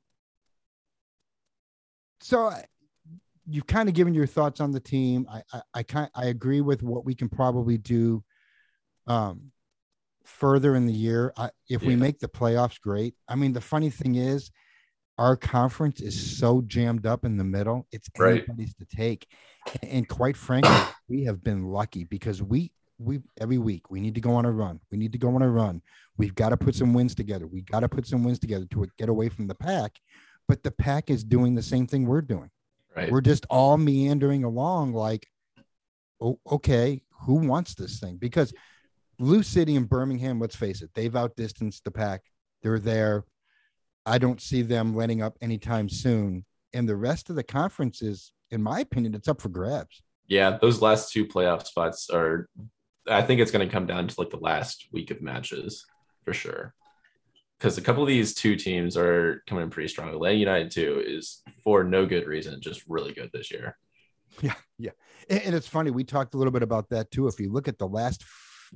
so 2.22 2.52
you've 3.50 3.67
kind 3.67 3.89
of 3.89 3.96
given 3.96 4.13
your 4.13 4.28
thoughts 4.28 4.60
on 4.60 4.72
the 4.72 4.80
team. 4.80 5.26
I 5.30 5.41
I, 5.54 5.62
I 5.74 5.84
kind 5.84 6.10
I 6.15 6.26
agree 6.26 6.62
with 6.62 6.84
what 6.84 7.06
we 7.06 7.15
can 7.15 7.30
probably 7.30 7.78
do 7.78 8.24
um 9.08 9.52
further 10.26 10.76
in 10.76 10.86
the 10.86 10.93
year. 10.93 11.34
I, 11.38 11.50
if 11.70 11.84
we 11.84 11.96
make 11.96 12.20
the 12.20 12.28
playoffs, 12.28 12.80
great. 12.82 13.15
I 13.28 13.36
mean, 13.36 13.54
the 13.54 13.62
funny 13.62 13.89
thing 13.89 14.15
is 14.15 14.52
our 15.17 15.36
conference 15.36 16.02
is 16.02 16.38
so 16.38 16.62
jammed 16.62 17.06
up 17.06 17.26
in 17.26 17.38
the 17.38 17.43
middle. 17.43 17.88
It's 17.91 18.10
Right. 18.17 18.43
anybody's 18.46 18.76
to 18.76 18.86
take. 18.86 19.28
And 19.82 20.08
quite 20.08 20.38
frankly, 20.38 20.76
we 21.08 21.24
have 21.24 21.43
been 21.43 21.65
lucky 21.65 22.04
because 22.04 22.41
we 22.43 22.72
we 23.00 23.22
every 23.39 23.58
week 23.58 23.91
we 23.91 24.00
need 24.02 24.15
to 24.15 24.22
go 24.22 24.34
on 24.34 24.46
a 24.46 24.52
run. 24.52 24.80
We 24.91 24.98
need 24.98 25.12
to 25.12 25.17
go 25.17 25.34
on 25.36 25.41
a 25.41 25.50
run. 25.50 25.82
We've 26.17 26.36
got 26.36 26.50
to 26.50 26.58
put 26.58 26.76
some 26.76 26.93
wins 26.93 27.15
together. 27.15 27.48
We 27.48 27.62
got 27.62 27.82
to 27.82 27.89
put 27.89 28.08
some 28.08 28.24
wins 28.24 28.39
together 28.39 28.65
to 28.72 28.88
get 28.98 29.10
away 29.10 29.30
from 29.30 29.48
the 29.48 29.56
pack. 29.56 30.00
But 30.48 30.63
the 30.63 30.72
pack 30.72 31.10
is 31.10 31.24
doing 31.24 31.56
the 31.56 31.62
same 31.62 31.88
thing 31.88 32.06
we're 32.06 32.22
doing. 32.22 32.50
Right. 32.96 33.12
We're 33.12 33.22
just 33.22 33.46
all 33.50 33.78
meandering 33.78 34.43
along 34.43 34.93
like, 34.93 35.28
oh, 36.20 36.39
okay, 36.52 37.04
who 37.26 37.36
wants 37.36 37.76
this 37.76 38.00
thing? 38.00 38.17
Because 38.17 38.54
Lou 39.19 39.43
City 39.43 39.75
and 39.75 39.89
Birmingham, 39.89 40.39
let's 40.39 40.56
face 40.56 40.82
it, 40.82 40.91
they've 40.93 41.15
outdistanced 41.15 41.84
the 41.84 41.91
pack. 41.91 42.21
They're 42.62 42.80
there. 42.80 43.25
I 44.06 44.17
don't 44.17 44.41
see 44.41 44.62
them 44.62 44.95
letting 44.95 45.21
up 45.21 45.38
anytime 45.41 45.89
soon. 45.89 46.45
And 46.73 46.88
the 46.88 46.95
rest 46.95 47.30
of 47.30 47.36
the 47.36 47.43
conference 47.43 48.01
is, 48.01 48.32
in 48.51 48.62
my 48.62 48.82
opinion, 48.82 49.15
it's 49.15 49.27
up 49.27 49.41
for 49.41 49.49
grabs. 49.49 50.01
yeah, 50.27 50.58
those 50.62 50.82
last 50.82 51.12
two 51.12 51.25
playoff 51.25 51.65
spots 51.65 52.10
are. 52.10 52.47
I 53.10 53.21
think 53.21 53.39
it's 53.41 53.51
going 53.51 53.67
to 53.67 53.71
come 53.71 53.86
down 53.88 54.08
to 54.08 54.15
like 54.17 54.30
the 54.30 54.38
last 54.38 54.88
week 54.91 55.12
of 55.12 55.21
matches 55.21 55.86
for 56.25 56.34
sure. 56.34 56.73
because 57.58 57.77
a 57.77 57.82
couple 57.82 58.03
of 58.03 58.08
these 58.08 58.34
two 58.34 58.56
teams 58.56 58.97
are 58.97 59.43
coming 59.47 59.63
in 59.63 59.69
pretty 59.69 59.88
strong. 59.88 60.10
Atlanta 60.10 60.36
United 60.36 60.71
too 60.71 61.01
is 61.06 61.41
for 61.63 61.84
no 61.84 62.06
good 62.06 62.27
reason, 62.27 62.62
just 62.62 62.84
really 62.88 63.13
good 63.13 63.30
this 63.34 63.49
year. 63.51 63.77
Yeah, 64.41 64.56
yeah, 64.77 64.91
and, 65.30 65.41
and 65.41 65.56
it's 65.56 65.67
funny. 65.67 65.89
We 65.89 66.03
talked 66.03 66.34
a 66.34 66.38
little 66.38 66.51
bit 66.51 66.63
about 66.63 66.89
that 66.89 67.10
too. 67.12 67.27
If 67.27 67.39
you 67.39 67.51
look 67.51 67.67
at 67.67 67.77
the 67.77 67.88
last, 67.88 68.23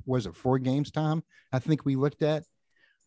was 0.06 0.26
it 0.26 0.36
four 0.36 0.58
games, 0.58 0.90
Tom? 0.90 1.22
I 1.52 1.58
think 1.58 1.84
we 1.84 1.96
looked 1.96 2.22
at, 2.22 2.44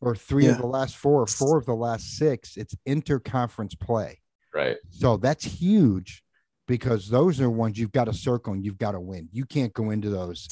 or 0.01 0.15
three 0.15 0.45
Yeah. 0.45 0.51
of 0.51 0.57
the 0.59 0.67
last 0.67 0.97
four, 0.97 1.21
or 1.21 1.27
four 1.27 1.57
of 1.57 1.65
the 1.65 1.75
last 1.75 2.17
six. 2.17 2.57
It's 2.57 2.75
interconference 2.87 3.79
play. 3.79 4.19
Right. 4.53 4.77
So 4.89 5.17
that's 5.17 5.43
huge 5.43 6.23
because 6.67 7.09
those 7.09 7.41
are 7.41 7.49
ones 7.49 7.77
you've 7.77 7.91
got 7.91 8.05
to 8.05 8.13
circle 8.13 8.53
and 8.53 8.63
you've 8.65 8.77
got 8.77 8.91
to 8.91 8.99
win. 8.99 9.29
You 9.31 9.45
can't 9.45 9.73
go 9.73 9.91
into 9.91 10.09
those, 10.09 10.47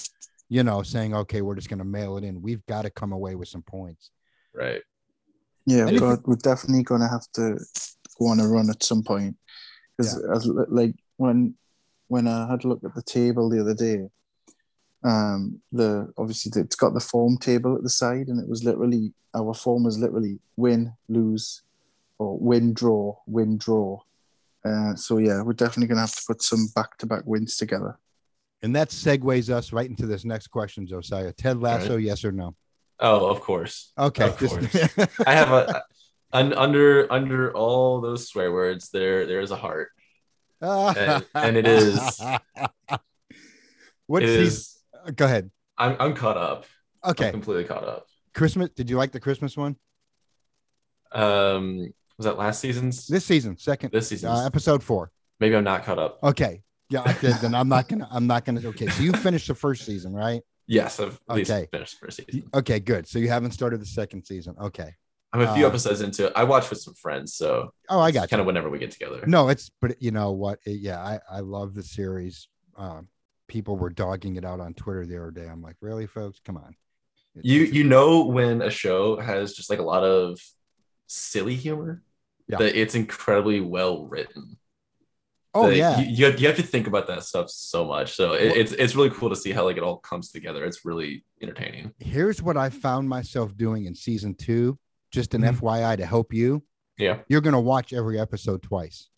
you 0.49 0.63
know, 0.63 0.83
saying, 0.83 1.15
okay, 1.15 1.41
we're 1.41 1.55
just 1.55 1.69
going 1.69 1.79
to 1.79 1.85
mail 1.85 2.17
it 2.17 2.23
in. 2.23 2.41
We've 2.41 2.65
got 2.65 2.83
to 2.83 2.89
come 2.89 3.11
away 3.13 3.35
with 3.35 3.47
some 3.47 3.63
points. 3.63 4.11
Right. 4.53 4.81
Yeah, 5.65 5.87
And 5.87 5.95
if 5.95 6.01
but 6.01 6.27
we're 6.27 6.35
definitely 6.35 6.83
gonna 6.83 7.07
have 7.07 7.25
to 7.35 7.57
go 8.19 8.27
on 8.27 8.41
a 8.41 8.47
run 8.47 8.69
at 8.69 8.83
some 8.83 9.01
point 9.01 9.37
because, 9.97 10.21
like, 10.67 10.93
when 11.15 11.55
when 12.09 12.27
I 12.27 12.49
had 12.51 12.65
a 12.65 12.67
look 12.67 12.83
at 12.83 12.93
the 12.93 13.01
table 13.01 13.49
the 13.49 13.61
other 13.61 13.73
day, 13.73 14.09
um, 15.03 15.61
the 15.71 16.11
obviously 16.17 16.61
it's 16.61 16.75
got 16.75 16.93
the 16.93 16.99
form 16.99 17.37
table 17.37 17.75
at 17.75 17.83
the 17.83 17.89
side, 17.89 18.27
and 18.27 18.39
it 18.41 18.47
was 18.47 18.63
literally 18.63 19.13
our 19.35 19.53
form 19.53 19.83
was 19.83 19.97
literally 19.99 20.39
win, 20.57 20.93
lose, 21.09 21.61
or 22.19 22.37
win, 22.37 22.73
draw, 22.73 23.15
win, 23.25 23.57
draw. 23.57 23.99
Uh, 24.63 24.95
so 24.95 25.17
yeah, 25.17 25.41
we're 25.41 25.53
definitely 25.53 25.87
gonna 25.87 26.01
have 26.01 26.15
to 26.15 26.23
put 26.27 26.41
some 26.41 26.67
back 26.75 26.97
to 26.97 27.05
back 27.05 27.23
wins 27.25 27.57
together. 27.57 27.97
And 28.61 28.73
that 28.77 28.89
segues 28.89 29.49
us 29.49 29.73
right 29.73 29.89
into 29.89 30.05
this 30.05 30.23
next 30.23 30.47
question, 30.47 30.87
Josiah. 30.87 31.33
Ted 31.33 31.59
Lasso, 31.59 31.97
yes 31.97 32.23
or 32.23 32.31
no? 32.31 32.55
Oh, 32.99 33.27
of 33.29 33.41
course. 33.41 33.91
Okay. 33.97 34.23
Of 34.25 34.37
course. 34.37 34.75
I 35.27 35.33
have 35.33 35.51
a 35.51 35.83
un, 36.31 36.53
under 36.53 37.11
under 37.11 37.51
all 37.53 37.99
those 37.99 38.29
swear 38.29 38.53
words. 38.53 38.89
There 38.89 39.25
there 39.25 39.41
is 39.41 39.51
a 39.51 39.57
heart. 39.57 39.89
And- 40.61 41.25
and 41.35 41.57
it 41.57 41.67
is. 41.67 42.21
What's 44.07 44.25
It 44.25 44.27
season? 44.27 44.43
is. 44.47 44.77
Go 45.15 45.25
ahead. 45.25 45.51
I'm 45.77 45.95
I'm 45.99 46.13
caught 46.15 46.37
up. 46.37 46.65
I'm 47.03 47.11
Okay. 47.11 47.31
completely 47.31 47.63
caught 47.65 47.83
up. 47.83 48.05
Christmas. 48.33 48.69
Did 48.75 48.89
you 48.89 48.97
like 48.97 49.11
the 49.11 49.19
Christmas 49.19 49.57
one? 49.57 49.75
Um, 51.11 51.93
was 52.17 52.25
that 52.25 52.37
last 52.37 52.59
season's? 52.59 53.07
This 53.07 53.25
season, 53.25 53.57
second, 53.57 53.91
This 53.91 54.09
season. 54.09 54.29
uh, 54.29 54.45
episode 54.45 54.83
four. 54.83 55.11
Maybe 55.39 55.55
I'm 55.55 55.63
not 55.63 55.83
caught 55.83 55.99
up. 55.99 56.19
Okay. 56.23 56.63
Yeah, 56.89 57.01
I 57.05 57.13
did. 57.13 57.35
Then 57.37 57.55
I'm 57.55 57.67
not 57.69 57.87
gonna. 57.87 58.07
I'm 58.11 58.27
not 58.27 58.45
gonna. 58.45 58.61
Okay, 58.67 58.87
so 58.87 59.01
you 59.03 59.13
finished 59.13 59.47
the 59.47 59.55
first 59.55 59.85
season, 59.85 60.13
right? 60.13 60.41
Yes, 60.67 60.99
I've 60.99 61.19
at 61.29 61.35
least 61.35 61.51
Okay. 61.51 61.67
finished 61.71 61.99
the 61.99 62.05
first 62.05 62.17
season. 62.25 62.49
Okay, 62.53 62.79
good. 62.79 63.07
So 63.07 63.19
you 63.19 63.29
haven't 63.29 63.51
started 63.51 63.81
the 63.81 63.85
second 63.85 64.23
season. 64.23 64.55
Okay. 64.61 64.93
I'm 65.33 65.41
a 65.41 65.53
few 65.55 65.65
Uh, 65.65 65.69
episodes 65.69 66.01
into 66.01 66.27
it. 66.27 66.33
I 66.35 66.43
watch 66.43 66.69
with 66.69 66.79
some 66.79 66.93
friends, 66.93 67.33
so 67.33 67.73
Oh, 67.89 67.99
I 67.99 68.11
got 68.11 68.29
kind 68.29 68.37
you. 68.37 68.41
of 68.41 68.45
whenever 68.45 68.69
we 68.69 68.77
get 68.77 68.91
together. 68.91 69.23
No, 69.25 69.49
it's 69.49 69.71
but 69.81 69.99
you 69.99 70.11
know 70.11 70.31
what? 70.31 70.59
It- 70.65 70.79
yeah, 70.81 70.99
I 71.01 71.19
I 71.29 71.39
love 71.39 71.73
the 71.73 71.81
series. 71.83 72.47
Um, 72.77 73.07
people 73.47 73.77
were 73.77 73.89
dogging 73.89 74.35
it 74.35 74.45
out 74.45 74.59
on 74.59 74.73
Twitter 74.73 75.05
the 75.05 75.17
other 75.17 75.31
day. 75.31 75.47
I'm 75.47 75.61
like, 75.61 75.75
really, 75.81 76.07
folks? 76.07 76.39
Come 76.45 76.57
on. 76.57 76.75
You 77.35 77.61
you 77.61 77.83
know 77.83 78.25
when 78.25 78.61
a 78.61 78.69
show 78.69 79.19
has 79.19 79.53
just 79.53 79.69
like 79.69 79.79
a 79.79 79.83
lot 79.83 80.03
of 80.03 80.39
silly 81.07 81.55
humor, 81.55 82.03
Yeah. 82.47 82.57
that 82.57 82.75
it's 82.79 82.95
incredibly 82.95 83.59
well 83.59 84.05
written. 84.05 84.57
Oh 85.55 85.69
yeah. 85.69 85.99
you, 85.99 86.05
you 86.09 86.25
have, 86.25 86.39
you 86.39 86.47
have 86.47 86.55
to 86.57 86.63
think 86.63 86.87
about 86.87 87.07
that 87.07 87.23
stuff 87.23 87.49
so 87.49 87.85
much. 87.85 88.13
So 88.15 88.33
it, 88.33 88.45
Well- 88.49 88.57
it's 88.57 88.71
it's 88.73 88.95
really 88.95 89.09
cool 89.11 89.29
to 89.29 89.35
see 89.35 89.51
how 89.51 89.65
like 89.65 89.77
it 89.77 89.83
all 89.83 89.97
comes 89.97 90.31
together. 90.31 90.63
It's 90.65 90.85
really 90.85 91.25
entertaining. 91.41 91.91
Here's 91.99 92.41
what 92.41 92.57
I 92.57 92.69
found 92.69 93.07
myself 93.09 93.55
doing 93.57 93.85
in 93.85 93.95
season 93.95 94.35
two. 94.35 94.77
Just 95.11 95.33
an 95.35 95.41
Mhm. 95.41 95.59
FYI 95.59 95.95
to 95.97 96.05
help 96.05 96.33
you. 96.33 96.63
Yeah. 96.97 97.19
You're 97.27 97.41
gonna 97.41 97.61
watch 97.61 97.93
every 97.93 98.19
episode 98.19 98.61
twice. 98.63 99.09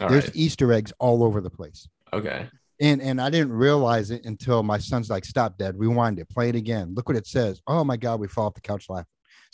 All 0.00 0.08
There's 0.08 0.26
right. 0.26 0.36
Easter 0.36 0.72
eggs 0.72 0.92
all 0.98 1.22
over 1.24 1.40
the 1.40 1.50
place. 1.50 1.88
Okay. 2.12 2.48
And 2.80 3.00
and 3.00 3.20
I 3.20 3.30
didn't 3.30 3.52
realize 3.52 4.10
it 4.10 4.24
until 4.24 4.62
my 4.62 4.78
son's 4.78 5.08
like, 5.10 5.24
"Stop, 5.24 5.58
Dad, 5.58 5.78
rewind 5.78 6.18
it, 6.18 6.28
play 6.28 6.48
it 6.48 6.56
again. 6.56 6.92
Look 6.94 7.08
what 7.08 7.16
it 7.16 7.26
says." 7.26 7.60
Oh 7.66 7.84
my 7.84 7.96
God, 7.96 8.18
we 8.20 8.26
fall 8.28 8.46
off 8.46 8.54
the 8.54 8.60
couch 8.60 8.86
laughing. 8.88 9.06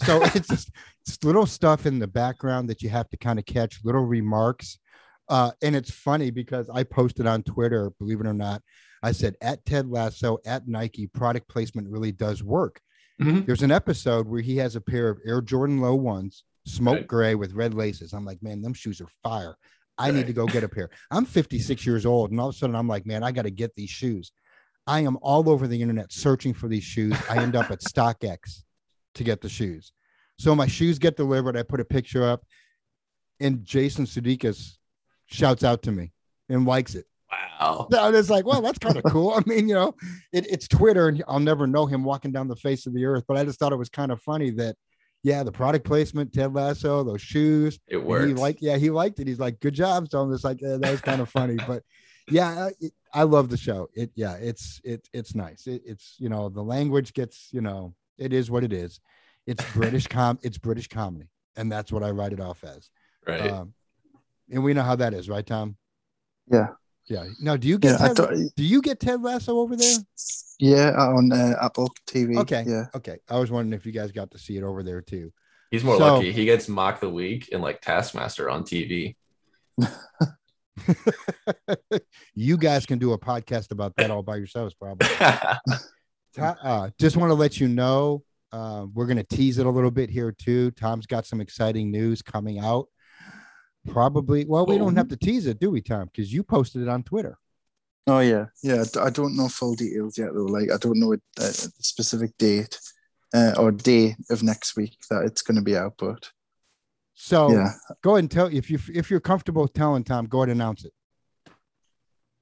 So 0.04 0.22
it's 0.22 0.48
just 0.48 0.70
it's 1.06 1.22
little 1.24 1.44
stuff 1.46 1.84
in 1.84 1.98
the 1.98 2.06
background 2.06 2.70
that 2.70 2.80
you 2.82 2.88
have 2.88 3.10
to 3.10 3.16
kind 3.18 3.38
of 3.38 3.44
catch, 3.44 3.80
little 3.84 4.04
remarks. 4.04 4.78
Uh, 5.28 5.52
and 5.62 5.76
it's 5.76 5.90
funny 5.90 6.30
because 6.30 6.68
I 6.70 6.82
posted 6.82 7.26
on 7.26 7.42
Twitter, 7.42 7.90
believe 7.98 8.20
it 8.20 8.26
or 8.26 8.32
not, 8.34 8.62
I 9.02 9.12
said 9.12 9.36
at 9.42 9.64
Ted 9.64 9.86
Lasso 9.86 10.38
at 10.46 10.66
Nike, 10.66 11.06
product 11.06 11.46
placement 11.48 11.88
really 11.88 12.10
does 12.12 12.42
work. 12.42 12.80
Mhm. 13.20 13.44
There's 13.46 13.62
an 13.62 13.70
episode 13.70 14.26
where 14.26 14.40
he 14.40 14.56
has 14.56 14.74
a 14.76 14.80
pair 14.80 15.08
of 15.10 15.18
Air 15.26 15.42
Jordan 15.42 15.78
Low 15.80 15.94
ones, 15.94 16.42
smoke 16.66 16.96
Right. 16.96 17.06
gray 17.06 17.34
with 17.34 17.52
red 17.52 17.74
laces. 17.74 18.12
I'm 18.14 18.24
like, 18.24 18.42
man, 18.42 18.62
them 18.62 18.72
shoes 18.74 19.00
are 19.00 19.08
fire. 19.22 19.56
I 20.00 20.10
need 20.10 20.26
to 20.26 20.32
go 20.32 20.46
get 20.46 20.64
a 20.64 20.68
pair. 20.68 20.88
I'm 21.10 21.26
56 21.26 21.84
years 21.84 22.06
old, 22.06 22.30
and 22.30 22.40
all 22.40 22.48
of 22.48 22.54
a 22.54 22.58
sudden 22.58 22.74
I'm 22.74 22.88
like, 22.88 23.04
man, 23.04 23.22
I 23.22 23.32
got 23.32 23.42
to 23.42 23.50
get 23.50 23.74
these 23.76 23.90
shoes. 23.90 24.32
I 24.86 25.00
am 25.00 25.18
all 25.20 25.48
over 25.50 25.66
the 25.66 25.80
internet 25.80 26.10
searching 26.10 26.54
for 26.54 26.66
these 26.66 26.84
shoes. 26.84 27.14
I 27.28 27.36
end 27.36 27.54
up 27.54 27.70
at 27.70 27.80
StockX 27.80 28.62
to 29.16 29.24
get 29.24 29.42
the 29.42 29.48
shoes. 29.48 29.92
So 30.38 30.54
my 30.54 30.66
shoes 30.66 30.98
get 30.98 31.16
delivered. 31.16 31.54
I 31.56 31.62
put 31.62 31.80
a 31.80 31.84
picture 31.84 32.24
up, 32.24 32.42
and 33.40 33.62
Jason 33.62 34.06
Sudeikis 34.06 34.78
shouts 35.26 35.64
out 35.64 35.82
to 35.82 35.92
me 35.92 36.12
and 36.48 36.66
likes 36.66 36.94
it. 36.94 37.04
Wow. 37.60 37.88
I 37.96 38.08
was 38.08 38.30
like, 38.30 38.46
well, 38.46 38.62
that's 38.62 38.78
kind 38.78 38.96
of 38.96 39.04
cool. 39.04 39.34
I 39.36 39.42
mean, 39.46 39.68
you 39.68 39.74
know, 39.74 39.94
it, 40.32 40.46
it's 40.50 40.66
Twitter, 40.66 41.08
and 41.08 41.22
I'll 41.28 41.40
never 41.40 41.66
know 41.66 41.84
him 41.84 42.04
walking 42.04 42.32
down 42.32 42.48
the 42.48 42.56
face 42.56 42.86
of 42.86 42.94
the 42.94 43.04
earth. 43.04 43.24
But 43.28 43.36
I 43.36 43.44
just 43.44 43.58
thought 43.58 43.72
it 43.72 43.76
was 43.76 43.90
kind 43.90 44.10
of 44.10 44.22
funny 44.22 44.50
that, 44.52 44.76
yeah, 45.22 45.42
the 45.42 45.52
product 45.52 45.84
placement, 45.84 46.32
Ted 46.32 46.54
Lasso, 46.54 47.02
those 47.04 47.20
shoes, 47.20 47.78
It 47.86 47.96
and 47.96 48.06
works. 48.06 48.26
He 48.28 48.34
liked, 48.34 48.62
yeah, 48.62 48.76
he 48.76 48.90
liked 48.90 49.20
it. 49.20 49.26
He's 49.26 49.38
like, 49.40 49.60
good 49.60 49.74
job. 49.74 50.08
So 50.10 50.20
I'm 50.20 50.32
just 50.32 50.44
like, 50.44 50.62
eh, 50.62 50.76
that 50.78 50.90
was 50.90 51.00
kind 51.00 51.20
of 51.20 51.28
funny. 51.38 51.56
But 51.66 51.82
yeah, 52.28 52.66
I- 52.66 52.72
it, 52.80 52.92
I 53.12 53.24
love 53.24 53.48
the 53.48 53.56
show. 53.56 53.88
It, 53.94 54.12
yeah, 54.14 54.34
it's 54.34 54.80
it, 54.84 55.08
it's 55.12 55.34
nice. 55.34 55.66
It, 55.66 55.82
it's 55.84 56.14
you 56.18 56.28
know, 56.28 56.48
the 56.48 56.62
language 56.62 57.12
gets, 57.12 57.48
you 57.52 57.60
know, 57.60 57.94
it 58.18 58.32
is 58.32 58.50
what 58.50 58.62
it 58.64 58.72
is. 58.72 59.00
It's 59.46 59.64
British 59.72 60.06
com, 60.16 60.38
it's 60.42 60.58
British 60.58 60.86
comedy, 60.88 61.28
and 61.56 61.70
that's 61.72 61.90
what 61.90 62.02
I 62.04 62.10
write 62.10 62.32
it 62.32 62.40
off 62.40 62.62
as. 62.62 62.88
right. 63.26 63.50
Um, 63.50 63.74
and 64.48 64.62
we 64.64 64.74
know 64.74 64.82
how 64.82 64.96
that 64.96 65.12
is, 65.14 65.28
right, 65.28 65.44
Tom? 65.46 65.76
Yeah. 66.50 66.68
Yeah. 67.10 67.24
Now, 67.40 67.56
do 67.56 67.66
you 67.66 67.76
get 67.78 68.00
Yeah, 68.00 68.06
Ted, 68.08 68.16
thought, 68.16 68.34
do 68.56 68.62
you 68.64 68.80
get 68.80 69.00
Ted 69.00 69.20
Lasso 69.20 69.58
over 69.58 69.74
there? 69.76 69.98
yeah, 70.60 70.92
on 70.92 71.32
uh, 71.32 71.56
Apple 71.60 71.92
TV. 72.06 72.38
Okay. 72.38 72.64
Yeah. 72.66 72.86
Okay. 72.94 73.18
I 73.28 73.38
was 73.38 73.50
wondering 73.50 73.78
if 73.78 73.84
you 73.84 73.90
guys 73.92 74.12
got 74.12 74.30
to 74.30 74.38
see 74.38 74.56
it 74.56 74.62
over 74.62 74.84
there 74.84 75.00
too. 75.02 75.32
He's 75.72 75.82
more 75.82 75.98
so- 75.98 76.14
lucky. 76.14 76.30
He 76.32 76.44
gets 76.44 76.68
mock 76.68 77.00
the 77.00 77.10
week 77.10 77.48
and 77.52 77.60
like 77.62 77.80
Taskmaster 77.80 78.48
on 78.48 78.62
TV. 78.62 79.16
you 82.34 82.56
guys 82.56 82.86
can 82.86 82.98
do 82.98 83.12
a 83.12 83.18
podcast 83.18 83.72
about 83.72 83.94
that 83.96 84.10
all 84.10 84.22
by 84.22 84.36
yourselves, 84.36 84.74
probably. 84.74 85.08
Uh, 86.38 86.88
just 86.98 87.16
want 87.16 87.28
to 87.28 87.34
let 87.34 87.58
you 87.58 87.66
know 87.66 88.22
uh, 88.52 88.86
we're 88.94 89.06
going 89.06 89.16
to 89.16 89.24
tease 89.24 89.58
it 89.58 89.66
a 89.66 89.68
little 89.68 89.90
bit 89.90 90.08
here 90.08 90.30
too. 90.30 90.70
Tom's 90.70 91.04
got 91.04 91.26
some 91.26 91.40
exciting 91.40 91.90
news 91.90 92.22
coming 92.22 92.60
out. 92.60 92.86
Probably, 93.92 94.44
well, 94.44 94.66
we 94.66 94.78
don't 94.78 94.96
have 94.96 95.08
to 95.08 95.16
tease 95.16 95.46
it, 95.46 95.58
do 95.58 95.70
we, 95.70 95.80
Tom? 95.80 96.06
Because 96.06 96.32
you 96.32 96.42
posted 96.42 96.82
it 96.82 96.88
on 96.88 97.02
Twitter. 97.02 97.38
Oh 98.06 98.20
yeah, 98.20 98.46
yeah. 98.62 98.84
I 99.00 99.10
don't 99.10 99.36
know 99.36 99.48
full 99.48 99.74
details 99.74 100.18
yet 100.18 100.32
though. 100.34 100.46
Like 100.46 100.70
I 100.72 100.78
don't 100.78 100.98
know 100.98 101.12
a, 101.12 101.16
a 101.38 101.52
specific 101.82 102.36
date 102.38 102.78
uh, 103.34 103.52
or 103.56 103.70
day 103.70 104.16
of 104.30 104.42
next 104.42 104.74
week 104.74 104.96
that 105.10 105.24
it's 105.24 105.42
going 105.42 105.56
to 105.56 105.62
be 105.62 105.76
out. 105.76 105.94
But 105.98 106.30
So 107.14 107.52
yeah, 107.52 107.72
go 108.02 108.12
ahead 108.12 108.24
and 108.24 108.30
tell 108.30 108.46
if 108.46 108.70
you 108.70 108.78
if 108.92 109.10
you're 109.10 109.20
comfortable 109.20 109.68
telling 109.68 110.02
Tom, 110.02 110.26
go 110.26 110.38
ahead 110.38 110.48
and 110.48 110.60
announce 110.60 110.84
it. 110.84 110.92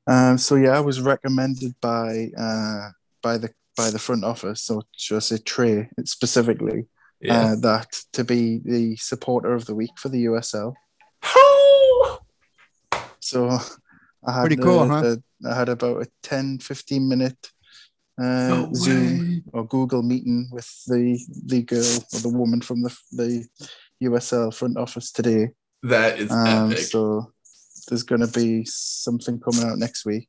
um. 0.06 0.38
So 0.38 0.54
yeah, 0.54 0.70
I 0.70 0.80
was 0.80 1.00
recommended 1.00 1.74
by 1.80 2.30
uh 2.38 2.90
by 3.20 3.36
the 3.36 3.50
by 3.76 3.90
the 3.90 3.98
front 3.98 4.24
office. 4.24 4.62
So 4.62 4.82
should 4.96 5.16
I 5.16 5.20
say 5.20 5.38
Trey 5.38 5.90
specifically 6.04 6.86
yeah. 7.20 7.52
uh, 7.52 7.56
that 7.56 8.00
to 8.12 8.24
be 8.24 8.60
the 8.64 8.96
supporter 8.96 9.52
of 9.52 9.66
the 9.66 9.74
week 9.74 9.98
for 9.98 10.08
the 10.08 10.26
USL. 10.26 10.74
So 13.28 13.50
I 14.26 14.32
had 14.32 14.40
Pretty 14.46 14.56
cool, 14.56 14.82
a- 14.82 14.88
huh? 14.88 15.16
a- 15.44 15.48
I 15.50 15.54
had 15.54 15.68
about 15.68 16.02
a 16.02 16.08
10, 16.22 16.58
15 16.58 17.08
minute 17.08 17.52
uh, 18.20 18.48
No 18.48 18.70
Zoom 18.74 19.44
or 19.52 19.64
Google 19.66 20.02
meeting 20.02 20.48
with 20.50 20.68
the 20.86 21.20
the 21.46 21.62
girl 21.62 21.98
or 22.14 22.18
the 22.20 22.28
woman 22.40 22.60
from 22.60 22.82
the 22.82 22.96
the 23.12 23.46
USL 24.02 24.52
front 24.52 24.76
office 24.76 25.12
today. 25.12 25.50
That 25.84 26.18
is 26.18 26.30
Um, 26.32 26.72
epic. 26.72 26.78
so 26.84 27.32
there's 27.88 28.02
going 28.02 28.20
to 28.26 28.32
be 28.40 28.64
something 28.64 29.38
coming 29.38 29.64
out 29.70 29.78
next 29.78 30.04
week. 30.04 30.28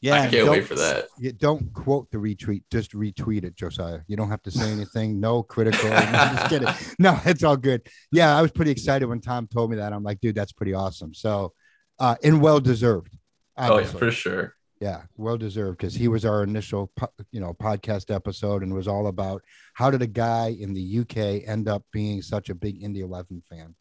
Yeah, 0.00 0.14
I 0.14 0.18
and 0.20 0.30
can't 0.30 0.46
don't- 0.46 0.52
wait 0.52 0.66
for 0.66 0.76
that. 0.76 1.08
You 1.18 1.32
don't 1.32 1.72
quote 1.74 2.10
the 2.10 2.18
retweet, 2.18 2.62
just 2.70 2.92
retweet 2.92 3.44
it, 3.44 3.54
Josiah. 3.56 4.00
You 4.06 4.16
don't 4.16 4.30
have 4.30 4.42
to 4.44 4.50
say 4.50 4.70
anything. 4.70 5.18
No 5.20 5.42
critical. 5.42 5.90
no, 5.90 5.96
just 6.36 6.48
kidding. 6.48 6.68
No, 6.98 7.18
it's 7.26 7.42
all 7.42 7.56
good. 7.56 7.82
Yeah, 8.12 8.34
I 8.38 8.40
was 8.42 8.50
pretty 8.52 8.70
excited 8.70 9.06
when 9.06 9.20
Tom 9.20 9.46
told 9.48 9.70
me 9.70 9.76
that. 9.76 9.92
I'm 9.92 10.02
like, 10.04 10.20
dude, 10.20 10.36
that's 10.36 10.52
pretty 10.52 10.72
awesome. 10.72 11.12
So, 11.12 11.52
uh, 12.00 12.16
and 12.24 12.40
well 12.40 12.58
deserved. 12.60 13.16
Oh 13.56 13.78
yeah, 13.78 13.86
for 13.86 14.10
sure. 14.10 14.54
Yeah, 14.80 15.02
well 15.18 15.36
deserved 15.36 15.76
because 15.78 15.94
he 15.94 16.08
was 16.08 16.24
our 16.24 16.42
initial, 16.42 16.90
po- 16.96 17.12
you 17.32 17.40
know, 17.40 17.52
podcast 17.52 18.12
episode 18.14 18.62
and 18.62 18.72
was 18.72 18.88
all 18.88 19.08
about 19.08 19.42
how 19.74 19.90
did 19.90 20.00
a 20.00 20.06
guy 20.06 20.56
in 20.58 20.72
the 20.72 21.00
UK 21.00 21.46
end 21.46 21.68
up 21.68 21.84
being 21.92 22.22
such 22.22 22.48
a 22.48 22.54
big 22.54 22.82
Indy 22.82 23.00
11 23.00 23.42
fan. 23.50 23.74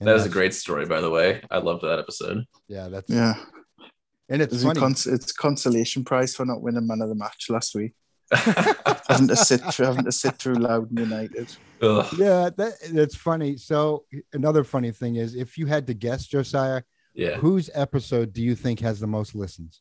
And 0.00 0.08
That 0.08 0.16
is 0.16 0.24
a 0.24 0.30
great 0.30 0.54
story, 0.54 0.86
by 0.86 1.02
the 1.02 1.10
way. 1.10 1.42
I 1.50 1.58
loved 1.58 1.82
that 1.82 1.98
episode. 1.98 2.44
Yeah, 2.68 2.88
that's 2.88 3.10
Yeah. 3.10 3.34
and 4.30 4.40
it's 4.40 4.54
It's, 4.54 4.62
funny. 4.64 4.80
cons- 4.80 5.06
it's 5.06 5.30
consolation 5.32 6.04
prize 6.04 6.34
for 6.34 6.46
not 6.46 6.62
winning 6.62 6.86
man 6.86 7.02
of 7.02 7.10
the 7.10 7.14
match 7.14 7.46
last 7.50 7.74
week. 7.74 7.92
having 8.32 9.28
to 9.28 9.36
sit 9.36 9.60
through 9.60 9.84
having 9.86 10.04
to 10.06 10.10
sit 10.12 10.36
through 10.36 10.54
Loudoun 10.54 10.96
United. 10.96 11.48
Ugh. 11.82 12.06
yeah, 12.18 12.48
that 12.56 12.72
that's 12.92 13.14
funny. 13.14 13.58
So 13.58 14.06
another 14.32 14.64
funny 14.64 14.90
thing 14.92 15.16
is, 15.16 15.34
if 15.34 15.58
you 15.58 15.66
had 15.66 15.86
to 15.88 15.94
guess, 15.94 16.26
Josiah, 16.26 16.82
Yeah. 17.14 17.36
whose 17.36 17.70
episode 17.72 18.32
do 18.32 18.42
you 18.42 18.54
think 18.54 18.80
has 18.80 19.00
the 19.00 19.06
most 19.06 19.34
listens? 19.34 19.80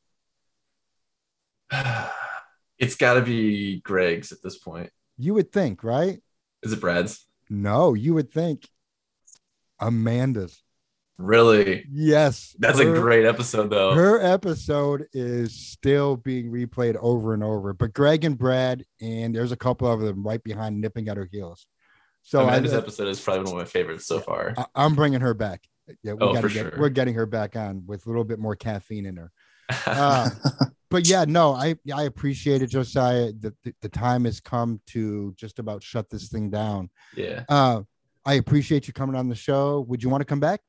It's 2.80 2.96
got 2.96 3.14
to 3.14 3.22
be 3.22 3.80
Greg's 3.82 4.32
at 4.32 4.42
this 4.44 4.58
point. 4.58 4.90
You 5.18 5.36
would 5.36 5.54
think, 5.54 5.84
right? 5.84 6.20
Is 6.64 6.74
it 6.74 6.82
Brad's? 6.82 7.26
No, 7.50 7.94
you 7.94 8.14
would 8.16 8.32
think 8.32 8.68
Amanda's. 9.80 10.62
Really? 11.18 11.86
Yes, 11.92 12.56
That's 12.58 12.80
a 12.80 12.86
great 12.86 13.26
episode, 13.26 13.70
though. 13.70 13.94
Her 13.94 14.20
episode 14.20 15.06
is 15.14 15.56
still 15.56 16.18
being 16.18 16.52
replayed 16.52 16.98
over 17.00 17.34
and 17.34 17.44
over. 17.44 17.74
But 17.74 17.94
Greg 17.94 18.26
and 18.26 18.38
Brad, 18.38 18.84
and 19.00 19.34
there's 19.34 19.52
a 19.52 19.58
couple 19.58 19.90
of 19.90 20.02
them 20.02 20.26
right 20.26 20.44
behind, 20.44 20.82
nipping 20.82 21.08
at 21.08 21.18
her 21.18 21.30
heels. 21.32 21.68
So 22.24 22.42
I, 22.42 22.44
Amanda's 22.44 22.74
episode 22.74 23.08
is 23.08 23.22
probably 23.22 23.44
one 23.52 23.62
of 23.62 23.68
my 23.68 23.72
favorites 23.72 24.08
so 24.08 24.20
far. 24.20 24.56
I, 24.58 24.66
I'm 24.76 24.96
bringing 24.96 25.22
her 25.22 25.34
back. 25.34 25.62
Yeah, 26.04 26.14
we 26.14 26.20
Oh, 26.22 26.34
gotta 26.34 26.48
get, 26.50 26.54
sure. 26.70 26.74
we're 26.78 26.90
getting 26.90 27.14
her 27.16 27.26
back 27.26 27.56
on 27.56 27.84
with 27.86 28.06
a 28.06 28.10
little 28.10 28.24
bit 28.24 28.40
more 28.40 28.56
caffeine 28.56 29.06
in 29.06 29.18
her. 29.18 29.32
Uh, 29.88 30.30
but 30.90 31.08
yeah, 31.08 31.26
no, 31.28 31.54
I 31.54 31.76
I 31.94 32.04
appreciate 32.04 32.62
it, 32.62 32.68
Josiah. 32.68 33.32
The, 33.32 33.54
the 33.64 33.74
the 33.82 33.90
time 33.90 34.26
has 34.26 34.40
come 34.40 34.80
to 34.88 35.34
just 35.36 35.58
about 35.60 35.82
shut 35.82 36.10
this 36.10 36.28
thing 36.30 36.50
down. 36.52 36.90
yeah, 37.16 37.46
Uh, 37.50 37.82
I 38.26 38.36
appreciate 38.36 38.88
you 38.88 38.94
coming 38.94 39.16
on 39.16 39.28
the 39.30 39.36
show. 39.36 39.82
Would 39.88 40.04
you 40.04 40.10
want 40.10 40.22
to 40.22 40.26
come 40.26 40.40
back? 40.40 40.62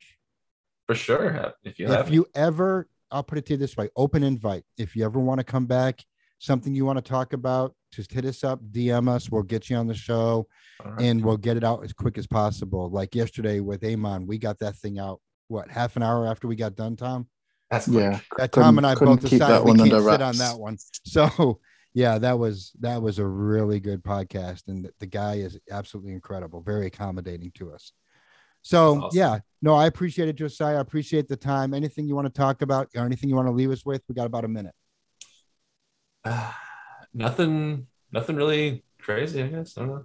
for 0.86 0.94
sure. 0.94 1.52
If 1.64 1.78
you 1.78 1.88
have 1.88 2.06
if 2.08 2.12
you 2.12 2.26
ever, 2.34 2.88
I'll 3.10 3.22
put 3.22 3.38
it 3.38 3.46
to 3.46 3.52
you 3.54 3.56
this 3.58 3.76
way: 3.76 3.88
open 3.96 4.22
invite. 4.22 4.64
If 4.78 4.94
you 4.96 5.04
ever 5.04 5.18
want 5.20 5.38
to 5.40 5.44
come 5.44 5.66
back, 5.66 6.02
something 6.45 6.74
you 6.74 6.84
want 6.84 6.99
to 6.99 7.03
talk 7.11 7.32
about, 7.32 7.74
just 7.92 8.12
hit 8.12 8.24
us 8.24 8.45
up, 8.45 8.61
DM 8.70 9.09
us. 9.09 9.30
We'll 9.30 9.42
get 9.42 9.70
you 9.70 9.76
on 9.76 9.86
the 9.86 9.95
show, 9.95 10.47
All 10.84 10.90
right. 10.92 11.01
and 11.03 11.24
we'll 11.24 11.38
get 11.38 11.57
it 11.57 11.64
out 11.64 11.82
as 11.84 11.92
quick 11.92 12.18
as 12.18 12.26
possible. 12.26 12.90
Like 12.90 13.14
yesterday 13.14 13.61
with 13.61 13.80
Eamon, 13.80 14.26
we 14.26 14.36
got 14.38 14.59
that 14.59 14.76
thing 14.76 14.99
out. 14.99 15.20
What 15.49 15.70
half 15.70 15.97
an 15.97 16.03
hour 16.03 16.26
after 16.26 16.47
we 16.49 16.57
got 16.57 16.74
done, 16.74 16.97
Tom? 16.97 17.28
That's 17.70 17.86
quick. 17.86 17.97
yeah. 17.99 18.20
That 18.36 18.53
Tom 18.53 18.76
and 18.78 18.86
I 18.86 18.95
both 18.95 19.20
decided 19.20 19.64
we 19.64 19.76
can't 19.88 20.05
sit 20.05 20.22
on 20.22 20.36
that 20.36 20.59
one. 20.59 20.76
So 21.07 21.61
yeah, 21.95 22.18
that 22.18 22.38
was 22.38 22.72
that 22.80 23.01
was 23.01 23.18
a 23.18 23.26
really 23.26 23.78
good 23.80 24.03
podcast, 24.03 24.68
and 24.68 24.84
the, 24.84 24.92
the 25.01 25.07
guy 25.07 25.34
is 25.36 25.59
absolutely 25.70 26.12
incredible, 26.12 26.61
very 26.61 26.86
accommodating 26.86 27.53
to 27.55 27.72
us. 27.72 27.92
So 28.62 29.03
Awesome. 29.05 29.16
yeah, 29.18 29.38
no, 29.62 29.74
I 29.74 29.86
appreciate 29.86 30.28
it, 30.28 30.36
Josiah. 30.36 30.76
I 30.78 30.80
appreciate 30.80 31.28
the 31.28 31.36
time. 31.36 31.72
Anything 31.74 32.07
you 32.09 32.14
want 32.16 32.26
to 32.26 32.32
talk 32.32 32.62
about, 32.62 32.88
or 32.97 33.05
anything 33.05 33.28
you 33.30 33.36
want 33.36 33.49
to 33.49 33.53
leave 33.53 33.70
us 33.70 33.84
with? 33.86 34.03
We 34.09 34.14
got 34.14 34.26
about 34.26 34.45
a 34.45 34.49
minute. 34.49 34.74
nothing, 37.14 37.87
nothing 38.12 38.37
really 38.37 38.85
crazy. 39.01 39.43
I 39.43 39.49
guess. 39.49 39.77
I 39.77 39.81
don't 39.83 39.91
know. 39.91 40.05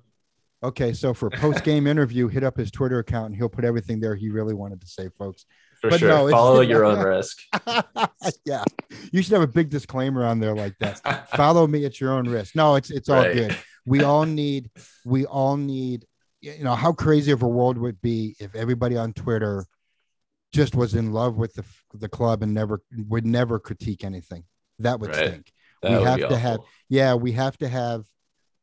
Okay, 0.61 0.91
so 0.91 1.13
for 1.13 1.29
post 1.29 1.63
game 1.63 1.87
interview, 1.93 2.27
hit 2.27 2.43
up 2.43 2.57
his 2.57 2.69
Twitter 2.71 2.99
account, 2.99 3.27
and 3.27 3.35
he'll 3.35 3.49
put 3.49 3.63
everything 3.63 3.99
there 3.99 4.15
he 4.15 4.29
really 4.29 4.53
wanted 4.53 4.81
to 4.81 4.87
say, 4.87 5.09
folks. 5.17 5.45
For 5.79 5.89
But 5.89 5.99
sure. 6.01 6.09
no, 6.09 6.29
Follow 6.31 6.61
your 6.61 6.83
own 6.85 6.99
risk. 7.03 7.37
yeah, 8.45 8.65
you 9.13 9.21
should 9.21 9.33
have 9.33 9.41
a 9.41 9.47
big 9.47 9.69
disclaimer 9.69 10.25
on 10.25 10.39
there 10.39 10.53
like 10.53 10.77
that. 10.79 10.99
follow 11.29 11.65
me 11.65 11.85
at 11.85 12.01
your 12.01 12.11
own 12.11 12.27
risk. 12.27 12.55
No, 12.55 12.75
it's 12.75 12.91
it's 12.91 13.07
all 13.09 13.23
Right. 13.23 13.31
good. 13.33 13.55
We 13.85 14.03
all 14.03 14.25
need 14.25 14.69
we 15.05 15.25
all 15.25 15.55
need 15.55 16.05
you 16.41 16.63
know 16.63 16.75
how 16.75 16.91
crazy 16.91 17.31
of 17.31 17.41
a 17.41 17.47
world 17.47 17.77
would 17.77 18.01
be 18.01 18.35
if 18.39 18.55
everybody 18.55 18.97
on 18.97 19.13
Twitter 19.13 19.65
just 20.51 20.75
was 20.75 20.95
in 20.95 21.13
love 21.13 21.37
with 21.37 21.53
the 21.53 21.63
the 21.93 22.09
club 22.09 22.43
and 22.43 22.53
never 22.53 22.81
would 23.07 23.25
never 23.25 23.59
critique 23.59 24.03
anything. 24.03 24.43
That 24.79 24.99
would 24.99 25.11
Right. 25.11 25.27
stink. 25.29 25.53
That 25.81 25.91
We 25.91 25.97
would 25.97 26.07
have 26.07 26.17
be 26.17 26.27
to 26.27 26.37
have- 26.37 26.59
Yeah, 26.89 27.13
we 27.15 27.31
have 27.33 27.57
to 27.59 27.67
have 27.67 28.05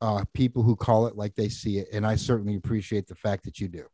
uh 0.02 0.24
people 0.34 0.62
who 0.62 0.76
call 0.76 1.06
it 1.06 1.16
like 1.16 1.34
they 1.34 1.48
see 1.48 1.78
it 1.78 1.88
and 1.92 2.06
I 2.06 2.16
certainly 2.16 2.54
appreciate 2.56 3.06
the 3.06 3.14
fact 3.14 3.44
that 3.44 3.58
you 3.60 3.68
do. 3.68 3.84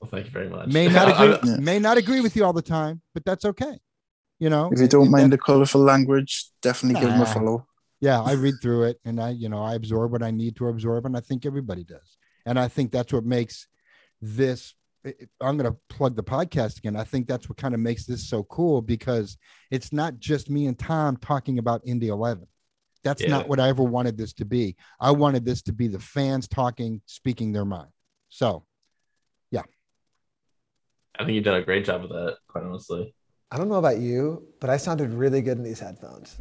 Well, 0.00 0.10
thank 0.10 0.26
you 0.26 0.32
very 0.32 0.48
much. 0.50 0.68
May 0.68 0.88
not 0.98 1.08
agree 1.08 1.50
Yeah. 1.50 1.56
may 1.58 1.78
not 1.78 1.96
agree 1.96 2.20
with 2.20 2.36
you 2.36 2.44
all 2.44 2.52
the 2.52 2.62
time, 2.62 3.00
but 3.14 3.24
that's 3.24 3.44
okay. 3.46 3.78
You 4.38 4.50
know, 4.50 4.70
If 4.72 4.80
you 4.80 4.86
don't 4.88 5.10
mind 5.10 5.32
that- 5.32 5.36
the 5.36 5.42
colourful 5.42 5.80
language, 5.80 6.50
definitely 6.62 7.00
give 7.00 7.10
them 7.10 7.22
a 7.22 7.26
follow. 7.26 7.66
yeah 8.00 8.20
i 8.20 8.32
read 8.32 8.54
through 8.62 8.84
it 8.84 9.00
and 9.04 9.18
i 9.20 9.30
you 9.30 9.48
know 9.48 9.60
i 9.70 9.74
absorb 9.74 10.12
what 10.12 10.22
i 10.22 10.30
need 10.30 10.54
to 10.54 10.68
absorb 10.68 11.04
and 11.06 11.16
i 11.16 11.20
think 11.28 11.44
everybody 11.44 11.82
does 11.82 12.16
and 12.46 12.56
i 12.64 12.68
think 12.68 12.92
that's 12.92 13.12
what 13.12 13.24
makes 13.24 13.66
this 14.20 14.74
i'm 15.40 15.56
going 15.56 15.70
to 15.70 15.76
plug 15.88 16.14
the 16.16 16.22
podcast 16.22 16.78
again 16.78 16.96
i 16.96 17.04
think 17.04 17.26
that's 17.26 17.48
what 17.48 17.56
kind 17.58 17.74
of 17.74 17.80
makes 17.80 18.04
this 18.06 18.28
so 18.28 18.42
cool 18.44 18.80
because 18.82 19.36
it's 19.70 19.92
not 19.92 20.18
just 20.18 20.48
me 20.50 20.66
and 20.66 20.78
tom 20.78 21.16
talking 21.18 21.58
about 21.58 21.80
indy 21.84 22.08
11 22.08 22.46
that's 23.04 23.22
Yeah. 23.22 23.28
not 23.30 23.48
what 23.48 23.60
i 23.60 23.68
ever 23.68 23.82
wanted 23.82 24.16
this 24.16 24.32
to 24.34 24.44
be 24.44 24.76
i 25.00 25.10
wanted 25.10 25.44
this 25.44 25.62
to 25.62 25.72
be 25.72 25.88
the 25.88 25.98
fans 26.00 26.48
talking 26.48 27.00
speaking 27.06 27.52
their 27.52 27.64
mind 27.64 27.90
so 28.28 28.64
yeah. 29.50 29.62
I 31.18 31.24
think 31.24 31.34
you've 31.34 31.44
done 31.44 31.60
a 31.60 31.64
great 31.64 31.84
job 31.84 32.02
with 32.02 32.10
that, 32.12 32.36
quite 32.46 32.62
honestly. 32.64 33.12
I 33.50 33.56
don't 33.56 33.68
know 33.68 33.76
about 33.76 33.98
you, 33.98 34.46
but 34.60 34.68
I 34.70 34.76
sounded 34.76 35.10
really 35.12 35.40
good 35.40 35.56
in 35.58 35.64
these 35.64 35.80
headphones. 35.80 36.36